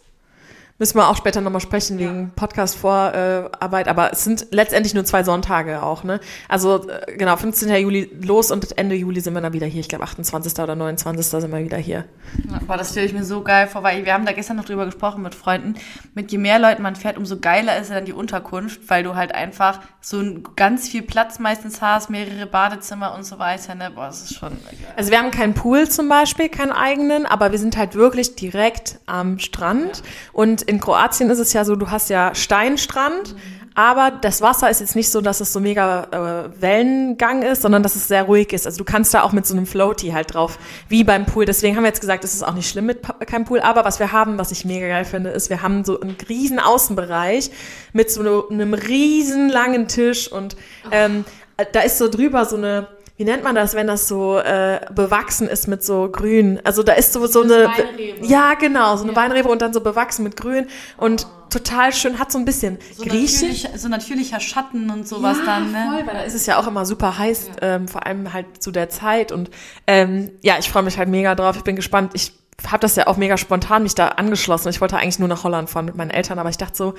Müssen 0.83 0.97
wir 0.97 1.07
auch 1.07 1.15
später 1.15 1.39
nochmal 1.39 1.61
sprechen 1.61 1.97
ja. 1.97 2.09
wegen 2.09 2.31
Podcast-Vorarbeit, 2.35 3.87
aber 3.87 4.11
es 4.11 4.25
sind 4.25 4.47
letztendlich 4.51 4.93
nur 4.93 5.05
zwei 5.05 5.23
Sonntage 5.23 5.81
auch, 5.81 6.03
ne? 6.03 6.19
Also 6.49 6.89
äh, 6.89 7.15
genau, 7.15 7.37
15. 7.37 7.73
Juli 7.75 8.11
los 8.21 8.51
und 8.51 8.77
Ende 8.77 8.93
Juli 8.93 9.21
sind 9.21 9.33
wir 9.33 9.39
dann 9.39 9.53
wieder 9.53 9.65
hier. 9.65 9.79
Ich 9.79 9.87
glaube 9.87 10.03
28. 10.03 10.59
oder 10.59 10.75
29. 10.75 11.25
sind 11.25 11.53
wir 11.53 11.63
wieder 11.63 11.77
hier. 11.77 12.03
Ja, 12.51 12.59
boah, 12.67 12.75
das 12.75 12.89
stelle 12.91 13.05
ich 13.05 13.13
mir 13.13 13.23
so 13.23 13.43
geil 13.43 13.67
vor, 13.67 13.81
weil 13.83 14.03
wir 14.03 14.13
haben 14.13 14.25
da 14.25 14.33
gestern 14.33 14.57
noch 14.57 14.65
drüber 14.65 14.83
gesprochen 14.83 15.21
mit 15.21 15.35
Freunden. 15.35 15.75
Mit 16.15 16.33
je 16.33 16.37
mehr 16.37 16.59
Leuten 16.59 16.81
man 16.81 16.97
fährt, 16.97 17.17
umso 17.17 17.39
geiler 17.39 17.77
ist 17.79 17.89
dann 17.89 18.03
die 18.03 18.11
Unterkunft, 18.11 18.81
weil 18.89 19.03
du 19.03 19.15
halt 19.15 19.33
einfach 19.33 19.79
so 20.01 20.21
ganz 20.57 20.89
viel 20.89 21.03
Platz 21.03 21.39
meistens 21.39 21.81
hast, 21.81 22.09
mehrere 22.09 22.45
Badezimmer 22.45 23.15
und 23.15 23.23
so 23.23 23.39
weiter, 23.39 23.73
ne? 23.73 23.89
Boah, 23.95 24.07
das 24.07 24.23
ist 24.23 24.35
schon 24.35 24.49
geil. 24.49 24.93
Also 24.97 25.11
wir 25.11 25.19
haben 25.19 25.31
keinen 25.31 25.53
Pool 25.53 25.87
zum 25.87 26.09
Beispiel, 26.09 26.49
keinen 26.49 26.73
eigenen, 26.73 27.25
aber 27.25 27.53
wir 27.53 27.59
sind 27.59 27.77
halt 27.77 27.95
wirklich 27.95 28.35
direkt 28.35 28.99
am 29.05 29.39
Strand 29.39 29.99
ja. 29.99 30.03
und 30.33 30.72
in 30.73 30.79
Kroatien 30.79 31.29
ist 31.29 31.39
es 31.39 31.53
ja 31.53 31.63
so, 31.65 31.75
du 31.75 31.91
hast 31.91 32.09
ja 32.09 32.33
Steinstrand, 32.33 33.33
mhm. 33.33 33.63
Aber 33.75 34.11
das 34.11 34.41
Wasser 34.41 34.69
ist 34.69 34.81
jetzt 34.81 34.95
nicht 34.95 35.09
so, 35.09 35.19
dass 35.19 35.39
es 35.39 35.51
so 35.51 35.59
mega 35.59 36.03
äh, 36.11 36.61
Wellengang 36.61 37.41
ist, 37.41 37.63
sondern 37.63 37.81
dass 37.81 37.95
es 37.95 38.07
sehr 38.07 38.23
ruhig 38.23 38.53
ist. 38.53 38.67
Also 38.67 38.77
du 38.77 38.83
kannst 38.83 39.13
da 39.13 39.23
auch 39.23 39.31
mit 39.31 39.47
so 39.47 39.55
einem 39.55 39.65
Floaty 39.65 40.09
halt 40.09 40.33
drauf, 40.33 40.59
wie 40.89 41.03
beim 41.03 41.25
Pool. 41.25 41.45
Deswegen 41.45 41.75
haben 41.75 41.83
wir 41.83 41.87
jetzt 41.87 42.01
gesagt, 42.01 42.23
es 42.23 42.35
ist 42.35 42.43
auch 42.43 42.53
nicht 42.53 42.69
schlimm 42.69 42.85
mit 42.85 43.01
keinem 43.25 43.45
Pool. 43.45 43.61
Aber 43.61 43.83
was 43.83 43.99
wir 43.99 44.11
haben, 44.11 44.37
was 44.37 44.51
ich 44.51 44.63
mega 44.63 44.87
geil 44.87 45.05
finde, 45.05 45.31
ist, 45.31 45.49
wir 45.49 45.63
haben 45.63 45.83
so 45.83 45.99
einen 45.99 46.15
riesen 46.29 46.59
Außenbereich 46.59 47.49
mit 47.93 48.11
so 48.11 48.47
einem 48.47 48.75
riesen 48.75 49.49
langen 49.49 49.87
Tisch 49.87 50.31
und 50.31 50.55
ähm, 50.91 51.25
da 51.71 51.79
ist 51.81 51.97
so 51.97 52.09
drüber 52.09 52.45
so 52.45 52.57
eine 52.57 52.87
wie 53.15 53.25
nennt 53.25 53.43
man 53.43 53.53
das, 53.53 53.75
wenn 53.75 53.85
das 53.85 54.07
so 54.07 54.39
äh, 54.39 54.79
bewachsen 54.93 55.47
ist 55.47 55.67
mit 55.67 55.83
so 55.83 56.09
grün? 56.11 56.59
Also 56.63 56.81
da 56.81 56.93
ist 56.93 57.13
so, 57.13 57.25
so 57.27 57.43
eine. 57.43 57.67
Weinrebe. 57.67 58.25
Ja, 58.25 58.55
genau, 58.55 58.95
so 58.97 59.03
eine 59.03 59.15
Weinrebe 59.15 59.49
und 59.49 59.61
dann 59.61 59.71
so 59.71 59.81
bewachsen 59.81 60.23
mit 60.23 60.35
grün 60.35 60.67
und 60.97 61.27
total 61.51 61.93
schön, 61.93 62.17
hat 62.17 62.31
so 62.31 62.39
ein 62.39 62.45
bisschen 62.45 62.79
So, 62.97 63.03
griechisch. 63.03 63.63
natürlich, 63.63 63.81
so 63.81 63.87
natürlicher 63.87 64.39
Schatten 64.39 64.89
und 64.89 65.07
sowas 65.07 65.37
dann, 65.45 65.71
ne? 65.71 65.85
Voll, 65.91 66.07
weil 66.07 66.15
da 66.15 66.21
ist 66.23 66.33
es 66.33 66.47
ja 66.47 66.57
auch 66.57 66.65
immer 66.65 66.85
super 66.87 67.17
heiß, 67.19 67.51
ähm, 67.61 67.87
vor 67.87 68.05
allem 68.07 68.33
halt 68.33 68.63
zu 68.63 68.71
der 68.71 68.89
Zeit. 68.89 69.31
Und 69.31 69.51
ähm, 69.85 70.31
ja, 70.41 70.55
ich 70.57 70.69
freue 70.69 70.81
mich 70.81 70.97
halt 70.97 71.09
mega 71.09 71.35
drauf. 71.35 71.55
Ich 71.55 71.63
bin 71.63 71.75
gespannt. 71.75 72.11
Ich 72.15 72.33
habe 72.67 72.79
das 72.79 72.95
ja 72.95 73.05
auch 73.05 73.17
mega 73.17 73.37
spontan 73.37 73.83
mich 73.83 73.93
da 73.93 74.07
angeschlossen. 74.09 74.69
Ich 74.69 74.81
wollte 74.81 74.97
eigentlich 74.97 75.19
nur 75.19 75.27
nach 75.27 75.43
Holland 75.43 75.69
fahren 75.69 75.85
mit 75.85 75.95
meinen 75.95 76.11
Eltern, 76.11 76.39
aber 76.39 76.49
ich 76.49 76.57
dachte 76.57 76.75
so, 76.75 76.93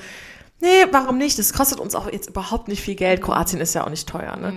nee, 0.60 0.86
warum 0.92 1.18
nicht? 1.18 1.38
Das 1.38 1.52
kostet 1.52 1.80
uns 1.80 1.96
auch 1.96 2.10
jetzt 2.10 2.28
überhaupt 2.28 2.68
nicht 2.68 2.82
viel 2.82 2.94
Geld. 2.94 3.22
Kroatien 3.22 3.60
ist 3.60 3.74
ja 3.74 3.84
auch 3.84 3.90
nicht 3.90 4.08
teuer. 4.08 4.36
Ne? 4.36 4.52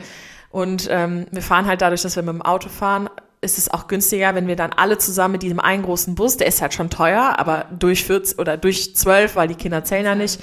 Und 0.50 0.88
ähm, 0.90 1.28
wir 1.32 1.42
fahren 1.42 1.66
halt 1.68 1.82
dadurch, 1.82 2.02
dass 2.02 2.16
wir 2.16 2.24
mit 2.24 2.34
dem 2.34 2.42
Auto 2.42 2.70
fahren, 2.70 3.10
ist 3.42 3.58
es 3.58 3.70
auch 3.70 3.88
günstiger, 3.88 4.34
wenn 4.34 4.48
wir 4.48 4.56
dann 4.56 4.74
alle 4.74 4.98
zusammen 4.98 5.34
mit 5.34 5.44
diesem 5.44 5.60
einen 5.60 5.84
großen 5.84 6.16
Bus, 6.16 6.38
der 6.38 6.48
ist 6.48 6.62
halt 6.62 6.74
schon 6.74 6.90
teuer, 6.90 7.36
aber 7.38 7.66
durch 7.78 8.06
14 8.06 8.40
oder 8.40 8.58
durch 8.58 8.96
12, 8.96 9.36
weil 9.36 9.48
die 9.48 9.56
Kinder 9.56 9.84
zählen 9.84 10.06
ja 10.06 10.16
nicht, 10.16 10.42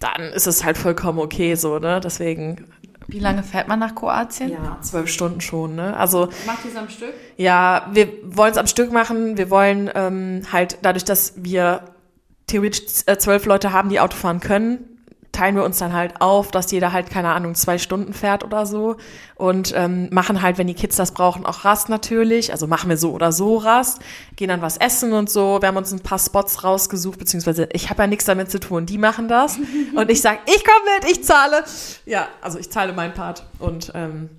dann 0.00 0.20
ist 0.22 0.46
es 0.46 0.64
halt 0.64 0.76
vollkommen 0.76 1.18
okay 1.18 1.54
so, 1.54 1.78
ne? 1.78 2.00
Deswegen 2.04 2.66
Wie 3.06 3.20
lange 3.20 3.42
fährt 3.42 3.68
man 3.68 3.78
nach 3.78 3.94
Kroatien? 3.94 4.50
ja, 4.50 4.78
zwölf 4.82 5.08
Stunden 5.08 5.40
schon, 5.40 5.76
ne? 5.76 5.96
Also 5.96 6.28
Macht 6.46 6.64
ihr 6.66 6.72
es 6.72 6.76
am 6.76 6.90
Stück? 6.90 7.14
ja, 7.38 7.88
wir 7.92 8.08
wollen 8.22 8.52
es 8.52 8.58
am 8.58 8.66
Stück 8.66 8.92
machen. 8.92 9.38
Wir 9.38 9.48
wollen 9.48 9.90
ähm, 9.94 10.42
halt 10.52 10.78
dadurch, 10.82 11.04
dass 11.04 11.32
wir 11.36 11.84
theoretisch 12.48 13.04
äh, 13.06 13.16
zwölf 13.16 13.46
Leute 13.46 13.72
haben, 13.72 13.88
die 13.88 14.00
Auto 14.00 14.16
fahren 14.16 14.40
können, 14.40 14.93
teilen 15.34 15.56
wir 15.56 15.64
uns 15.64 15.78
dann 15.78 15.92
halt 15.92 16.20
auf, 16.20 16.50
dass 16.50 16.70
jeder 16.70 16.92
halt, 16.92 17.10
keine 17.10 17.30
Ahnung, 17.30 17.54
zwei 17.54 17.76
Stunden 17.78 18.14
fährt 18.14 18.44
oder 18.44 18.64
so. 18.64 18.96
Und 19.34 19.72
ähm, 19.76 20.08
machen 20.10 20.40
halt, 20.40 20.58
wenn 20.58 20.66
die 20.66 20.74
Kids 20.74 20.96
das 20.96 21.12
brauchen, 21.12 21.44
auch 21.44 21.64
Rast 21.64 21.88
natürlich. 21.88 22.52
Also 22.52 22.66
machen 22.66 22.88
wir 22.88 22.96
so 22.96 23.12
oder 23.12 23.32
so 23.32 23.56
Rast, 23.56 24.00
gehen 24.36 24.48
dann 24.48 24.62
was 24.62 24.76
essen 24.76 25.12
und 25.12 25.28
so. 25.28 25.60
Wir 25.60 25.68
haben 25.68 25.76
uns 25.76 25.92
ein 25.92 26.00
paar 26.00 26.18
Spots 26.18 26.64
rausgesucht, 26.64 27.18
beziehungsweise 27.18 27.68
ich 27.72 27.90
habe 27.90 28.02
ja 28.02 28.06
nichts 28.06 28.24
damit 28.24 28.50
zu 28.50 28.60
tun, 28.60 28.86
die 28.86 28.98
machen 28.98 29.28
das. 29.28 29.58
und 29.94 30.10
ich 30.10 30.22
sag, 30.22 30.38
ich 30.46 30.64
komme 30.64 30.98
mit, 30.98 31.10
ich 31.10 31.24
zahle. 31.24 31.64
Ja, 32.06 32.28
also 32.40 32.58
ich 32.58 32.70
zahle 32.70 32.92
meinen 32.92 33.14
Part. 33.14 33.44
Und 33.58 33.92
ähm, 33.94 34.30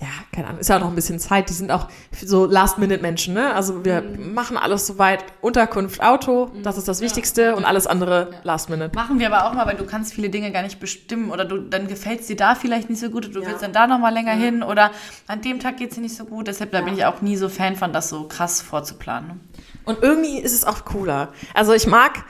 ja, 0.00 0.08
keine 0.32 0.48
Ahnung, 0.48 0.58
ist 0.60 0.68
ja 0.68 0.76
auch 0.76 0.80
noch 0.80 0.88
ein 0.88 0.94
bisschen 0.96 1.20
Zeit. 1.20 1.48
Die 1.48 1.52
sind 1.52 1.70
auch 1.70 1.86
so 2.20 2.46
Last-Minute-Menschen, 2.46 3.32
ne? 3.32 3.54
Also 3.54 3.84
wir 3.84 4.02
machen 4.18 4.56
alles 4.56 4.88
soweit. 4.88 5.24
Unterkunft, 5.40 6.02
Auto, 6.02 6.50
das 6.64 6.76
ist 6.76 6.88
das 6.88 7.00
Wichtigste 7.00 7.54
und 7.54 7.64
alles 7.64 7.86
andere 7.86 8.30
Last-Minute. 8.42 8.90
Machen 8.96 9.20
wir 9.20 9.32
aber 9.32 9.48
auch 9.48 9.54
mal, 9.54 9.66
weil 9.66 9.76
du 9.76 9.84
kannst 9.86 10.12
viele 10.12 10.30
Dinge 10.30 10.50
gar 10.50 10.62
nicht 10.62 10.80
bestimmen 10.80 11.30
oder 11.30 11.44
du, 11.44 11.58
dann 11.58 11.86
gefällt 11.86 12.20
es 12.22 12.26
dir 12.26 12.34
da 12.36 12.56
vielleicht 12.56 12.90
nicht 12.90 12.98
so 13.00 13.08
gut 13.08 13.26
und 13.26 13.36
du 13.36 13.40
Ja. 13.42 13.46
willst 13.48 13.62
dann 13.62 13.72
da 13.72 13.86
nochmal 13.86 14.12
länger 14.12 14.32
hin 14.32 14.62
oder 14.64 14.90
an 15.28 15.42
dem 15.42 15.60
Tag 15.60 15.76
geht 15.76 15.90
es 15.90 15.94
dir 15.94 16.00
nicht 16.02 16.16
so 16.16 16.24
gut. 16.24 16.48
Deshalb 16.48 16.72
da 16.72 16.80
bin 16.80 16.94
ich 16.94 17.04
auch 17.04 17.20
nie 17.22 17.36
so 17.36 17.48
Fan 17.48 17.76
von, 17.76 17.92
das 17.92 18.08
so 18.08 18.24
krass 18.26 18.60
vorzuplanen. 18.62 19.28
ne? 19.28 19.36
Und 19.84 20.02
irgendwie 20.02 20.38
ist 20.40 20.54
es 20.54 20.64
auch 20.64 20.84
cooler. 20.86 21.28
Also 21.52 21.72
ich 21.72 21.86
mag 21.86 22.24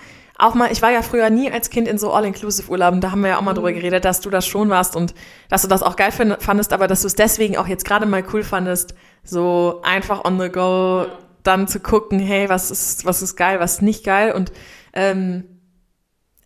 auch 0.45 0.55
mal, 0.55 0.71
ich 0.71 0.83
war 0.83 0.91
ja 0.91 1.03
früher 1.03 1.31
nie 1.31 1.51
als 1.51 1.71
Kind 1.71 1.89
in 1.89 1.99
so 1.99 2.13
All-Inclusive-Urlauben, 2.13 3.01
da 3.01 3.11
haben 3.11 3.23
wir 3.23 3.31
ja 3.31 3.39
auch 3.39 3.43
mal 3.43 3.55
drüber 3.55 3.73
geredet, 3.73 4.05
dass 4.05 4.21
du 4.21 4.31
das 4.31 4.47
schon 4.47 4.69
warst 4.69 4.95
und 4.95 5.15
dass 5.49 5.63
du 5.63 5.69
das 5.69 5.83
auch 5.83 5.97
geil 5.97 6.13
find- 6.13 6.43
fandest, 6.43 6.73
aber 6.73 6.87
dass 6.87 7.01
du 7.01 7.07
es 7.07 7.15
deswegen 7.15 7.57
auch 7.57 7.67
jetzt 7.67 7.85
gerade 7.85 8.07
mal 8.07 8.23
cool 8.33 8.45
fandest, 8.45 8.95
so 9.23 9.81
einfach 9.83 10.25
on 10.25 10.39
the 10.41 10.51
go 10.51 11.07
dann 11.43 11.67
zu 11.69 11.81
gucken, 11.81 12.19
hey, 12.19 12.49
was 12.49 12.71
ist, 12.71 13.05
was 13.05 13.23
ist 13.23 13.37
geil, 13.37 13.61
was 13.61 13.75
ist 13.75 13.83
nicht 13.83 14.05
geil 14.05 14.33
und 14.33 14.53
ähm, 14.93 15.45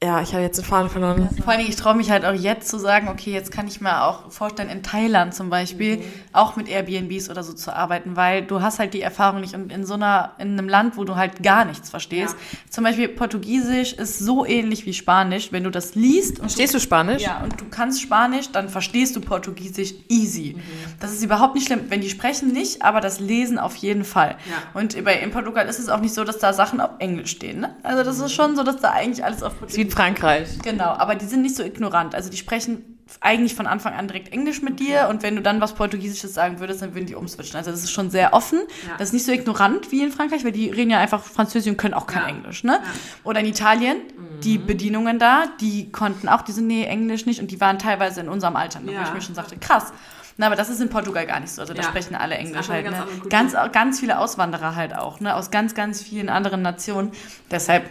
ja, 0.01 0.23
ich 0.23 0.33
habe 0.33 0.45
jetzt 0.45 0.57
den 0.57 0.65
Faden 0.65 0.89
verloren. 0.89 1.29
Vor 1.43 1.49
allen 1.49 1.59
Dingen, 1.59 1.71
ich 1.71 1.77
traue 1.77 1.97
mich 1.97 2.09
halt 2.09 2.25
auch 2.25 2.33
jetzt 2.33 2.69
zu 2.69 2.79
sagen, 2.79 3.09
okay, 3.09 3.33
jetzt 3.33 3.51
kann 3.51 3.67
ich 3.67 3.81
mir 3.81 4.05
auch 4.05 4.31
vorstellen, 4.31 4.71
in 4.71 4.85
Thailand 4.85 5.35
zum 5.35 5.51
Beispiel 5.51 6.05
auch 6.33 6.55
mit 6.55 6.69
Airbnbs 6.69 7.29
oder 7.31 7.43
so 7.43 7.53
zu 7.53 7.75
arbeiten, 7.75 8.15
weil 8.15 8.43
du 8.43 8.63
hast 8.63 8.79
halt 8.79 8.95
die 8.95 9.03
Erfahrung 9.03 9.41
nicht 9.41 9.55
und 9.55 9.73
in 9.73 9.85
so 9.85 9.95
einer, 9.95 10.35
in 10.39 10.53
einem 10.53 10.69
Land, 10.69 10.97
wo 10.97 11.03
du 11.03 11.17
halt 11.17 11.43
gar 11.43 11.65
nichts 11.65 11.91
verstehst. 11.91 12.37
Zum 12.71 12.85
Beispiel 12.85 13.09
Portugiesisch 13.09 13.93
ist 13.93 14.21
so 14.21 14.47
ähnlich 14.47 14.87
wie 14.87 14.95
Spanisch. 14.95 15.51
Wenn 15.51 15.65
du 15.65 15.71
das 15.71 15.97
liest 15.97 16.39
und 16.39 16.43
Verstehst 16.43 16.75
du 16.75 16.79
Spanisch? 16.79 17.23
ja, 17.23 17.43
und 17.43 17.61
du 17.61 17.65
kannst 17.69 18.01
Spanisch, 18.01 18.53
dann 18.53 18.69
verstehst 18.69 19.17
du 19.17 19.21
Portugiesisch 19.21 19.95
easy. 20.09 20.59
Das 21.01 21.11
ist 21.11 21.25
überhaupt 21.25 21.57
nicht 21.57 21.67
schlimm. 21.67 21.87
Wenn 21.89 22.03
die 22.03 22.11
sprechen 22.11 22.53
nicht, 22.53 22.83
aber 22.83 23.01
das 23.01 23.19
Lesen 23.19 23.59
auf 23.59 23.75
jeden 23.75 24.05
Fall. 24.05 24.37
Und 24.75 25.05
bei, 25.05 25.15
in 25.15 25.33
Portugal 25.33 25.67
ist 25.67 25.81
es 25.81 25.89
auch 25.89 26.01
nicht 26.01 26.15
so, 26.15 26.23
dass 26.23 26.39
da 26.39 26.53
Sachen 26.53 26.81
auf 26.81 26.91
Englisch 27.01 27.33
stehen. 27.33 27.61
Ne? 27.61 27.75
Also 27.83 28.05
das 28.05 28.21
ist 28.21 28.33
schon 28.33 28.55
so, 28.55 28.63
dass 28.63 28.77
da 28.77 28.93
eigentlich 28.93 29.25
alles 29.25 29.43
auf 29.43 29.59
Portugiesisch 29.59 29.88
Südfrankreich. 29.89 30.59
Genau, 30.63 30.85
aber 30.91 31.15
die 31.15 31.25
sind 31.27 31.43
nicht 31.43 31.57
so 31.57 31.63
ignorant. 31.63 32.15
Also 32.15 32.31
die 32.31 32.37
sprechen 32.37 32.95
eigentlich 33.21 33.55
von 33.55 33.67
Anfang 33.67 33.95
an 33.95 34.07
direkt 34.07 34.33
Englisch 34.35 34.61
mit 34.61 34.81
dir 34.81 35.07
und 35.09 35.23
wenn 35.23 35.35
du 35.35 35.41
dann 35.41 35.63
was 35.63 35.73
Portugiesisches 35.75 36.35
sagen 36.35 36.61
würdest, 36.61 36.83
dann 36.83 36.95
würden 36.95 37.07
die 37.07 37.15
umswitchen. 37.15 37.57
Also 37.57 37.71
das 37.71 37.83
ist 37.83 37.91
schon 37.91 38.11
sehr 38.11 38.35
offen. 38.35 38.61
Das 38.99 39.09
ist 39.09 39.13
nicht 39.15 39.25
so 39.25 39.33
ignorant 39.33 39.91
wie 39.91 40.03
in 40.03 40.13
Frankreich, 40.13 40.45
weil 40.45 40.53
die 40.53 40.69
reden 40.69 40.91
ja 40.91 40.99
einfach 40.99 41.23
Französisch 41.23 41.71
und 41.71 41.79
können 41.79 41.95
auch 41.95 42.07
kein 42.07 42.27
Englisch. 42.27 42.65
Ne? 42.65 42.81
Oder 43.25 43.41
in 43.41 43.47
Italien, 43.47 43.97
die 44.43 44.59
Bedienungen 44.59 45.19
da, 45.19 45.45
die 45.61 45.91
konnten 45.91 46.29
auch, 46.29 46.43
die 46.43 46.53
sind, 46.53 46.67
nee, 46.67 46.85
Englisch 46.85 47.25
nicht 47.25 47.41
und 47.41 47.51
die 47.51 47.61
waren 47.61 47.79
teilweise 47.79 48.21
in 48.21 48.29
unserem 48.29 48.57
Alter, 48.57 48.81
wo 48.85 48.91
Ja. 48.91 49.03
ich 49.05 49.13
mir 49.15 49.23
schon 49.23 49.35
sagte, 49.35 49.57
krass. 49.57 49.93
Na, 50.37 50.47
aber 50.47 50.55
das 50.55 50.69
ist 50.69 50.81
in 50.81 50.89
Portugal 50.91 51.27
gar 51.27 51.41
nicht 51.41 51.51
so. 51.53 51.63
Also 51.63 51.73
da 51.75 51.83
Ja. 51.83 51.89
sprechen 51.89 52.15
alle 52.15 52.37
Englisch 52.37 52.69
halt. 52.69 52.85
ganz 52.85 52.99
Ne? 52.99 53.29
Ganz, 53.29 53.55
ganz 53.73 53.99
viele 54.01 54.19
Auswanderer 54.21 54.77
halt 54.77 54.95
auch, 54.95 55.19
ne? 55.19 55.35
Aus 55.35 55.51
ganz, 55.51 55.75
ganz 55.75 56.01
vielen 56.03 56.29
anderen 56.29 56.63
Nationen. 56.63 57.11
Deshalb 57.51 57.91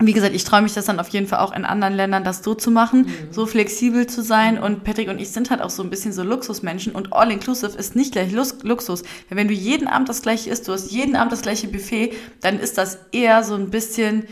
wie 0.00 0.12
gesagt, 0.12 0.34
ich 0.34 0.44
traue 0.44 0.62
mich 0.62 0.74
das 0.74 0.86
dann 0.86 0.98
auf 0.98 1.08
jeden 1.08 1.26
Fall 1.26 1.38
auch 1.38 1.54
in 1.54 1.64
anderen 1.64 1.94
Ländern, 1.94 2.24
das 2.24 2.42
so 2.42 2.54
zu 2.54 2.70
machen, 2.70 3.06
so 3.30 3.46
flexibel 3.46 4.06
zu 4.06 4.22
sein. 4.22 4.58
Und 4.58 4.82
Patrick 4.82 5.08
und 5.08 5.20
ich 5.20 5.30
sind 5.30 5.50
halt 5.50 5.62
auch 5.62 5.70
so 5.70 5.82
ein 5.82 5.90
bisschen 5.90 6.12
so 6.12 6.22
Luxusmenschen. 6.24 6.92
Und 6.92 7.12
All-Inclusive 7.12 7.78
ist 7.78 7.94
nicht 7.94 8.12
gleich 8.12 8.32
Lux 8.32 8.56
Luxus. 8.62 9.04
Wenn 9.28 9.46
du 9.46 9.54
jeden 9.54 9.86
Abend 9.86 10.08
das 10.08 10.22
gleiche 10.22 10.50
isst, 10.50 10.66
du 10.66 10.72
hast 10.72 10.90
jeden 10.90 11.14
Abend 11.14 11.32
das 11.32 11.42
gleiche 11.42 11.68
Buffet, 11.68 12.12
dann 12.40 12.58
ist 12.58 12.76
das 12.76 12.98
eher 13.12 13.44
so 13.44 13.54
ein 13.54 13.70
bisschen, 13.70 14.26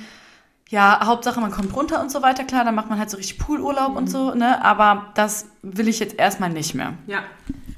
ja, 0.69 1.01
Hauptsache 1.05 1.41
man 1.41 1.53
kommt 1.53 1.75
runter 1.77 2.01
und 2.01 2.11
so 2.11 2.23
weiter. 2.23 2.43
Klar, 2.43 2.65
dann 2.65 2.75
macht 2.75 2.91
man 2.91 2.99
halt 2.99 3.11
so 3.11 3.17
richtig 3.17 3.39
Poolurlaub 3.39 3.97
und 3.97 4.11
so, 4.11 4.35
ne? 4.35 4.65
Aber 4.65 5.13
das 5.15 5.47
will 5.63 5.87
ich 5.87 6.01
jetzt 6.01 6.19
erstmal 6.19 6.51
nicht 6.51 6.75
mehr. 6.75 6.95
Ja. 7.07 7.23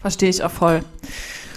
Verstehe 0.00 0.30
ich 0.30 0.42
auch 0.42 0.50
voll. 0.50 0.82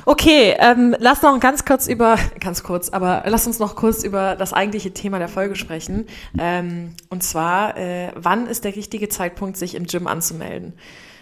Okay, 0.09 0.55
ähm, 0.57 0.95
lass 0.99 1.21
noch 1.21 1.37
ganz 1.41 1.65
kurz 1.65 1.85
über, 1.85 2.17
ganz 2.39 2.63
kurz, 2.63 2.87
aber 2.87 3.23
lass 3.25 3.45
uns 3.45 3.59
noch 3.59 3.75
kurz 3.75 4.05
über 4.05 4.37
das 4.37 4.53
eigentliche 4.53 4.93
Thema 4.93 5.19
der 5.19 5.27
Folge 5.27 5.57
sprechen. 5.57 6.05
Ähm, 6.39 6.93
und 7.09 7.23
zwar, 7.23 7.75
äh, 7.75 8.13
wann 8.15 8.47
ist 8.47 8.63
der 8.63 8.73
richtige 8.77 9.09
Zeitpunkt, 9.09 9.57
sich 9.57 9.75
im 9.75 9.85
Gym 9.85 10.07
anzumelden? 10.07 10.75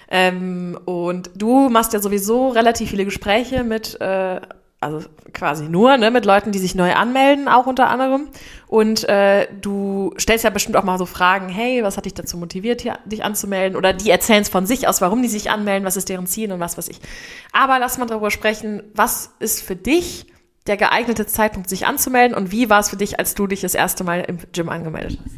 Ähm, 0.07 0.77
und 0.85 1.31
du 1.35 1.67
machst 1.69 1.93
ja 1.93 1.99
sowieso 1.99 2.49
relativ 2.49 2.91
viele 2.91 3.05
Gespräche 3.05 3.63
mit, 3.63 3.99
äh, 3.99 4.39
also 4.85 5.07
quasi 5.33 5.67
nur, 5.67 5.97
ne, 5.97 6.11
mit 6.11 6.23
Leuten, 6.25 6.51
die 6.51 6.59
sich 6.59 6.75
neu 6.75 6.93
anmelden, 6.93 7.47
auch 7.47 7.65
unter 7.65 7.89
anderem. 7.89 8.29
Und 8.67 9.03
äh, 9.09 9.47
du 9.61 10.13
stellst 10.17 10.43
ja 10.43 10.49
bestimmt 10.49 10.77
auch 10.77 10.83
mal 10.83 10.97
so 10.97 11.05
Fragen, 11.05 11.49
hey, 11.49 11.83
was 11.83 11.97
hat 11.97 12.05
dich 12.05 12.13
dazu 12.13 12.37
motiviert, 12.37 12.81
hier, 12.81 12.99
dich 13.05 13.23
anzumelden? 13.23 13.75
Oder 13.77 13.91
die 13.93 14.09
erzählen 14.09 14.41
es 14.41 14.49
von 14.49 14.65
sich 14.65 14.87
aus, 14.87 15.01
warum 15.01 15.21
die 15.21 15.27
sich 15.27 15.49
anmelden, 15.51 15.85
was 15.85 15.97
ist 15.97 16.07
deren 16.09 16.27
Ziel 16.27 16.51
und 16.53 16.59
was 16.59 16.77
weiß 16.77 16.87
ich. 16.87 16.99
Aber 17.51 17.79
lass 17.79 17.97
mal 17.97 18.05
darüber 18.05 18.31
sprechen, 18.31 18.83
was 18.93 19.31
ist 19.39 19.61
für 19.61 19.75
dich 19.75 20.27
der 20.67 20.77
geeignete 20.77 21.27
Zeitpunkt, 21.27 21.69
sich 21.69 21.85
anzumelden 21.85 22.35
und 22.35 22.51
wie 22.51 22.69
war 22.69 22.79
es 22.79 22.89
für 22.89 22.97
dich, 22.97 23.19
als 23.19 23.35
du 23.35 23.45
dich 23.45 23.61
das 23.61 23.75
erste 23.75 24.03
Mal 24.03 24.21
im 24.21 24.39
Gym 24.53 24.69
angemeldet 24.69 25.19
hast? 25.23 25.35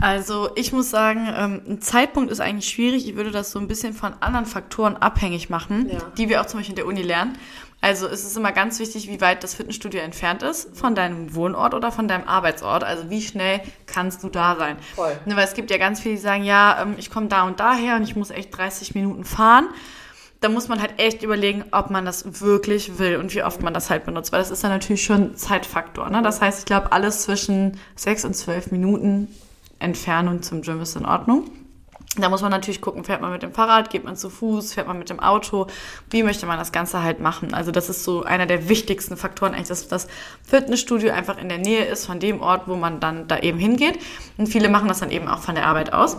Also 0.00 0.50
ich 0.54 0.72
muss 0.72 0.90
sagen, 0.90 1.28
ähm, 1.36 1.62
ein 1.68 1.80
Zeitpunkt 1.80 2.30
ist 2.30 2.40
eigentlich 2.40 2.68
schwierig. 2.68 3.08
Ich 3.08 3.16
würde 3.16 3.30
das 3.30 3.50
so 3.50 3.58
ein 3.58 3.66
bisschen 3.68 3.94
von 3.94 4.12
anderen 4.20 4.46
Faktoren 4.46 4.96
abhängig 4.96 5.48
machen, 5.50 5.88
Ja. 5.90 5.98
die 6.16 6.28
wir 6.28 6.40
auch 6.40 6.46
zum 6.46 6.60
Beispiel 6.60 6.72
in 6.72 6.76
der 6.76 6.86
Uni 6.86 7.02
lernen. 7.02 7.36
Also 7.80 8.08
es 8.08 8.24
ist 8.24 8.36
immer 8.36 8.50
ganz 8.50 8.80
wichtig, 8.80 9.08
wie 9.08 9.20
weit 9.20 9.44
das 9.44 9.54
Fitnessstudio 9.54 10.00
entfernt 10.00 10.42
ist 10.42 10.76
von 10.76 10.96
deinem 10.96 11.34
Wohnort 11.34 11.74
oder 11.74 11.92
von 11.92 12.08
deinem 12.08 12.26
Arbeitsort. 12.26 12.82
Also 12.82 13.08
wie 13.08 13.22
schnell 13.22 13.60
kannst 13.86 14.24
du 14.24 14.28
da 14.28 14.56
sein? 14.56 14.76
Voll. 14.96 15.16
Ne, 15.26 15.36
weil 15.36 15.44
es 15.44 15.54
gibt 15.54 15.70
ja 15.70 15.78
ganz 15.78 16.00
viele, 16.00 16.16
die 16.16 16.20
sagen, 16.20 16.42
ja, 16.42 16.82
ähm, 16.82 16.96
ich 16.98 17.10
komme 17.10 17.28
da 17.28 17.44
und 17.44 17.60
daher 17.60 17.96
und 17.96 18.02
ich 18.02 18.16
muss 18.16 18.30
echt 18.30 18.56
30 18.56 18.96
Minuten 18.96 19.24
fahren. 19.24 19.68
Da 20.40 20.48
muss 20.48 20.68
man 20.68 20.80
halt 20.80 20.98
echt 20.98 21.22
überlegen, 21.22 21.64
ob 21.70 21.90
man 21.90 22.04
das 22.04 22.40
wirklich 22.40 22.98
will 22.98 23.16
und 23.16 23.34
wie 23.34 23.42
oft 23.42 23.62
man 23.62 23.74
das 23.74 23.90
halt 23.90 24.04
benutzt, 24.04 24.32
weil 24.32 24.40
das 24.40 24.50
ist 24.50 24.62
dann 24.62 24.70
natürlich 24.70 25.04
schon 25.04 25.36
Zeitfaktor. 25.36 26.10
Ne? 26.10 26.22
Das 26.22 26.40
heißt, 26.40 26.60
ich 26.60 26.64
glaube, 26.64 26.92
alles 26.92 27.22
zwischen 27.22 27.78
sechs 27.96 28.24
und 28.24 28.34
zwölf 28.34 28.70
Minuten 28.70 29.28
Entfernung 29.78 30.42
zum 30.42 30.62
Gym 30.62 30.80
ist 30.80 30.96
in 30.96 31.06
Ordnung. 31.06 31.50
Da 32.16 32.28
muss 32.28 32.42
man 32.42 32.50
natürlich 32.50 32.80
gucken, 32.80 33.04
fährt 33.04 33.20
man 33.20 33.30
mit 33.30 33.42
dem 33.42 33.52
Fahrrad, 33.52 33.90
geht 33.90 34.04
man 34.04 34.16
zu 34.16 34.30
Fuß, 34.30 34.72
fährt 34.72 34.86
man 34.86 34.98
mit 34.98 35.10
dem 35.10 35.20
Auto, 35.20 35.66
wie 36.10 36.22
möchte 36.22 36.46
man 36.46 36.58
das 36.58 36.72
Ganze 36.72 37.02
halt 37.02 37.20
machen. 37.20 37.54
Also 37.54 37.70
das 37.70 37.90
ist 37.90 38.02
so 38.02 38.24
einer 38.24 38.46
der 38.46 38.68
wichtigsten 38.68 39.16
Faktoren 39.16 39.52
eigentlich, 39.52 39.68
dass 39.68 39.88
das 39.88 40.08
Fitnessstudio 40.42 41.12
einfach 41.12 41.38
in 41.38 41.48
der 41.48 41.58
Nähe 41.58 41.84
ist 41.84 42.06
von 42.06 42.18
dem 42.18 42.40
Ort, 42.40 42.66
wo 42.66 42.76
man 42.76 42.98
dann 42.98 43.28
da 43.28 43.38
eben 43.38 43.58
hingeht. 43.58 43.98
Und 44.36 44.48
viele 44.48 44.68
machen 44.68 44.88
das 44.88 45.00
dann 45.00 45.10
eben 45.10 45.28
auch 45.28 45.40
von 45.40 45.54
der 45.54 45.66
Arbeit 45.66 45.92
aus. 45.92 46.16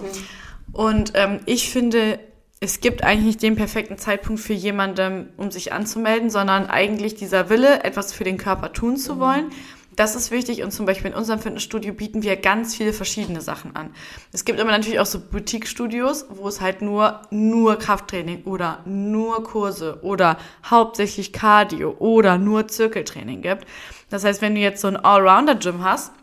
Und 0.72 1.14
ähm, 1.16 1.40
ich 1.46 1.72
finde, 1.72 2.20
es 2.60 2.82
gibt 2.82 3.04
eigentlich 3.04 3.26
nicht 3.26 3.42
den 3.42 3.56
perfekten 3.56 3.98
Zeitpunkt 3.98 4.42
für 4.42 4.54
jemanden, 4.54 5.30
um 5.38 5.50
sich 5.50 5.74
anzumelden, 5.74 6.30
sondern 6.30 6.68
eigentlich 6.68 7.16
dieser 7.16 7.50
Wille, 7.50 7.84
etwas 7.84 8.14
für 8.14 8.24
den 8.24 8.38
Körper 8.38 8.74
tun 8.74 8.98
zu 8.98 9.16
mhm. 9.16 9.20
wollen. 9.20 9.52
Das 10.00 10.16
ist 10.16 10.32
wichtig 10.32 10.64
und 10.64 10.72
zum 10.72 10.86
Beispiel 10.86 11.12
in 11.12 11.18
unserem 11.18 11.41
Fitnessstudio 11.41 11.91
bieten 11.91 12.24
wir 12.24 12.38
ganz 12.38 12.74
viele 12.74 12.93
verschiedene 12.93 13.41
Sachen 13.41 13.76
an. 13.76 13.93
Es 14.32 14.45
gibt 14.45 14.58
aber 14.62 14.72
natürlich 14.72 15.02
auch 15.02 15.06
so 15.06 15.20
Boutique-Studios, 15.20 16.28
wo 16.30 16.47
es 16.47 16.62
halt 16.62 16.82
nur, 16.82 17.24
nur 17.32 17.78
Krafttraining 17.78 18.45
oder 18.45 18.80
nur 18.86 19.43
Kurse 19.43 20.00
oder 20.02 20.38
hauptsächlich 20.64 21.34
Cardio 21.34 21.97
oder 22.00 22.38
nur 22.38 22.70
Zirkeltraining 22.70 23.41
gibt. 23.41 23.66
Das 24.10 24.24
heißt, 24.24 24.41
wenn 24.41 24.56
du 24.56 24.62
jetzt 24.62 24.80
so 24.80 24.88
ein 24.88 24.95
Allrounder-Gym 24.95 25.84
hast, 25.84 26.14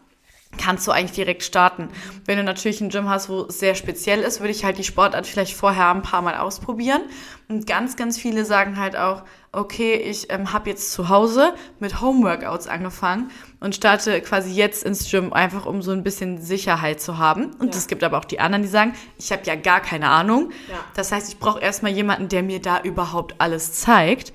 kannst 0.57 0.87
du 0.87 0.93
eigentlich 0.93 1.13
direkt 1.13 1.43
starten. 1.43 1.89
Wenn 2.25 2.39
du 2.39 2.45
natürlich 2.45 2.81
ein 2.81 2.89
Gym 2.89 3.09
hast, 3.09 3.29
wo 3.29 3.43
es 3.43 3.59
sehr 3.59 3.75
speziell 3.75 4.21
ist, 4.21 4.41
würde 4.41 4.53
ich 4.53 4.65
halt 4.65 4.79
die 4.79 4.85
Sportart 4.85 5.27
vielleicht 5.27 5.55
vorher 5.55 5.91
ein 5.91 6.03
paar 6.03 6.23
Mal 6.23 6.37
ausprobieren. 6.37 7.03
Und 7.49 7.67
ganz, 7.67 7.97
ganz 7.97 8.19
viele 8.19 8.45
sagen 8.45 8.79
halt 8.79 8.97
auch, 8.97 9.23
okay, 9.53 9.95
ich 9.95 10.31
ähm, 10.31 10.53
habe 10.53 10.71
jetzt 10.71 10.93
zu 10.93 11.09
Hause 11.09 11.55
mit 11.79 12.01
Homeworkouts 12.01 12.67
angefangen 12.67 13.31
und 13.67 13.75
starte 13.75 14.21
quasi 14.23 14.53
jetzt 14.53 14.85
ins 14.85 15.11
Gym, 15.11 15.33
einfach 15.33 15.67
um 15.67 15.83
so 15.83 15.91
ein 15.91 16.03
bisschen 16.03 16.41
Sicherheit 16.41 17.01
zu 17.01 17.19
haben. 17.19 17.51
Und 17.59 17.75
es 17.75 17.89
gibt 17.89 18.05
aber 18.05 18.17
auch 18.17 18.25
die 18.25 18.41
anderen, 18.41 18.63
die 18.63 18.69
sagen, 18.69 18.95
ich 19.19 19.33
habe 19.33 19.43
ja 19.45 19.57
gar 19.57 19.81
keine 19.81 20.09
Ahnung. 20.09 20.53
Ja. 20.71 20.77
Das 20.95 21.13
heißt, 21.13 21.29
ich 21.29 21.39
brauche 21.39 21.61
erstmal 21.61 21.93
jemanden, 21.93 22.29
der 22.29 22.43
mir 22.43 22.63
da 22.63 22.81
überhaupt 22.81 23.35
alles 23.39 23.75
zeigt. 23.75 24.33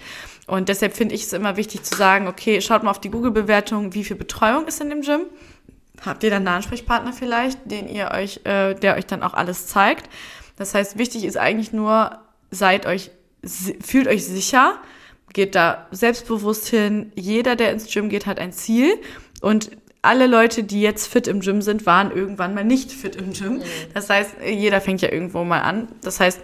Und 0.48 0.70
deshalb 0.70 0.96
finde 0.96 1.16
ich 1.16 1.24
es 1.24 1.34
immer 1.34 1.56
wichtig 1.56 1.84
zu 1.84 1.96
sagen, 1.96 2.28
okay, 2.28 2.62
schaut 2.62 2.84
mal 2.84 2.92
auf 2.92 3.00
die 3.00 3.10
Google-Bewertung, 3.10 3.94
wie 3.94 4.04
viel 4.04 4.18
Betreuung 4.18 4.68
ist 4.68 4.82
in 4.82 4.90
dem 4.90 5.02
Gym 5.02 5.22
habt 6.06 6.24
ihr 6.24 6.32
dann 6.32 6.48
einen 6.48 6.58
Ansprechpartner 6.58 7.14
vielleicht, 7.14 7.60
den 7.66 7.88
ihr 7.88 8.10
euch, 8.12 8.42
äh, 8.44 8.74
der 8.74 8.96
euch 8.96 9.06
dann 9.06 9.22
auch 9.24 9.34
alles 9.34 9.68
zeigt. 9.68 10.10
Das 10.58 10.74
heißt, 10.74 10.98
wichtig 10.98 11.26
ist 11.26 11.38
eigentlich 11.38 11.74
nur, 11.74 12.18
seid 12.50 12.86
euch, 12.86 13.12
fühlt 13.44 14.08
euch 14.08 14.26
sicher, 14.26 14.80
geht 15.34 15.56
da 15.56 15.88
selbstbewusst 15.92 16.68
hin. 16.68 17.12
Jeder, 17.16 17.56
der 17.56 17.72
ins 17.72 17.92
Gym 17.92 18.10
geht, 18.10 18.26
hat 18.26 18.40
ein 18.40 18.54
Ziel 18.54 18.94
und 19.42 19.72
alle 20.02 20.26
Leute, 20.28 20.64
die 20.64 20.82
jetzt 20.82 21.08
fit 21.08 21.28
im 21.28 21.42
Gym 21.42 21.62
sind, 21.62 21.86
waren 21.86 22.12
irgendwann 22.12 22.56
mal 22.56 22.64
nicht 22.64 22.92
fit 22.92 23.16
im 23.16 23.34
Gym. 23.34 23.62
Das 23.94 24.10
heißt, 24.10 24.38
jeder 24.46 24.82
fängt 24.82 25.02
ja 25.02 25.12
irgendwo 25.12 25.44
mal 25.44 25.62
an. 25.62 25.90
Das 26.02 26.20
heißt, 26.20 26.42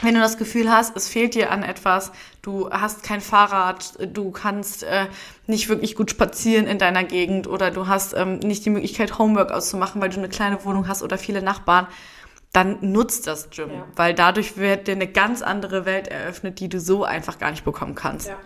wenn 0.00 0.14
du 0.14 0.20
das 0.20 0.38
Gefühl 0.38 0.70
hast, 0.70 0.96
es 0.96 1.08
fehlt 1.08 1.34
dir 1.34 1.50
an 1.50 1.62
etwas, 1.62 2.12
du 2.40 2.70
hast 2.70 3.02
kein 3.02 3.20
Fahrrad, 3.20 3.94
du 4.14 4.30
kannst 4.30 4.84
äh, 4.84 5.06
nicht 5.46 5.68
wirklich 5.68 5.94
gut 5.94 6.10
spazieren 6.10 6.66
in 6.66 6.78
deiner 6.78 7.04
Gegend 7.04 7.46
oder 7.46 7.70
du 7.70 7.86
hast 7.86 8.14
ähm, 8.14 8.38
nicht 8.38 8.64
die 8.64 8.70
Möglichkeit, 8.70 9.18
Homework 9.18 9.52
auszumachen, 9.52 10.00
weil 10.00 10.08
du 10.08 10.16
eine 10.16 10.28
kleine 10.28 10.64
Wohnung 10.64 10.88
hast 10.88 11.02
oder 11.02 11.18
viele 11.18 11.42
Nachbarn, 11.42 11.86
dann 12.52 12.78
nutzt 12.80 13.26
das 13.26 13.48
Gym, 13.50 13.70
ja. 13.70 13.86
weil 13.96 14.14
dadurch 14.14 14.56
wird 14.56 14.86
dir 14.86 14.92
eine 14.92 15.06
ganz 15.06 15.40
andere 15.40 15.84
Welt 15.86 16.08
eröffnet, 16.08 16.60
die 16.60 16.68
du 16.68 16.80
so 16.80 17.04
einfach 17.04 17.38
gar 17.38 17.50
nicht 17.50 17.64
bekommen 17.64 17.94
kannst. 17.94 18.28
Ja. 18.28 18.36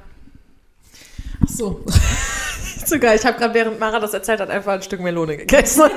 Ach 1.45 1.49
so. 1.49 1.85
Sogar, 2.87 3.17
ich 3.17 3.27
habe 3.27 3.37
gerade, 3.37 3.53
während 3.55 3.81
Mara 3.81 3.99
das 3.99 4.15
erzählt 4.15 4.39
hat, 4.41 4.49
einfach 4.49 4.75
ein 4.75 4.83
Stück 4.83 5.01
Melone 5.01 5.37
gegessen. 5.37 5.91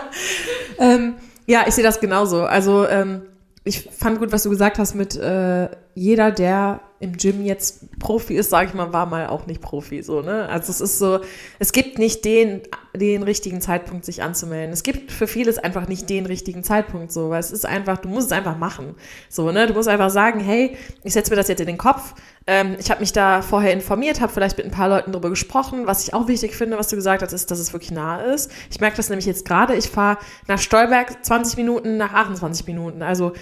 ähm, 0.78 1.16
ja, 1.46 1.64
ich 1.66 1.74
sehe 1.74 1.84
das 1.84 2.00
genauso. 2.00 2.44
Also 2.44 2.88
ähm, 2.88 3.22
ich 3.64 3.90
fand 3.90 4.18
gut, 4.18 4.32
was 4.32 4.42
du 4.42 4.50
gesagt 4.50 4.78
hast 4.78 4.94
mit 4.94 5.16
äh, 5.16 5.68
jeder, 5.94 6.30
der 6.30 6.80
im 7.00 7.16
Gym 7.16 7.44
jetzt 7.44 7.98
Profi 7.98 8.34
ist, 8.34 8.50
sage 8.50 8.68
ich 8.68 8.74
mal, 8.74 8.92
war 8.92 9.06
mal 9.06 9.26
auch 9.26 9.46
nicht 9.46 9.60
Profi, 9.60 10.02
so, 10.02 10.22
ne? 10.22 10.48
Also 10.48 10.70
es 10.70 10.80
ist 10.80 10.98
so, 10.98 11.20
es 11.58 11.72
gibt 11.72 11.98
nicht 11.98 12.24
den, 12.24 12.62
den 12.96 13.22
richtigen 13.22 13.60
Zeitpunkt, 13.60 14.04
sich 14.04 14.22
anzumelden. 14.22 14.72
Es 14.72 14.82
gibt 14.82 15.12
für 15.12 15.26
vieles 15.26 15.58
einfach 15.58 15.86
nicht 15.86 16.08
den 16.08 16.24
richtigen 16.24 16.64
Zeitpunkt, 16.64 17.12
so, 17.12 17.30
weil 17.30 17.40
es 17.40 17.52
ist 17.52 17.66
einfach, 17.66 17.98
du 17.98 18.08
musst 18.08 18.28
es 18.28 18.32
einfach 18.32 18.56
machen, 18.56 18.94
so, 19.28 19.52
ne? 19.52 19.66
Du 19.66 19.74
musst 19.74 19.88
einfach 19.88 20.10
sagen, 20.10 20.40
hey, 20.40 20.76
ich 21.02 21.12
setze 21.12 21.30
mir 21.30 21.36
das 21.36 21.48
jetzt 21.48 21.60
in 21.60 21.66
den 21.66 21.78
Kopf. 21.78 22.14
Ähm, 22.46 22.76
ich 22.78 22.90
habe 22.90 23.00
mich 23.00 23.12
da 23.12 23.42
vorher 23.42 23.72
informiert, 23.72 24.20
habe 24.20 24.32
vielleicht 24.32 24.56
mit 24.56 24.66
ein 24.66 24.72
paar 24.72 24.88
Leuten 24.88 25.12
drüber 25.12 25.30
gesprochen. 25.30 25.86
Was 25.86 26.06
ich 26.06 26.14
auch 26.14 26.26
wichtig 26.26 26.56
finde, 26.56 26.78
was 26.78 26.88
du 26.88 26.96
gesagt 26.96 27.22
hast, 27.22 27.32
ist, 27.32 27.50
dass 27.50 27.58
es 27.58 27.72
wirklich 27.72 27.90
nah 27.90 28.20
ist. 28.22 28.50
Ich 28.70 28.80
merke 28.80 28.96
das 28.96 29.10
nämlich 29.10 29.26
jetzt 29.26 29.46
gerade. 29.46 29.74
Ich 29.74 29.88
fahre 29.88 30.18
nach 30.48 30.58
Stolberg 30.58 31.24
20 31.24 31.56
Minuten, 31.56 31.96
nach 31.96 32.12
28 32.12 32.66
Minuten. 32.66 33.02
Also 33.02 33.32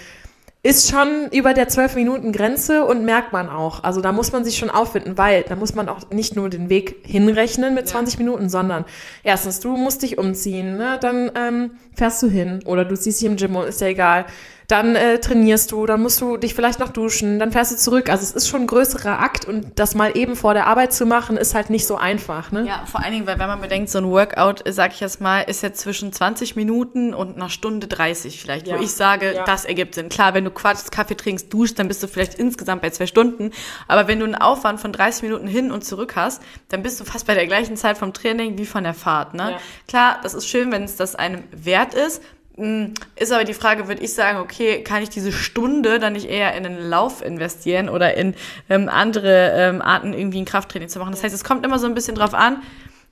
ist 0.65 0.89
schon 0.89 1.27
über 1.31 1.53
der 1.53 1.67
12-Minuten-Grenze 1.67 2.85
und 2.85 3.03
merkt 3.03 3.33
man 3.33 3.49
auch. 3.49 3.83
Also 3.83 3.99
da 3.99 4.13
muss 4.13 4.31
man 4.31 4.45
sich 4.45 4.57
schon 4.57 4.69
auffinden, 4.69 5.17
weil 5.17 5.43
da 5.43 5.57
muss 5.57 5.75
man 5.75 5.89
auch 5.89 6.09
nicht 6.09 6.37
nur 6.37 6.49
den 6.49 6.69
Weg 6.69 7.03
hinrechnen 7.03 7.75
mit 7.75 7.89
20 7.89 8.13
ja. 8.13 8.19
Minuten, 8.19 8.47
sondern 8.47 8.85
erstens, 9.23 9.59
du 9.59 9.75
musst 9.75 10.03
dich 10.03 10.17
umziehen, 10.17 10.77
ne? 10.77 10.97
dann 11.01 11.31
ähm, 11.35 11.71
fährst 11.93 12.23
du 12.23 12.29
hin 12.29 12.61
oder 12.65 12.85
du 12.85 12.95
siehst 12.95 13.19
dich 13.19 13.27
im 13.27 13.35
Gym 13.35 13.57
und 13.57 13.67
ist 13.67 13.81
ja 13.81 13.87
egal 13.87 14.25
dann 14.73 14.95
äh, 14.95 15.19
trainierst 15.19 15.71
du, 15.71 15.85
dann 15.85 16.01
musst 16.01 16.19
du 16.19 16.35
dich 16.35 16.55
vielleicht 16.55 16.79
noch 16.79 16.89
duschen, 16.89 17.37
dann 17.37 17.51
fährst 17.51 17.71
du 17.71 17.75
zurück. 17.75 18.09
Also 18.09 18.23
es 18.23 18.31
ist 18.31 18.47
schon 18.47 18.61
ein 18.61 18.67
größerer 18.67 19.19
Akt 19.19 19.45
und 19.45 19.67
das 19.75 19.93
mal 19.93 20.17
eben 20.17 20.35
vor 20.35 20.55
der 20.55 20.65
Arbeit 20.65 20.93
zu 20.93 21.05
machen, 21.05 21.37
ist 21.37 21.53
halt 21.53 21.69
nicht 21.69 21.85
so 21.85 21.95
einfach. 21.95 22.51
Ne? 22.51 22.65
Ja, 22.65 22.83
vor 22.87 23.03
allen 23.03 23.13
Dingen, 23.13 23.27
weil 23.27 23.37
wenn 23.37 23.47
man 23.47 23.61
bedenkt, 23.61 23.91
so 23.91 23.99
ein 23.99 24.09
Workout, 24.09 24.63
sag 24.67 24.93
ich 24.93 24.99
jetzt 24.99 25.21
mal, 25.21 25.41
ist 25.41 25.61
jetzt 25.61 25.79
zwischen 25.79 26.11
20 26.11 26.55
Minuten 26.55 27.13
und 27.13 27.35
einer 27.35 27.51
Stunde 27.51 27.85
30 27.85 28.41
vielleicht, 28.41 28.65
ja. 28.67 28.79
wo 28.79 28.81
ich 28.81 28.93
sage, 28.93 29.35
ja. 29.35 29.43
das 29.43 29.65
ergibt 29.65 29.93
Sinn. 29.93 30.09
Klar, 30.09 30.33
wenn 30.33 30.43
du 30.43 30.49
Quatsch, 30.49 30.89
Kaffee 30.89 31.15
trinkst, 31.15 31.53
duschst, 31.53 31.77
dann 31.77 31.87
bist 31.87 32.01
du 32.01 32.07
vielleicht 32.07 32.33
insgesamt 32.33 32.81
bei 32.81 32.89
zwei 32.89 33.05
Stunden. 33.05 33.51
Aber 33.87 34.07
wenn 34.07 34.17
du 34.17 34.25
einen 34.25 34.33
Aufwand 34.33 34.79
von 34.79 34.91
30 34.91 35.21
Minuten 35.21 35.45
hin 35.45 35.71
und 35.71 35.85
zurück 35.85 36.15
hast, 36.15 36.41
dann 36.69 36.81
bist 36.81 36.99
du 36.99 37.05
fast 37.05 37.27
bei 37.27 37.35
der 37.35 37.45
gleichen 37.45 37.77
Zeit 37.77 37.99
vom 37.99 38.11
Training 38.11 38.57
wie 38.57 38.65
von 38.65 38.83
der 38.83 38.95
Fahrt. 38.95 39.35
Ne? 39.35 39.51
Ja. 39.51 39.59
Klar, 39.87 40.19
das 40.23 40.33
ist 40.33 40.47
schön, 40.47 40.71
wenn 40.71 40.81
es 40.83 40.95
das 40.95 41.13
einem 41.13 41.43
wert 41.51 41.93
ist. 41.93 42.23
Hm, 42.55 42.93
ist 43.15 43.31
aber 43.31 43.45
die 43.45 43.55
Frage, 43.55 43.87
würde 43.87 44.03
ich 44.03 44.13
sagen, 44.13 44.39
okay, 44.39 44.83
kann 44.83 45.01
ich 45.01 45.09
diese 45.09 45.31
Stunde 45.31 45.97
dann 45.99 46.13
nicht 46.13 46.29
eher 46.29 46.53
in 46.55 46.65
einen 46.65 46.87
Lauf 46.87 47.23
investieren 47.23 47.89
oder 47.89 48.15
in 48.15 48.35
ähm, 48.69 48.89
andere 48.89 49.53
ähm, 49.55 49.81
Arten 49.81 50.13
irgendwie 50.13 50.39
ein 50.41 50.45
Krafttraining 50.45 50.89
zu 50.89 50.99
machen? 50.99 51.11
Das 51.11 51.23
heißt, 51.23 51.33
es 51.33 51.43
kommt 51.43 51.65
immer 51.65 51.79
so 51.79 51.87
ein 51.87 51.95
bisschen 51.95 52.15
drauf 52.15 52.35
an, 52.35 52.61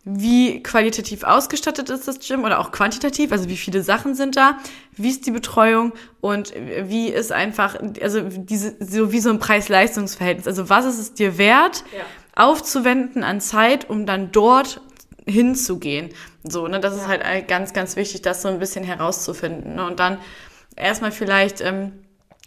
wie 0.03 0.63
qualitativ 0.63 1.23
ausgestattet 1.23 1.89
ist 1.89 2.07
das 2.07 2.19
Gym 2.19 2.43
oder 2.43 2.59
auch 2.59 2.71
quantitativ, 2.71 3.31
also 3.31 3.47
wie 3.49 3.57
viele 3.57 3.83
Sachen 3.83 4.15
sind 4.15 4.35
da, 4.35 4.57
wie 4.93 5.09
ist 5.09 5.27
die 5.27 5.31
Betreuung 5.31 5.93
und 6.21 6.53
wie 6.55 7.09
ist 7.09 7.31
einfach, 7.31 7.77
also 8.01 8.21
diese, 8.21 8.75
so 8.79 9.11
wie 9.11 9.19
so 9.19 9.29
ein 9.29 9.39
Preis-Leistungs-Verhältnis. 9.39 10.47
Also 10.47 10.69
was 10.69 10.85
ist 10.85 10.99
es 10.99 11.13
dir 11.13 11.37
wert, 11.37 11.83
ja. 11.95 12.03
aufzuwenden 12.35 13.23
an 13.23 13.41
Zeit, 13.41 13.89
um 13.89 14.07
dann 14.07 14.31
dort 14.31 14.81
hinzugehen. 15.26 16.09
So, 16.43 16.67
ne, 16.67 16.80
das 16.80 16.95
ist 16.95 17.07
halt 17.07 17.47
ganz, 17.47 17.74
ganz 17.74 17.95
wichtig, 17.95 18.22
das 18.22 18.41
so 18.41 18.47
ein 18.47 18.59
bisschen 18.59 18.84
herauszufinden. 18.84 19.76
Ne? 19.76 19.86
Und 19.86 19.99
dann 19.99 20.17
erstmal 20.76 21.11
vielleicht 21.11 21.61
ähm, 21.61 21.91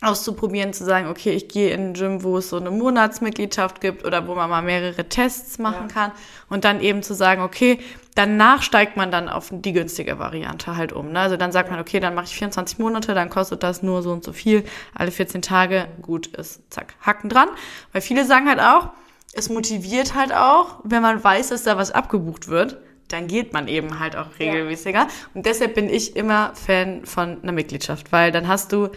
auszuprobieren, 0.05 0.73
zu 0.73 0.85
sagen, 0.85 1.09
okay, 1.09 1.31
ich 1.31 1.49
gehe 1.49 1.71
in 1.71 1.91
ein 1.91 1.95
Gym, 1.95 2.23
wo 2.23 2.39
es 2.39 2.51
so 2.51 2.57
eine 2.57 2.71
Monatsmitgliedschaft 2.71 3.81
gibt 3.81 4.05
oder 4.05 4.27
wo 4.27 4.35
man 4.35 4.51
mal 4.51 4.63
mehrere 4.63 5.09
Tests 5.09 5.59
machen 5.59 5.89
ja. 5.89 5.95
kann 5.95 6.13
und 6.51 6.65
dann 6.65 6.81
eben 6.81 7.03
zu 7.03 7.15
sagen, 7.15 7.43
okay, 7.43 7.79
danach 8.15 8.63
steigt 8.63 8.97
man 8.97 9.11
dann 9.11 9.29
auf 9.29 9.49
die 9.51 9.73
günstige 9.73 10.19
Variante 10.19 10.77
halt 10.77 10.93
um. 10.93 11.13
Ne? 11.13 11.21
Also 11.21 11.37
dann 11.37 11.53
sagt 11.53 11.71
man, 11.71 11.81
okay, 11.81 12.01
dann 12.01 12.15
mache 12.15 12.27
ich 12.27 12.37
24 12.37 12.79
Monate, 12.79 13.15
dann 13.15 13.31
kostet 13.31 13.63
das 13.63 13.83
nur 13.83 14.03
so 14.03 14.13
und 14.13 14.25
so 14.25 14.33
viel, 14.33 14.65
alle 14.95 15.11
14 15.11 15.43
Tage, 15.43 15.87
gut 16.03 16.27
ist, 16.27 16.61
zack, 16.71 16.95
Hacken 17.01 17.31
dran. 17.31 17.49
Weil 17.93 18.03
viele 18.03 18.25
sagen 18.27 18.49
halt 18.49 18.61
auch, 18.61 18.91
es 19.35 19.49
motiviert 19.49 20.15
halt 20.15 20.33
auch, 20.33 20.81
wenn 20.85 21.03
man 21.03 21.23
weiß, 21.23 21.49
dass 21.49 21.65
da 21.65 21.77
was 21.77 21.91
abgebucht 21.91 22.49
wird, 22.49 22.79
dann 23.09 23.27
geht 23.27 23.53
man 23.53 23.69
eben 23.69 23.99
halt 23.99 24.17
auch 24.17 24.39
regelmäßiger. 24.39 25.01
Ja. 25.01 25.09
Und 25.35 25.47
deshalb 25.47 25.75
bin 25.75 25.89
ich 25.89 26.17
immer 26.17 26.53
Fan 26.55 27.05
von 27.05 27.43
einer 27.43 27.53
Mitgliedschaft, 27.53 28.13
weil 28.13 28.33
dann 28.33 28.49
hast 28.49 28.73
du, 28.73 28.89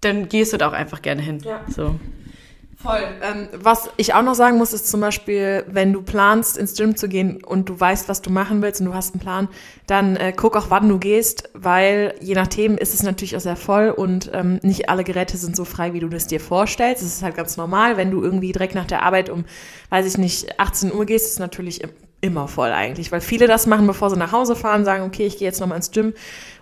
dann 0.00 0.28
gehst 0.28 0.52
du 0.52 0.56
da 0.56 0.68
auch 0.68 0.72
einfach 0.72 1.02
gerne 1.02 1.22
hin. 1.22 1.40
Ja. 1.44 1.60
So. 1.68 1.98
Voll. 2.78 3.00
Ähm, 3.22 3.48
was 3.54 3.88
ich 3.96 4.12
auch 4.12 4.22
noch 4.22 4.34
sagen 4.34 4.58
muss, 4.58 4.74
ist 4.74 4.88
zum 4.88 5.00
Beispiel, 5.00 5.64
wenn 5.66 5.94
du 5.94 6.02
planst, 6.02 6.58
ins 6.58 6.76
Gym 6.76 6.94
zu 6.94 7.08
gehen 7.08 7.42
und 7.42 7.70
du 7.70 7.80
weißt, 7.80 8.06
was 8.08 8.20
du 8.20 8.30
machen 8.30 8.60
willst 8.60 8.80
und 8.80 8.86
du 8.86 8.94
hast 8.94 9.14
einen 9.14 9.22
Plan, 9.22 9.48
dann 9.86 10.16
äh, 10.16 10.34
guck 10.36 10.56
auch, 10.56 10.66
wann 10.68 10.86
du 10.88 10.98
gehst, 10.98 11.48
weil 11.54 12.14
je 12.20 12.34
nach 12.34 12.48
Themen 12.48 12.76
ist 12.76 12.92
es 12.92 13.02
natürlich 13.02 13.34
auch 13.34 13.40
sehr 13.40 13.56
voll 13.56 13.88
und 13.88 14.30
ähm, 14.34 14.60
nicht 14.62 14.90
alle 14.90 15.04
Geräte 15.04 15.38
sind 15.38 15.56
so 15.56 15.64
frei, 15.64 15.94
wie 15.94 16.00
du 16.00 16.08
das 16.08 16.26
dir 16.26 16.38
vorstellst. 16.38 17.02
Das 17.02 17.08
ist 17.08 17.22
halt 17.22 17.34
ganz 17.34 17.56
normal. 17.56 17.96
Wenn 17.96 18.10
du 18.10 18.22
irgendwie 18.22 18.52
direkt 18.52 18.74
nach 18.74 18.86
der 18.86 19.02
Arbeit 19.02 19.30
um, 19.30 19.46
weiß 19.88 20.06
ich 20.06 20.18
nicht, 20.18 20.60
18 20.60 20.92
Uhr 20.92 21.06
gehst, 21.06 21.26
ist 21.26 21.32
es 21.32 21.38
natürlich 21.38 21.82
immer 22.20 22.46
voll 22.46 22.72
eigentlich, 22.72 23.10
weil 23.10 23.20
viele 23.20 23.46
das 23.46 23.66
machen, 23.66 23.86
bevor 23.86 24.10
sie 24.10 24.16
nach 24.16 24.32
Hause 24.32 24.54
fahren, 24.54 24.84
sagen, 24.84 25.04
okay, 25.04 25.26
ich 25.26 25.38
gehe 25.38 25.46
jetzt 25.46 25.60
nochmal 25.60 25.76
ins 25.76 25.92
Gym. 25.92 26.12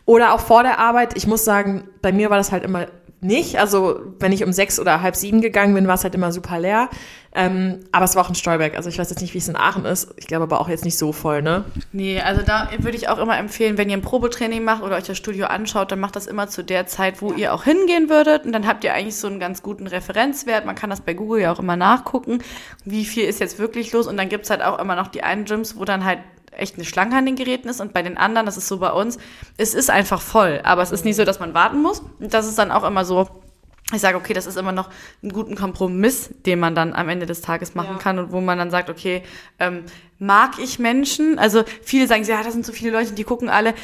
Oder 0.07 0.35
auch 0.35 0.41
vor 0.41 0.63
der 0.63 0.79
Arbeit. 0.79 1.17
Ich 1.17 1.27
muss 1.27 1.45
sagen, 1.45 1.85
bei 2.03 2.13
mir 2.13 2.31
war 2.31 2.37
das 2.37 2.53
halt 2.53 2.63
immer 2.63 2.87
nicht. 3.25 3.59
Also 3.59 4.01
wenn 4.21 4.33
ich 4.33 4.45
um 4.45 4.53
sechs 4.53 4.79
oder 4.79 5.03
halb 5.03 5.17
sieben 5.17 5.41
gegangen 5.41 5.75
bin, 5.75 5.89
war 5.89 5.95
es 5.95 6.05
halt 6.05 6.15
immer 6.15 6.31
super 6.31 6.61
leer. 6.61 6.89
Ähm, 7.37 7.81
aber 7.91 8.05
es 8.05 8.15
war 8.15 8.25
auch 8.25 8.29
in 8.29 8.37
Stolberg. 8.37 8.77
Also 8.77 8.89
ich 8.89 8.99
weiß 8.99 9.11
jetzt 9.11 9.21
nicht, 9.21 9.35
wie 9.35 9.39
es 9.39 9.49
in 9.49 9.57
Aachen 9.57 9.85
ist. 9.85 10.15
Ich 10.17 10.29
glaube 10.29 10.45
aber 10.45 10.61
auch 10.61 10.69
jetzt 10.69 10.85
nicht 10.85 10.97
so 10.97 11.13
voll, 11.13 11.43
ne? 11.43 11.65
Nee, 11.93 12.21
also 12.21 12.43
da 12.43 12.69
würde 12.79 12.97
ich 12.97 13.09
auch 13.09 13.19
immer 13.19 13.37
empfehlen, 13.37 13.77
wenn 13.77 13.91
ihr 13.91 13.97
ein 13.97 14.03
Probetraining 14.03 14.63
macht 14.63 14.85
oder 14.85 14.95
euch 14.95 15.05
das 15.05 15.19
Studio 15.19 15.47
anschaut, 15.47 15.91
dann 15.91 15.99
macht 15.99 16.15
das 16.15 16.29
immer 16.29 16.47
zu 16.47 16.63
der 16.63 16.87
Zeit, 16.87 17.21
wo 17.23 17.33
ihr 17.33 17.53
auch 17.53 17.65
hingehen 17.65 18.09
würdet. 18.09 18.45
Und 18.45 18.53
dann 18.53 18.69
habt 18.69 18.85
ihr 18.85 18.95
eigentlich 18.95 19.17
so 19.17 19.27
einen 19.27 19.41
ganz 19.41 19.63
guten 19.63 19.89
Referenzwert. 19.89 20.65
Man 20.65 20.77
kann 20.77 20.91
das 20.91 21.01
bei 21.01 21.15
Google 21.15 21.41
ja 21.41 21.53
auch 21.53 21.59
immer 21.59 21.77
nachgucken, 21.77 22.39
wie 22.85 23.05
viel 23.05 23.25
ist 23.25 23.41
jetzt 23.41 23.59
wirklich 23.59 23.93
los. 23.93 24.07
Und 24.07 24.17
dann 24.17 24.29
gibt's 24.29 24.51
halt 24.51 24.63
auch 24.63 24.79
immer 24.79 24.95
noch 24.95 25.09
die 25.09 25.25
einen 25.25 25.45
Gyms, 25.45 25.77
wo 25.77 25.85
dann 25.85 26.05
halt 26.05 26.21
echt 26.57 26.77
eine 26.77 26.85
Schlange 26.85 27.17
an 27.17 27.27
den 27.27 27.37
Geräten 27.37 27.69
ist 27.69 27.81
und 27.81 27.93
bei 27.93 28.03
den 28.03 28.17
anderen, 28.17 28.47
das 28.47 28.57
ist 28.57 28.69
so 28.69 28.79
bei 28.79 28.93
uns, 28.93 29.19
es 29.57 29.75
ist 29.75 29.91
einfach 29.91 30.21
voll. 30.21 30.61
Aber 30.65 30.83
es 30.83 30.91
ist 30.91 31.05
nicht 31.05 31.17
so, 31.17 31.25
dass 31.25 31.41
man 31.41 31.55
warten 31.55 31.83
muss. 31.83 32.03
Und 32.19 32.35
das 32.35 32.47
ist 32.47 32.59
dann 32.59 32.71
auch 32.71 32.85
immer 32.85 33.05
so, 33.05 33.29
ich 33.93 34.01
sage, 34.01 34.17
okay, 34.17 34.33
das 34.33 34.47
ist 34.47 34.57
immer 34.57 34.73
noch 34.73 34.89
ein 35.23 35.31
guter 35.31 35.55
Kompromiss, 35.55 36.31
den 36.47 36.59
man 36.59 36.75
dann 36.75 36.95
am 36.95 37.09
Ende 37.09 37.27
des 37.27 37.43
Tages 37.43 37.75
machen 37.75 37.97
ja. 37.97 37.99
kann 37.99 38.19
und 38.19 38.33
wo 38.33 38.41
man 38.41 38.57
dann 38.57 38.71
sagt, 38.71 38.89
okay, 38.89 39.23
ähm, 39.59 39.85
mag 40.19 40.59
ich 40.59 40.79
Menschen? 40.79 41.39
Also 41.39 41.65
viele 41.83 42.07
sagen, 42.07 42.25
ja, 42.25 42.43
da 42.43 42.51
sind 42.51 42.65
so 42.65 42.73
viele 42.73 42.91
Leute, 42.91 43.13
die 43.13 43.25
gucken 43.25 43.51
alle. 43.51 43.75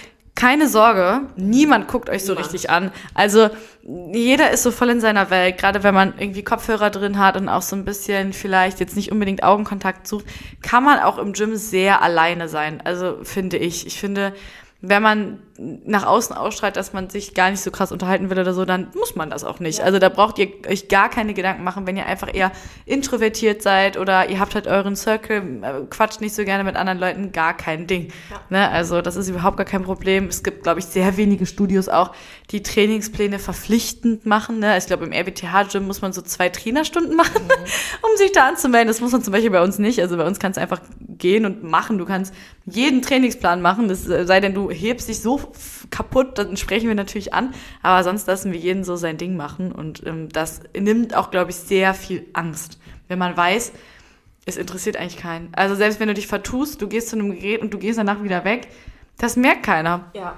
Keine 0.41 0.69
Sorge, 0.69 1.29
niemand 1.37 1.87
guckt 1.87 2.09
euch 2.09 2.25
so 2.25 2.33
niemand. 2.33 2.47
richtig 2.47 2.71
an. 2.71 2.93
Also 3.13 3.51
jeder 3.83 4.51
ist 4.51 4.63
so 4.63 4.71
voll 4.71 4.89
in 4.89 5.01
seiner 5.01 5.29
Welt, 5.29 5.59
gerade 5.59 5.83
wenn 5.83 5.95
man 5.95 6.15
irgendwie 6.19 6.43
Kopfhörer 6.43 6.89
drin 6.89 7.19
hat 7.19 7.37
und 7.37 7.51
auch 7.51 7.61
so 7.61 7.77
ein 7.77 7.85
bisschen 7.85 8.33
vielleicht 8.33 8.81
jetzt 8.81 8.97
nicht 8.97 9.13
unbedingt 9.13 9.43
Augenkontakt 9.43 10.07
sucht, 10.07 10.25
kann 10.63 10.83
man 10.83 10.99
auch 11.01 11.19
im 11.19 11.35
Gym 11.35 11.57
sehr 11.57 12.01
alleine 12.01 12.49
sein. 12.49 12.81
Also 12.83 13.19
finde 13.23 13.59
ich. 13.59 13.87
Ich 13.87 14.01
finde, 14.01 14.33
wenn 14.81 15.03
man 15.03 15.43
nach 15.63 16.07
außen 16.07 16.35
ausstrahlt, 16.35 16.77
dass 16.77 16.95
man 16.95 17.11
sich 17.11 17.35
gar 17.35 17.51
nicht 17.51 17.61
so 17.61 17.71
krass 17.71 17.93
unterhalten 17.93 18.31
will 18.31 18.39
oder 18.39 18.55
so, 18.55 18.65
dann 18.65 18.89
muss 18.95 19.15
man 19.15 19.29
das 19.29 19.45
auch 19.45 19.61
nicht. 19.61 19.81
Ja. 19.81 19.85
Also 19.85 19.99
da 19.99 20.09
braucht 20.09 20.39
ihr 20.39 20.49
euch 20.67 20.89
gar 20.89 21.11
keine 21.11 21.35
Gedanken 21.35 21.65
machen, 21.65 21.87
wenn 21.87 21.99
ihr 21.99 22.07
einfach 22.07 22.33
eher 22.33 22.51
introvertiert 22.87 23.61
seid 23.61 23.99
oder 23.99 24.31
ihr 24.31 24.41
habt 24.41 24.55
halt 24.55 24.67
euren 24.67 24.97
Circle, 24.97 25.61
äh, 25.63 25.87
quatscht 25.91 26.23
nicht 26.23 26.35
so 26.35 26.45
gerne 26.45 26.65
mit 26.65 26.77
anderen 26.77 26.99
Leuten, 26.99 27.33
gar 27.33 27.55
kein 27.55 27.87
Ding. 27.87 28.09
Ja. 28.31 28.41
Ne? 28.49 28.71
Also 28.71 29.03
das 29.03 29.17
ist 29.17 29.29
überhaupt 29.29 29.59
gar 29.59 29.67
kein 29.67 29.83
Problem. 29.83 30.29
Es 30.29 30.43
gibt, 30.43 30.63
glaube 30.63 30.81
ich, 30.81 30.87
sehr 30.87 31.19
wenige 31.19 31.45
Studios 31.45 31.91
auch, 31.91 32.13
die 32.53 32.63
Trainingspläne 32.63 33.39
verpflichtend 33.39 34.25
machen. 34.25 34.61
Ne? 34.61 34.79
Ich 34.79 34.87
glaube, 34.87 35.05
im 35.05 35.13
RBTH-Gym 35.13 35.87
muss 35.87 36.01
man 36.01 36.15
so 36.15 36.23
zwei 36.23 36.49
Trainerstunden 36.49 37.15
machen, 37.15 37.45
mhm. 37.45 37.65
um 38.11 38.17
sich 38.17 38.33
da 38.33 38.49
anzumelden. 38.49 38.89
Das 38.89 39.03
muss 39.03 39.13
man 39.13 39.23
zum 39.23 39.33
Beispiel 39.33 39.51
bei 39.51 39.63
uns 39.63 39.79
nicht. 39.79 40.01
Also 40.01 40.17
bei 40.17 40.27
uns 40.27 40.39
kannst 40.39 40.57
du 40.57 40.63
einfach 40.63 40.81
gehen 41.19 41.45
und 41.45 41.63
machen. 41.63 41.99
Du 41.99 42.07
kannst 42.07 42.33
jeden 42.65 43.03
Trainingsplan 43.03 43.61
machen, 43.61 43.89
das 43.89 44.09
äh, 44.09 44.25
sei 44.25 44.41
denn, 44.41 44.55
du 44.55 44.71
hebst 44.71 45.09
dich 45.09 45.21
so 45.21 45.50
kaputt, 45.91 46.39
dann 46.39 46.57
sprechen 46.57 46.89
wir 46.89 46.95
natürlich 46.95 47.35
an. 47.35 47.55
Aber 47.83 48.03
sonst 48.05 48.27
lassen 48.27 48.53
wir 48.53 48.59
jeden 48.59 48.85
so 48.85 48.97
sein 48.97 49.17
Ding 49.17 49.37
machen. 49.37 49.73
Und 49.73 50.07
ähm, 50.07 50.29
das 50.29 50.61
nimmt 50.79 51.15
auch, 51.15 51.31
glaube 51.31 51.51
ich, 51.51 51.57
sehr 51.57 51.95
viel 51.95 52.27
Angst. 52.33 52.79
Wenn 53.09 53.19
man 53.19 53.37
weiß, 53.37 53.73
es 54.47 54.57
interessiert 54.57 54.97
eigentlich 54.97 55.19
keinen. 55.19 55.49
Also 55.53 55.75
selbst 55.75 56.01
wenn 56.01 56.09
du 56.09 56.15
dich 56.15 56.27
vertust, 56.27 56.81
du 56.81 56.89
gehst 56.89 57.09
zu 57.09 57.17
einem 57.17 57.35
Gerät 57.35 57.61
und 57.61 57.73
du 57.73 57.79
gehst 57.79 57.99
danach 57.99 58.23
wieder 58.23 58.45
weg, 58.45 58.69
das 59.19 59.37
merkt 59.37 59.65
keiner. 59.65 60.11
Ja. 60.15 60.35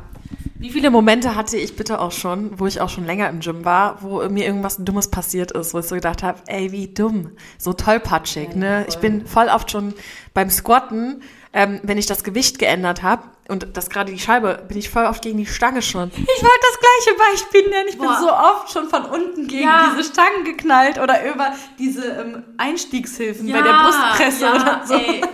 Wie 0.55 0.71
viele 0.71 0.91
Momente 0.91 1.35
hatte 1.35 1.57
ich 1.57 1.77
bitte 1.77 2.01
auch 2.01 2.13
schon, 2.13 2.59
wo 2.59 2.67
ich 2.67 2.81
auch 2.81 2.89
schon 2.89 3.05
länger 3.05 3.29
im 3.29 3.41
Gym 3.41 3.65
war, 3.65 4.03
wo 4.03 4.29
mir 4.29 4.45
irgendwas 4.45 4.77
Dummes 4.79 5.09
passiert 5.09 5.53
ist, 5.53 5.75
wo 5.75 5.81
ich 5.81 5.87
so 5.87 5.95
gedacht 5.95 6.23
habe, 6.23 6.41
ey, 6.47 6.73
wie 6.73 6.89
dumm, 6.89 7.33
so 7.59 7.73
tollpatschig, 7.73 8.51
ja, 8.51 8.57
ne? 8.57 8.87
Ich 8.89 8.99
bin 8.99 9.27
voll 9.27 9.49
oft 9.49 9.71
schon 9.71 9.95
beim 10.35 10.51
Squatten 10.51 11.23
ähm, 11.53 11.81
wenn 11.83 11.99
ich 11.99 12.07
das 12.07 12.25
Gewicht 12.25 12.59
geändert 12.59 13.03
habe 13.03 13.25
und 13.49 13.76
das 13.76 13.90
gerade 13.90 14.12
die 14.12 14.18
Scheibe, 14.18 14.64
bin 14.68 14.78
ich 14.78 14.88
voll 14.88 15.05
oft 15.05 15.22
gegen 15.22 15.38
die 15.38 15.47
Stange 15.47 15.82
schon. 15.82 16.11
Ich 16.14 16.43
wollte 16.43 16.61
das 16.61 16.78
gleiche 16.80 17.18
Beispiel 17.18 17.70
nennen. 17.70 17.88
Ich 17.88 17.99
Boah. 17.99 18.07
bin 18.07 18.16
so 18.20 18.32
oft 18.32 18.72
schon 18.72 18.88
von 18.88 19.05
unten 19.05 19.49
gegen 19.49 19.64
ja. 19.64 19.90
diese 19.90 20.11
Stangen 20.11 20.45
geknallt 20.45 20.99
oder 20.99 21.28
über 21.28 21.53
diese 21.78 22.07
ähm, 22.07 22.45
Einstiegshilfen 22.57 23.49
ja, 23.49 23.57
bei 23.57 23.62
der 23.62 23.82
Brustpresse 23.82 24.45
ja, 24.45 24.55
oder 24.55 24.82
so. 24.84 24.95
Ey. 24.95 25.22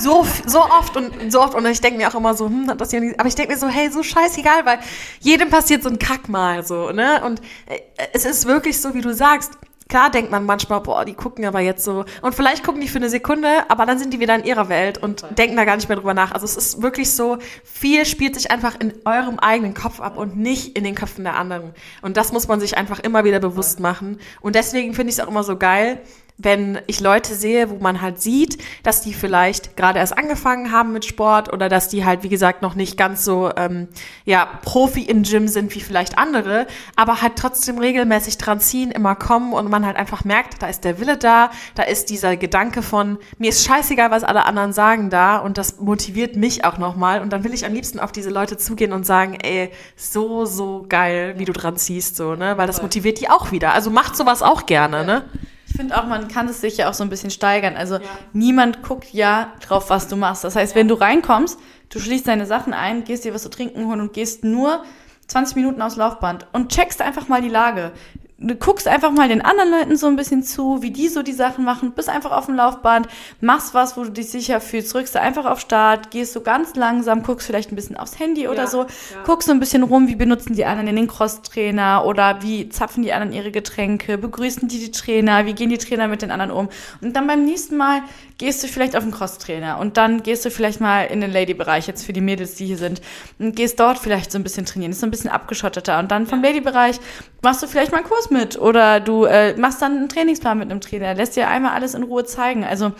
So, 0.00 0.26
so 0.44 0.60
oft 0.60 0.96
und 0.96 1.32
so 1.32 1.40
oft 1.40 1.54
und 1.54 1.64
ich 1.64 1.80
denke 1.80 1.98
mir 1.98 2.08
auch 2.08 2.14
immer 2.14 2.34
so, 2.34 2.46
hm, 2.46 2.76
das 2.76 2.92
ja 2.92 3.00
nicht, 3.00 3.18
aber 3.18 3.28
ich 3.28 3.36
denke 3.36 3.52
mir 3.52 3.58
so, 3.58 3.68
hey, 3.68 3.90
so 3.90 4.02
scheißegal, 4.02 4.66
weil 4.66 4.80
jedem 5.20 5.50
passiert 5.50 5.82
so 5.82 5.88
ein 5.88 5.98
Kack 5.98 6.28
mal 6.28 6.66
so, 6.66 6.90
ne? 6.90 7.22
Und 7.24 7.40
äh, 7.66 7.78
es 8.12 8.24
ist 8.24 8.46
wirklich 8.46 8.80
so, 8.80 8.92
wie 8.94 9.00
du 9.00 9.14
sagst, 9.14 9.52
Klar 9.88 10.10
denkt 10.10 10.30
man 10.30 10.44
manchmal, 10.44 10.80
boah, 10.82 11.06
die 11.06 11.14
gucken 11.14 11.46
aber 11.46 11.60
jetzt 11.60 11.82
so. 11.82 12.04
Und 12.20 12.34
vielleicht 12.34 12.62
gucken 12.62 12.82
die 12.82 12.88
für 12.88 12.98
eine 12.98 13.08
Sekunde, 13.08 13.48
aber 13.68 13.86
dann 13.86 13.98
sind 13.98 14.12
die 14.12 14.20
wieder 14.20 14.34
in 14.34 14.44
ihrer 14.44 14.68
Welt 14.68 14.98
und 14.98 15.24
denken 15.38 15.56
da 15.56 15.64
gar 15.64 15.76
nicht 15.76 15.88
mehr 15.88 15.96
drüber 15.96 16.12
nach. 16.12 16.32
Also 16.32 16.44
es 16.44 16.56
ist 16.56 16.82
wirklich 16.82 17.10
so, 17.12 17.38
viel 17.64 18.04
spielt 18.04 18.34
sich 18.34 18.50
einfach 18.50 18.78
in 18.78 18.92
eurem 19.06 19.38
eigenen 19.38 19.72
Kopf 19.72 20.00
ab 20.00 20.18
und 20.18 20.36
nicht 20.36 20.76
in 20.76 20.84
den 20.84 20.94
Köpfen 20.94 21.24
der 21.24 21.36
anderen. 21.36 21.72
Und 22.02 22.18
das 22.18 22.32
muss 22.32 22.48
man 22.48 22.60
sich 22.60 22.76
einfach 22.76 22.98
immer 22.98 23.24
wieder 23.24 23.40
bewusst 23.40 23.80
machen. 23.80 24.20
Und 24.42 24.56
deswegen 24.56 24.92
finde 24.92 25.10
ich 25.10 25.18
es 25.18 25.24
auch 25.24 25.28
immer 25.28 25.42
so 25.42 25.56
geil, 25.56 26.02
wenn 26.38 26.78
ich 26.86 27.00
Leute 27.00 27.34
sehe, 27.34 27.68
wo 27.68 27.78
man 27.78 28.00
halt 28.00 28.22
sieht, 28.22 28.58
dass 28.84 29.02
die 29.02 29.12
vielleicht 29.12 29.76
gerade 29.76 29.98
erst 29.98 30.16
angefangen 30.16 30.70
haben 30.70 30.92
mit 30.92 31.04
Sport 31.04 31.52
oder 31.52 31.68
dass 31.68 31.88
die 31.88 32.04
halt, 32.04 32.22
wie 32.22 32.28
gesagt, 32.28 32.62
noch 32.62 32.76
nicht 32.76 32.96
ganz 32.96 33.24
so 33.24 33.50
ähm, 33.56 33.88
ja, 34.24 34.46
Profi 34.62 35.02
im 35.02 35.24
Gym 35.24 35.48
sind 35.48 35.74
wie 35.74 35.80
vielleicht 35.80 36.16
andere, 36.16 36.68
aber 36.94 37.22
halt 37.22 37.34
trotzdem 37.36 37.78
regelmäßig 37.78 38.38
dran 38.38 38.60
ziehen, 38.60 38.92
immer 38.92 39.16
kommen 39.16 39.52
und 39.52 39.68
man 39.68 39.84
halt 39.84 39.96
einfach 39.96 40.24
merkt, 40.24 40.62
da 40.62 40.68
ist 40.68 40.84
der 40.84 41.00
Wille 41.00 41.16
da, 41.16 41.50
da 41.74 41.82
ist 41.82 42.08
dieser 42.08 42.36
Gedanke 42.36 42.82
von, 42.82 43.18
mir 43.38 43.48
ist 43.48 43.66
scheißegal, 43.66 44.12
was 44.12 44.22
alle 44.22 44.44
anderen 44.44 44.72
sagen 44.72 45.10
da 45.10 45.38
und 45.38 45.58
das 45.58 45.80
motiviert 45.80 46.36
mich 46.36 46.64
auch 46.64 46.78
nochmal 46.78 47.20
und 47.20 47.32
dann 47.32 47.42
will 47.42 47.52
ich 47.52 47.66
am 47.66 47.74
liebsten 47.74 47.98
auf 47.98 48.12
diese 48.12 48.30
Leute 48.30 48.56
zugehen 48.56 48.92
und 48.92 49.04
sagen, 49.04 49.36
ey, 49.42 49.72
so, 49.96 50.44
so 50.44 50.86
geil, 50.88 51.34
wie 51.38 51.44
du 51.44 51.52
dran 51.52 51.76
ziehst, 51.76 52.14
so, 52.14 52.36
ne, 52.36 52.56
weil 52.56 52.68
das 52.68 52.80
motiviert 52.80 53.20
die 53.20 53.28
auch 53.28 53.50
wieder. 53.50 53.74
Also 53.74 53.90
macht 53.90 54.16
sowas 54.16 54.42
auch 54.42 54.66
gerne, 54.66 55.04
ne? 55.04 55.24
Ich 55.68 55.76
finde 55.76 56.00
auch, 56.00 56.06
man 56.06 56.28
kann 56.28 56.48
es 56.48 56.60
sich 56.60 56.78
ja 56.78 56.88
auch 56.88 56.94
so 56.94 57.04
ein 57.04 57.10
bisschen 57.10 57.30
steigern. 57.30 57.76
Also 57.76 57.96
ja. 57.96 58.00
niemand 58.32 58.82
guckt 58.82 59.12
ja 59.12 59.52
drauf, 59.60 59.90
was 59.90 60.08
du 60.08 60.16
machst. 60.16 60.44
Das 60.44 60.56
heißt, 60.56 60.74
ja. 60.74 60.80
wenn 60.80 60.88
du 60.88 60.94
reinkommst, 60.94 61.58
du 61.90 62.00
schließt 62.00 62.26
deine 62.26 62.46
Sachen 62.46 62.72
ein, 62.72 63.04
gehst 63.04 63.24
dir 63.24 63.34
was 63.34 63.42
zu 63.42 63.50
trinken 63.50 63.86
holen 63.86 64.00
und 64.00 64.12
gehst 64.12 64.44
nur 64.44 64.82
20 65.28 65.56
Minuten 65.56 65.82
aufs 65.82 65.96
Laufband 65.96 66.46
und 66.52 66.72
checkst 66.72 67.02
einfach 67.02 67.28
mal 67.28 67.42
die 67.42 67.48
Lage 67.48 67.92
du 68.40 68.54
guckst 68.54 68.86
einfach 68.86 69.10
mal 69.10 69.28
den 69.28 69.42
anderen 69.42 69.70
Leuten 69.70 69.96
so 69.96 70.06
ein 70.06 70.14
bisschen 70.14 70.44
zu, 70.44 70.80
wie 70.80 70.92
die 70.92 71.08
so 71.08 71.22
die 71.22 71.32
Sachen 71.32 71.64
machen, 71.64 71.92
bist 71.92 72.08
einfach 72.08 72.30
auf 72.30 72.46
dem 72.46 72.54
Laufband, 72.54 73.08
machst 73.40 73.74
was, 73.74 73.96
wo 73.96 74.04
du 74.04 74.10
dich 74.10 74.30
sicher 74.30 74.60
fühlst, 74.60 74.94
drückst 74.94 75.16
du 75.16 75.20
einfach 75.20 75.44
auf 75.44 75.58
Start, 75.58 76.12
gehst 76.12 76.34
so 76.34 76.40
ganz 76.40 76.76
langsam, 76.76 77.24
guckst 77.24 77.48
vielleicht 77.48 77.72
ein 77.72 77.76
bisschen 77.76 77.96
aufs 77.96 78.20
Handy 78.20 78.46
oder 78.46 78.62
ja, 78.62 78.66
so, 78.68 78.82
ja. 78.82 79.22
guckst 79.24 79.48
so 79.48 79.52
ein 79.52 79.58
bisschen 79.58 79.82
rum, 79.82 80.06
wie 80.06 80.14
benutzen 80.14 80.54
die 80.54 80.64
anderen 80.64 80.94
den 80.94 81.08
Crosstrainer 81.08 82.04
oder 82.04 82.40
wie 82.42 82.68
zapfen 82.68 83.02
die 83.02 83.12
anderen 83.12 83.32
ihre 83.32 83.50
Getränke, 83.50 84.18
begrüßen 84.18 84.68
die 84.68 84.78
die 84.78 84.92
Trainer, 84.92 85.46
wie 85.46 85.54
gehen 85.54 85.70
die 85.70 85.78
Trainer 85.78 86.06
mit 86.06 86.22
den 86.22 86.30
anderen 86.30 86.52
um 86.52 86.68
und 87.00 87.16
dann 87.16 87.26
beim 87.26 87.44
nächsten 87.44 87.76
Mal 87.76 88.02
gehst 88.38 88.62
du 88.62 88.68
vielleicht 88.68 88.96
auf 88.96 89.02
den 89.02 89.12
Crosstrainer 89.12 89.78
und 89.78 89.96
dann 89.96 90.22
gehst 90.22 90.44
du 90.44 90.50
vielleicht 90.50 90.80
mal 90.80 91.02
in 91.02 91.20
den 91.20 91.32
Lady-Bereich, 91.32 91.86
jetzt 91.86 92.06
für 92.06 92.12
die 92.12 92.20
Mädels, 92.20 92.54
die 92.54 92.66
hier 92.66 92.78
sind, 92.78 93.02
und 93.38 93.54
gehst 93.54 93.78
dort 93.80 93.98
vielleicht 93.98 94.32
so 94.32 94.38
ein 94.38 94.44
bisschen 94.44 94.64
trainieren, 94.64 94.92
ist 94.92 95.00
so 95.00 95.06
ein 95.06 95.10
bisschen 95.10 95.30
abgeschotteter 95.30 95.98
und 95.98 96.10
dann 96.10 96.26
vom. 96.26 96.38
Lady-Bereich 96.38 97.00
machst 97.42 97.62
du 97.64 97.66
vielleicht 97.66 97.90
mal 97.90 97.98
einen 97.98 98.06
Kurs 98.06 98.30
mit 98.30 98.56
oder 98.58 99.00
du 99.00 99.24
äh, 99.24 99.56
machst 99.56 99.82
dann 99.82 99.96
einen 99.96 100.08
Trainingsplan 100.08 100.56
mit 100.56 100.70
einem 100.70 100.80
Trainer, 100.80 101.14
lässt 101.14 101.34
dir 101.34 101.48
einmal 101.48 101.72
alles 101.72 101.94
in 101.94 102.04
Ruhe 102.04 102.24
zeigen. 102.24 102.64
Also 102.64 102.92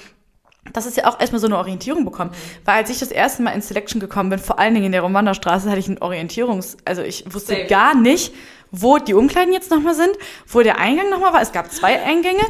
das 0.72 0.86
ist 0.86 0.97
ja 0.97 1.07
auch 1.07 1.20
erstmal 1.20 1.41
so 1.41 1.47
eine 1.47 1.57
Orientierung 1.57 2.05
bekommen. 2.05 2.32
Weil 2.64 2.76
als 2.76 2.91
ich 2.91 2.99
das 2.99 3.11
erste 3.11 3.43
Mal 3.43 3.53
in 3.53 3.62
Selection 3.62 4.01
gekommen 4.01 4.30
bin, 4.30 4.39
vor 4.39 4.59
allen 4.59 4.74
Dingen 4.74 4.86
in 4.86 4.93
der 4.93 5.03
Romanderstraße, 5.03 5.68
hatte 5.68 5.78
ich 5.78 5.89
ein 5.89 5.99
Orientierungs-, 5.99 6.76
also 6.84 7.03
ich 7.03 7.32
wusste 7.32 7.55
Safe. 7.55 7.66
gar 7.66 7.95
nicht, 7.95 8.34
wo 8.70 8.99
die 8.99 9.14
Umkleiden 9.14 9.53
jetzt 9.53 9.70
nochmal 9.70 9.95
sind, 9.95 10.11
wo 10.49 10.61
der 10.61 10.78
Eingang 10.78 11.11
nochmal 11.11 11.32
war. 11.32 11.41
Es 11.41 11.53
gab 11.53 11.70
zwei 11.70 12.03
Eingänge. 12.03 12.43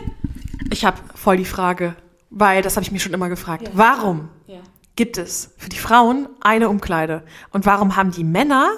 Ich 0.73 0.85
habe 0.85 0.99
voll 1.15 1.37
die 1.37 1.45
Frage, 1.45 1.95
weil 2.31 2.63
das 2.63 2.77
habe 2.77 2.85
ich 2.85 2.93
mich 2.93 3.03
schon 3.03 3.15
immer 3.15 3.29
gefragt. 3.29 3.65
Ja. 3.65 3.71
Warum 3.75 4.29
ja. 4.47 4.61
gibt 4.97 5.19
es 5.19 5.55
für 5.59 5.69
die 5.69 5.79
Frauen 5.79 6.29
eine 6.41 6.69
Umkleide? 6.69 7.25
Und 7.51 7.67
warum 7.67 7.97
haben 7.97 8.11
die 8.11 8.25
Männer 8.25 8.71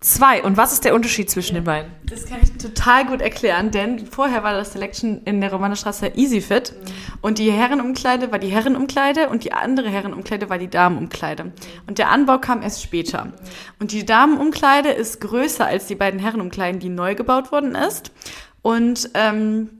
Zwei. 0.00 0.42
Und 0.42 0.58
was 0.58 0.74
ist 0.74 0.84
der 0.84 0.94
Unterschied 0.94 1.30
zwischen 1.30 1.54
ja. 1.54 1.60
den 1.60 1.64
beiden? 1.64 1.90
Das 2.04 2.26
kann 2.26 2.38
ich 2.42 2.52
total 2.58 3.06
gut 3.06 3.22
erklären, 3.22 3.70
denn 3.70 4.06
vorher 4.06 4.44
war 4.44 4.52
das 4.52 4.72
Selection 4.72 5.22
in 5.24 5.40
der 5.40 5.50
Romanerstraße 5.50 6.12
Easy 6.14 6.42
Fit 6.42 6.74
mhm. 6.78 6.92
und 7.22 7.38
die 7.38 7.50
Herrenumkleide 7.50 8.30
war 8.30 8.38
die 8.38 8.48
Herrenumkleide 8.48 9.30
und 9.30 9.42
die 9.44 9.52
andere 9.52 9.88
Herrenumkleide 9.88 10.50
war 10.50 10.58
die 10.58 10.68
Damenumkleide. 10.68 11.44
Mhm. 11.44 11.52
Und 11.86 11.98
der 11.98 12.10
Anbau 12.10 12.38
kam 12.38 12.62
erst 12.62 12.82
später. 12.82 13.24
Mhm. 13.24 13.32
Und 13.78 13.92
die 13.92 14.04
Damenumkleide 14.04 14.90
ist 14.90 15.22
größer 15.22 15.66
als 15.66 15.86
die 15.86 15.94
beiden 15.94 16.20
Herrenumkleiden, 16.20 16.78
die 16.78 16.90
neu 16.90 17.14
gebaut 17.14 17.50
worden 17.50 17.74
ist. 17.74 18.12
Und 18.60 19.10
ähm, 19.14 19.70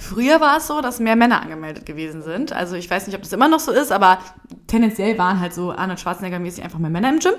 Früher 0.00 0.40
war 0.40 0.58
es 0.58 0.66
so, 0.66 0.80
dass 0.80 1.00
mehr 1.00 1.16
Männer 1.16 1.42
angemeldet 1.42 1.84
gewesen 1.86 2.22
sind. 2.22 2.52
Also 2.52 2.76
ich 2.76 2.88
weiß 2.90 3.06
nicht, 3.06 3.16
ob 3.16 3.22
das 3.22 3.32
immer 3.32 3.48
noch 3.48 3.60
so 3.60 3.72
ist, 3.72 3.92
aber 3.92 4.18
tendenziell 4.66 5.18
waren 5.18 5.40
halt 5.40 5.52
so 5.52 5.72
Arnold 5.72 6.00
Schwarzenegger-mäßig 6.00 6.62
einfach 6.62 6.78
mehr 6.78 6.90
Männer 6.90 7.10
im 7.10 7.18
Gym. 7.18 7.34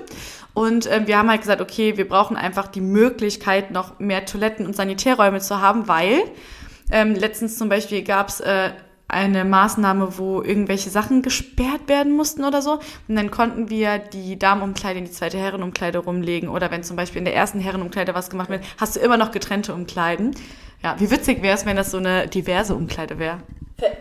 Und 0.54 0.86
äh, 0.86 1.06
wir 1.06 1.18
haben 1.18 1.30
halt 1.30 1.40
gesagt, 1.40 1.60
okay, 1.60 1.96
wir 1.96 2.08
brauchen 2.08 2.36
einfach 2.36 2.68
die 2.68 2.80
Möglichkeit, 2.80 3.70
noch 3.70 3.98
mehr 3.98 4.24
Toiletten 4.26 4.66
und 4.66 4.76
Sanitärräume 4.76 5.40
zu 5.40 5.60
haben, 5.60 5.88
weil 5.88 6.22
ähm, 6.92 7.14
letztens 7.14 7.56
zum 7.56 7.68
Beispiel 7.68 8.02
gab 8.02 8.28
es 8.28 8.40
äh, 8.40 8.70
eine 9.10 9.44
Maßnahme, 9.44 10.18
wo 10.18 10.40
irgendwelche 10.42 10.90
Sachen 10.90 11.22
gesperrt 11.22 11.88
werden 11.88 12.12
mussten 12.12 12.44
oder 12.44 12.62
so. 12.62 12.78
Und 13.08 13.16
dann 13.16 13.30
konnten 13.30 13.68
wir 13.68 13.98
die 13.98 14.38
Damenumkleide 14.38 14.98
in 14.98 15.04
die 15.04 15.10
zweite 15.10 15.38
Herrenumkleide 15.38 15.98
rumlegen. 15.98 16.48
Oder 16.48 16.70
wenn 16.70 16.84
zum 16.84 16.96
Beispiel 16.96 17.18
in 17.18 17.24
der 17.24 17.34
ersten 17.34 17.60
Herrenumkleide 17.60 18.14
was 18.14 18.30
gemacht 18.30 18.50
wird, 18.50 18.64
hast 18.78 18.96
du 18.96 19.00
immer 19.00 19.16
noch 19.16 19.32
getrennte 19.32 19.74
Umkleiden. 19.74 20.34
Ja, 20.82 20.98
wie 20.98 21.10
witzig 21.10 21.42
wäre 21.42 21.54
es, 21.54 21.66
wenn 21.66 21.76
das 21.76 21.90
so 21.90 21.98
eine 21.98 22.26
diverse 22.26 22.74
Umkleide 22.74 23.18
wäre. 23.18 23.38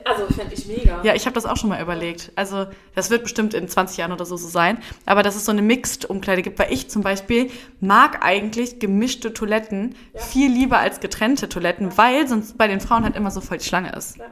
Also 0.04 0.28
fände 0.34 0.54
ich 0.54 0.68
mega. 0.68 1.02
Ja, 1.04 1.16
ich 1.16 1.26
habe 1.26 1.34
das 1.34 1.46
auch 1.46 1.56
schon 1.56 1.70
mal 1.70 1.82
überlegt. 1.82 2.32
Also 2.36 2.66
das 2.96 3.10
wird 3.10 3.24
bestimmt 3.24 3.54
in 3.54 3.68
20 3.68 3.98
Jahren 3.98 4.12
oder 4.12 4.26
so 4.26 4.36
so 4.36 4.48
sein. 4.48 4.80
Aber 5.06 5.24
dass 5.24 5.36
es 5.36 5.46
so 5.46 5.52
eine 5.52 5.62
Mixed-Umkleide 5.62 6.42
gibt, 6.42 6.60
weil 6.60 6.72
ich 6.74 6.90
zum 6.90 7.02
Beispiel 7.02 7.50
mag 7.80 8.20
eigentlich 8.22 8.80
gemischte 8.80 9.34
Toiletten 9.34 9.96
ja. 10.14 10.22
viel 10.22 10.52
lieber 10.52 10.80
als 10.80 11.00
getrennte 11.00 11.48
Toiletten, 11.48 11.98
weil 11.98 12.28
sonst 12.28 12.58
bei 12.58 12.68
den 12.68 12.82
Frauen 12.82 13.04
halt 13.04 13.16
immer 13.16 13.32
so 13.32 13.40
voll 13.40 13.58
die 13.58 13.66
Schlange 13.66 13.94
ist. 13.94 14.18
Ja. 14.18 14.26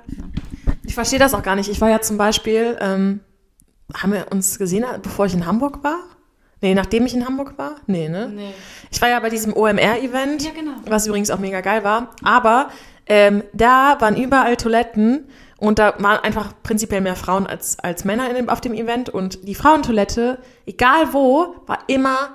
Ich 0.83 0.95
verstehe 0.95 1.19
das 1.19 1.33
auch 1.33 1.43
gar 1.43 1.55
nicht. 1.55 1.69
Ich 1.69 1.79
war 1.79 1.89
ja 1.89 2.01
zum 2.01 2.17
Beispiel 2.17 2.77
ähm, 2.81 3.21
haben 3.93 4.11
wir 4.11 4.27
uns 4.31 4.59
gesehen, 4.59 4.85
bevor 5.01 5.25
ich 5.25 5.33
in 5.33 5.45
Hamburg 5.45 5.83
war? 5.83 5.97
Nee, 6.61 6.73
nachdem 6.73 7.05
ich 7.05 7.13
in 7.13 7.25
Hamburg 7.25 7.53
war? 7.57 7.75
Nee, 7.85 8.09
ne? 8.09 8.29
Nee. 8.33 8.53
Ich 8.91 9.01
war 9.01 9.09
ja 9.09 9.19
bei 9.19 9.29
diesem 9.29 9.55
OMR-Event, 9.55 10.43
Ja, 10.43 10.51
genau. 10.55 10.71
was 10.85 11.05
übrigens 11.05 11.29
auch 11.29 11.39
mega 11.39 11.61
geil 11.61 11.83
war. 11.83 12.09
Aber 12.23 12.69
ähm, 13.05 13.43
da 13.53 13.97
waren 13.99 14.17
überall 14.17 14.57
Toiletten 14.57 15.29
und 15.59 15.77
da 15.79 15.93
waren 15.99 16.19
einfach 16.23 16.53
prinzipiell 16.63 17.01
mehr 17.01 17.15
Frauen 17.15 17.45
als, 17.47 17.77
als 17.79 18.05
Männer 18.05 18.33
dem, 18.33 18.49
auf 18.49 18.61
dem 18.61 18.73
Event. 18.73 19.09
Und 19.09 19.47
die 19.47 19.55
Frauentoilette, 19.55 20.39
egal 20.65 21.13
wo, 21.13 21.55
war 21.67 21.79
immer 21.87 22.29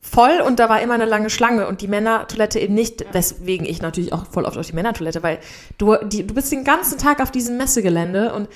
voll 0.00 0.42
und 0.46 0.58
da 0.60 0.68
war 0.68 0.82
immer 0.82 0.94
eine 0.94 1.06
lange 1.06 1.30
Schlange 1.30 1.66
und 1.66 1.80
die 1.80 1.88
Männertoilette 1.88 2.58
eben 2.60 2.74
nicht, 2.74 3.06
weswegen 3.12 3.66
ich 3.66 3.80
natürlich 3.80 4.12
auch 4.12 4.26
voll 4.26 4.44
oft 4.44 4.58
auf 4.58 4.66
die 4.66 4.74
Männertoilette, 4.74 5.22
weil 5.22 5.38
du, 5.78 5.96
die, 6.04 6.26
du 6.26 6.34
bist 6.34 6.52
den 6.52 6.64
ganzen 6.64 6.98
Tag 6.98 7.22
auf 7.22 7.30
diesem 7.30 7.56
Messegelände 7.56 8.34
und 8.34 8.48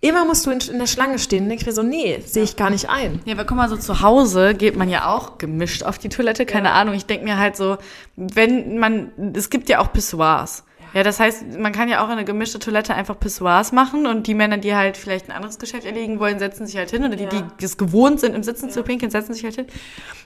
immer 0.00 0.24
musst 0.24 0.46
du 0.46 0.50
in, 0.50 0.60
in 0.60 0.78
der 0.78 0.86
Schlange 0.86 1.18
stehen. 1.18 1.44
Und 1.44 1.48
denk 1.50 1.60
ich 1.60 1.66
mir 1.66 1.72
so, 1.72 1.82
nee, 1.82 2.22
sehe 2.24 2.44
ich 2.44 2.56
gar 2.56 2.70
nicht 2.70 2.88
ein. 2.88 3.20
Ja, 3.24 3.34
aber 3.34 3.44
guck 3.44 3.56
mal, 3.56 3.68
so 3.68 3.76
zu 3.76 4.00
Hause 4.00 4.54
geht 4.54 4.76
man 4.76 4.88
ja 4.88 5.08
auch 5.14 5.38
gemischt 5.38 5.82
auf 5.82 5.98
die 5.98 6.08
Toilette, 6.08 6.46
keine 6.46 6.72
Ahnung. 6.72 6.94
Ich 6.94 7.06
denke 7.06 7.24
mir 7.24 7.38
halt 7.38 7.56
so, 7.56 7.78
wenn 8.16 8.78
man, 8.78 9.12
es 9.34 9.50
gibt 9.50 9.68
ja 9.68 9.80
auch 9.80 9.92
Pissoirs. 9.92 10.64
Ja, 10.94 11.02
das 11.02 11.20
heißt, 11.20 11.58
man 11.58 11.72
kann 11.72 11.90
ja 11.90 12.00
auch 12.00 12.06
in 12.06 12.12
eine 12.12 12.24
gemischte 12.24 12.58
Toilette 12.58 12.94
einfach 12.94 13.20
Pissoirs 13.20 13.72
machen 13.72 14.06
und 14.06 14.26
die 14.26 14.32
Männer, 14.32 14.56
die 14.56 14.74
halt 14.74 14.96
vielleicht 14.96 15.28
ein 15.28 15.32
anderes 15.36 15.58
Geschäft 15.58 15.84
erledigen 15.84 16.18
wollen, 16.18 16.38
setzen 16.38 16.66
sich 16.66 16.78
halt 16.78 16.90
hin 16.90 17.04
oder 17.04 17.14
die, 17.14 17.24
Ja. 17.24 17.46
die 17.60 17.64
es 17.64 17.76
gewohnt 17.76 18.20
sind, 18.20 18.34
im 18.34 18.42
Sitzen 18.42 18.70
zu 18.70 18.82
pinkeln, 18.82 19.10
setzen 19.10 19.34
sich 19.34 19.44
halt 19.44 19.56
hin. 19.56 19.66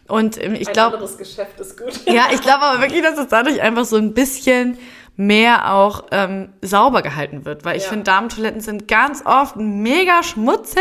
Und 0.07 0.41
ähm, 0.43 0.55
ich 0.55 0.71
glaube, 0.71 0.95
anderes 0.95 1.19
Geschäft 1.19 1.59
ist 1.59 1.77
gut. 1.77 2.01
ja, 2.07 2.27
ich 2.33 2.43
glaube 2.43 2.61
aber 2.63 2.81
wirklich, 2.81 3.03
dass 3.03 3.19
es 3.19 3.27
dadurch 3.29 3.61
einfach 3.61 3.85
so 3.85 3.97
ein 3.97 4.15
bisschen 4.15 4.79
mehr 5.17 5.73
auch 5.75 6.05
ähm, 6.11 6.53
sauber 6.63 7.03
gehalten 7.03 7.45
wird, 7.45 7.65
weil 7.65 7.77
ich 7.77 7.85
Ja. 7.85 7.91
finde, 7.91 8.05
Damentoiletten 8.05 8.61
sind 8.61 8.89
ganz 8.89 9.23
oft 9.27 9.57
mega 9.57 10.23
schmutzig. 10.23 10.81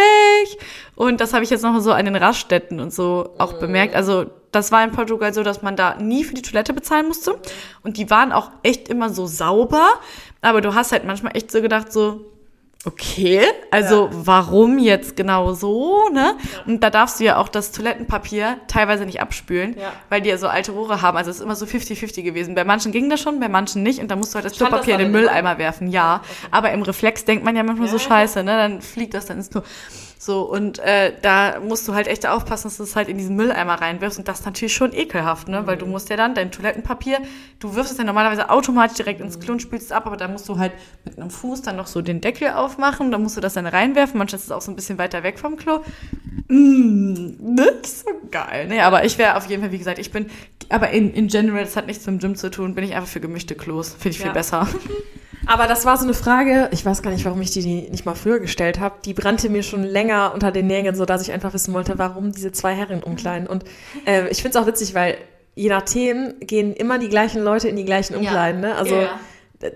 Und 0.96 1.20
das 1.20 1.34
habe 1.34 1.44
ich 1.44 1.50
jetzt 1.50 1.64
noch 1.64 1.78
so 1.82 1.92
an 1.92 2.06
den 2.06 2.16
Raststätten 2.16 2.80
und 2.80 2.94
so 2.94 3.34
auch 3.38 3.54
bemerkt. 3.54 3.96
Also 3.96 4.26
das 4.52 4.72
war 4.72 4.84
in 4.84 4.92
Portugal 4.92 5.34
so, 5.34 5.44
dass 5.44 5.62
man 5.62 5.76
da 5.76 5.96
nie 5.96 6.24
für 6.24 6.34
die 6.34 6.42
Toilette 6.42 6.74
bezahlen 6.74 7.08
musste. 7.08 7.38
Und 7.84 7.98
die 7.98 8.10
waren 8.10 8.32
auch 8.32 8.52
echt 8.64 8.88
immer 8.90 9.10
so 9.10 9.26
sauber, 9.26 9.86
aber 10.42 10.62
du 10.62 10.76
hast 10.76 10.92
halt 10.92 11.06
manchmal 11.06 11.36
echt 11.36 11.52
so 11.52 11.62
gedacht 11.62 11.92
so 11.92 12.31
Okay, 12.84 13.42
also 13.70 14.10
warum 14.12 14.80
jetzt 14.80 15.16
genau 15.16 15.54
so, 15.54 16.10
ne? 16.12 16.36
Und 16.66 16.82
da 16.84 16.90
darfst 16.90 17.20
du 17.20 17.24
ja 17.26 17.38
auch 17.38 17.48
das 17.48 17.72
Toilettenpapier 17.72 18.58
teilweise 18.68 19.06
nicht 19.06 19.22
abspülen, 19.22 19.76
Ja. 19.80 19.94
weil 20.10 20.22
die 20.22 20.30
ja 20.30 20.38
so 20.38 20.48
alte 20.48 20.72
Rohre 20.72 21.04
haben. 21.04 21.16
Also 21.16 21.30
es 21.30 21.38
ist 21.38 21.44
immer 21.44 21.56
so 21.56 21.68
50-50 21.68 22.24
gewesen. 22.24 22.56
Bei 22.56 22.64
manchen 22.64 22.92
ging 22.92 23.08
das 23.08 23.22
schon, 23.22 23.40
bei 23.40 23.50
manchen 23.50 23.84
nicht. 23.84 24.00
Und 24.00 24.10
da 24.10 24.16
musst 24.16 24.34
du 24.34 24.36
halt 24.36 24.46
das 24.46 24.56
Stand 24.56 24.74
das 24.74 24.88
in 24.88 24.98
den 24.98 25.12
Mülleimer 25.12 25.60
werfen, 25.60 25.90
ja. 25.92 26.22
Aber 26.50 26.72
im 26.72 26.82
Reflex 26.82 27.24
denkt 27.24 27.46
man 27.46 27.56
ja 27.56 27.62
manchmal 27.62 27.88
so 27.88 27.98
Ja, 27.98 28.04
scheiße, 28.04 28.44
ne? 28.44 28.58
Dann 28.58 28.82
fliegt 28.82 29.14
das 29.14 29.28
dann 29.28 29.38
ins 29.38 29.52
Klo. 29.52 29.62
So, 30.24 30.44
und 30.44 30.78
äh, 30.78 31.14
da 31.24 31.60
musst 31.68 31.88
du 31.88 31.96
halt 31.96 32.06
echt 32.06 32.28
aufpassen, 32.28 32.68
dass 32.68 32.78
du 32.78 32.84
es 32.84 32.96
halt 32.96 33.08
in 33.10 33.18
diesen 33.18 33.36
Mülleimer 33.36 33.74
reinwirfst. 33.82 34.20
Und 34.20 34.28
das 34.28 34.42
ist 34.42 34.46
natürlich 34.46 34.72
schon 34.76 34.94
ekelhaft, 34.94 35.48
ne? 35.48 35.66
Weil 35.66 35.78
du 35.78 35.88
Mhm. 35.88 35.94
musst 35.94 36.12
ja 36.12 36.16
dann 36.16 36.36
dein 36.36 36.52
Toilettenpapier, 36.52 37.18
du 37.60 37.74
wirfst 37.74 37.92
es 37.94 37.98
ja 37.98 38.04
normalerweise 38.04 38.52
automatisch 38.52 38.98
direkt 38.98 39.20
ins 39.20 39.40
Klo 39.40 39.54
und 39.54 39.64
spülst 39.64 39.88
es 39.88 39.92
ab, 39.92 40.06
aber 40.06 40.18
da 40.18 40.28
musst 40.28 40.48
du 40.48 40.60
halt 40.60 40.74
mit 41.06 41.18
einem 41.18 41.32
Fuß 41.32 41.64
dann 41.64 41.76
noch 41.76 41.88
so 41.88 42.04
den 42.04 42.22
Deckel 42.22 42.50
aufmachen, 42.50 43.10
dann 43.10 43.24
musst 43.24 43.36
du 43.36 43.42
das 43.42 43.56
dann 43.56 43.66
reinwerfen. 43.66 44.20
Manchmal 44.20 44.38
ist 44.38 44.46
es 44.46 44.52
auch 44.52 44.62
so 44.62 44.72
ein 44.72 44.76
bisschen 44.76 45.00
weiter 45.00 45.24
weg 45.24 45.40
vom 45.40 45.56
Klo. 45.58 45.80
Mm, 46.50 47.14
nicht 47.56 47.88
so 47.88 48.06
geil. 48.30 48.68
Nee, 48.68 48.82
aber 48.82 49.04
ich 49.06 49.18
wäre 49.18 49.38
auf 49.38 49.48
jeden 49.48 49.64
Fall, 49.64 49.72
wie 49.72 49.80
gesagt, 49.80 49.98
ich 49.98 50.12
bin, 50.12 50.28
aber 50.70 50.92
in, 50.92 51.12
in 51.16 51.30
general, 51.30 51.64
das 51.64 51.76
hat 51.76 51.88
nichts 51.88 52.06
mit 52.06 52.14
dem 52.14 52.20
Gym 52.20 52.36
zu 52.36 52.52
tun, 52.52 52.76
bin 52.76 52.84
ich 52.84 52.94
einfach 52.94 53.10
für 53.10 53.22
gemischte 53.22 53.56
Klos. 53.56 53.90
Finde 53.94 54.10
ich 54.10 54.18
viel 54.18 54.28
Ja. 54.28 54.34
besser. 54.34 54.68
Aber 55.48 55.68
das 55.68 55.86
war 55.86 55.98
so 55.98 56.04
eine 56.04 56.14
Frage, 56.14 56.70
ich 56.72 56.86
weiß 56.86 57.02
gar 57.02 57.12
nicht, 57.12 57.26
warum 57.26 57.42
ich 57.42 57.52
die 57.52 57.90
nicht 57.90 58.06
mal 58.06 58.16
früher 58.16 58.40
gestellt 58.40 58.80
habe. 58.80 58.96
Die 59.06 59.14
brannte 59.14 59.50
mir 59.50 59.64
schon 59.64 59.84
länger 59.84 60.32
unter 60.34 60.52
den 60.52 60.68
Nägeln, 60.68 60.96
so 60.96 61.06
dass 61.06 61.22
ich 61.22 61.32
einfach 61.32 61.54
wissen 61.54 61.74
wollte, 61.74 61.98
warum 61.98 62.32
diese 62.32 62.52
zwei 62.52 62.74
Herren 62.74 63.02
umkleiden. 63.04 63.48
Und 63.48 63.64
äh, 64.06 64.28
ich 64.30 64.42
finde 64.42 64.58
es 64.58 64.64
auch 64.64 64.68
witzig, 64.68 64.94
weil 64.94 65.18
je 65.56 65.70
nach 65.70 65.82
Themen 65.82 66.36
gehen 66.42 66.74
immer 66.74 67.00
die 67.00 67.10
gleichen 67.10 67.44
Leute 67.44 67.68
in 67.68 67.76
die 67.76 67.86
gleichen 67.86 68.16
Umkleiden. 68.16 68.62
Ne? 68.62 68.76
Also 68.76 68.96
Ja. 68.96 69.10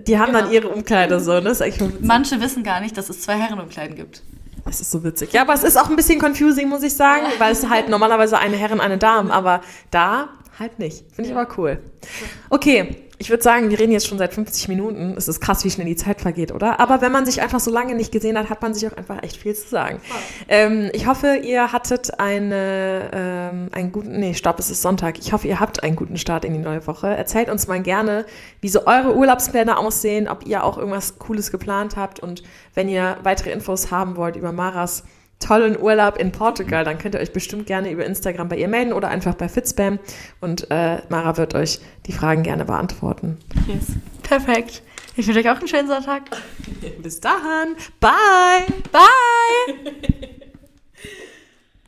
die 0.08 0.18
haben 0.20 0.34
dann 0.34 0.44
Genau. 0.50 0.54
ihre 0.54 0.68
Umkleide 0.70 1.20
so. 1.20 1.40
Ne? 1.40 1.54
Manche 2.02 2.40
wissen 2.42 2.64
gar 2.64 2.80
nicht, 2.80 2.96
dass 2.98 3.10
es 3.10 3.22
zwei 3.22 3.34
Herrenumkleiden 3.36 3.96
gibt. 3.96 4.22
Das 4.66 4.82
ist 4.82 4.90
so 4.92 5.04
witzig. 5.04 5.32
Ja, 5.34 5.42
aber 5.42 5.54
es 5.54 5.64
ist 5.64 5.78
auch 5.78 5.90
ein 5.90 5.96
bisschen 5.96 6.20
confusing, 6.20 6.70
muss 6.70 6.82
ich 6.82 6.96
sagen, 6.96 7.26
weil 7.38 7.52
es 7.52 7.70
halt 7.70 7.88
normalerweise 7.90 8.40
eine 8.40 8.56
Herren, 8.58 8.82
eine 8.82 8.98
Damen, 8.98 9.30
aber 9.30 9.62
da 9.92 10.30
halt 10.58 10.80
nicht. 10.80 11.06
Finde 11.14 11.30
ich 11.30 11.36
aber 11.38 11.48
cool. 11.58 11.80
Okay, 12.50 12.96
ich 13.18 13.30
würde 13.30 13.44
sagen, 13.44 13.70
wir 13.70 13.80
reden 13.80 13.92
jetzt 13.92 14.08
schon 14.08 14.18
seit 14.18 14.34
50 14.34 14.68
Minuten. 14.68 15.16
Es 15.18 15.28
ist 15.28 15.40
krass, 15.40 15.64
wie 15.64 15.72
schnell 15.72 15.88
die 15.88 15.96
Zeit 15.96 16.22
vergeht, 16.22 16.52
oder? 16.52 16.80
Aber 16.80 17.02
wenn 17.02 17.12
man 17.12 17.26
sich 17.26 17.42
einfach 17.42 17.60
so 17.60 17.72
lange 17.72 17.96
nicht 17.96 18.12
gesehen 18.12 18.38
hat, 18.38 18.50
hat 18.50 18.62
man 18.62 18.74
sich 18.74 18.88
auch 18.88 18.98
einfach 18.98 19.24
echt 19.24 19.38
viel 19.38 19.56
zu 19.56 19.68
sagen. 19.68 20.00
Ähm, 20.48 20.90
ich 20.94 21.08
hoffe, 21.08 21.38
ihr 21.38 21.72
hattet 21.72 22.20
eine, 22.20 23.10
ähm, 23.14 23.70
einen 23.72 23.92
guten, 23.92 24.20
nee, 24.20 24.34
stopp, 24.34 24.60
es 24.60 24.70
ist 24.70 24.82
Sonntag. 24.82 25.18
Ich 25.20 25.34
hoffe, 25.34 25.48
ihr 25.48 25.60
habt 25.60 25.84
einen 25.84 25.96
guten 25.96 26.18
Start 26.18 26.46
in 26.46 26.54
die 26.54 26.60
neue 26.60 26.86
Woche. 26.88 27.08
Erzählt 27.08 27.50
uns 27.50 27.68
mal 27.68 27.82
gerne, 27.82 28.26
wie 28.62 28.70
so 28.70 28.86
eure 28.86 29.16
Urlaubspläne 29.16 29.78
aussehen, 29.78 30.28
ob 30.28 30.46
ihr 30.46 30.64
auch 30.64 30.78
irgendwas 30.78 31.18
Cooles 31.18 31.52
geplant 31.52 31.96
habt 31.96 32.20
und 32.20 32.44
wenn 32.74 32.90
ihr 32.90 33.18
weitere 33.24 33.52
Infos 33.52 33.92
haben 33.92 34.18
wollt 34.18 34.36
über 34.36 34.52
Maras 34.52 35.04
tollen 35.40 35.80
Urlaub 35.80 36.18
in 36.18 36.32
Portugal, 36.32 36.84
dann 36.84 36.98
könnt 36.98 37.16
ihr 37.16 37.22
euch 37.22 37.34
bestimmt 37.34 37.66
gerne 37.66 37.92
über 37.92 38.06
Instagram 38.06 38.50
bei 38.50 38.58
ihr 38.58 38.68
melden 38.68 38.94
oder 38.94 39.10
einfach 39.10 39.36
bei 39.36 39.50
Fitspam 39.50 40.00
und 40.42 40.70
äh, 40.72 41.00
Mara 41.10 41.38
wird 41.38 41.56
euch 41.56 41.80
die 42.06 42.14
Fragen 42.14 42.44
gerne 42.44 42.66
beantworten. 42.66 43.38
Yes. 43.68 43.88
Perfekt. 44.24 44.82
Ich 45.16 45.28
wünsche 45.28 45.40
euch 45.40 45.50
auch 45.50 45.60
einen 45.60 45.68
schönen 45.68 45.88
Sonntag. 45.88 46.24
Bis 47.02 47.20
dahin, 47.20 47.76
bye! 48.00 48.66
Bye! 48.92 50.36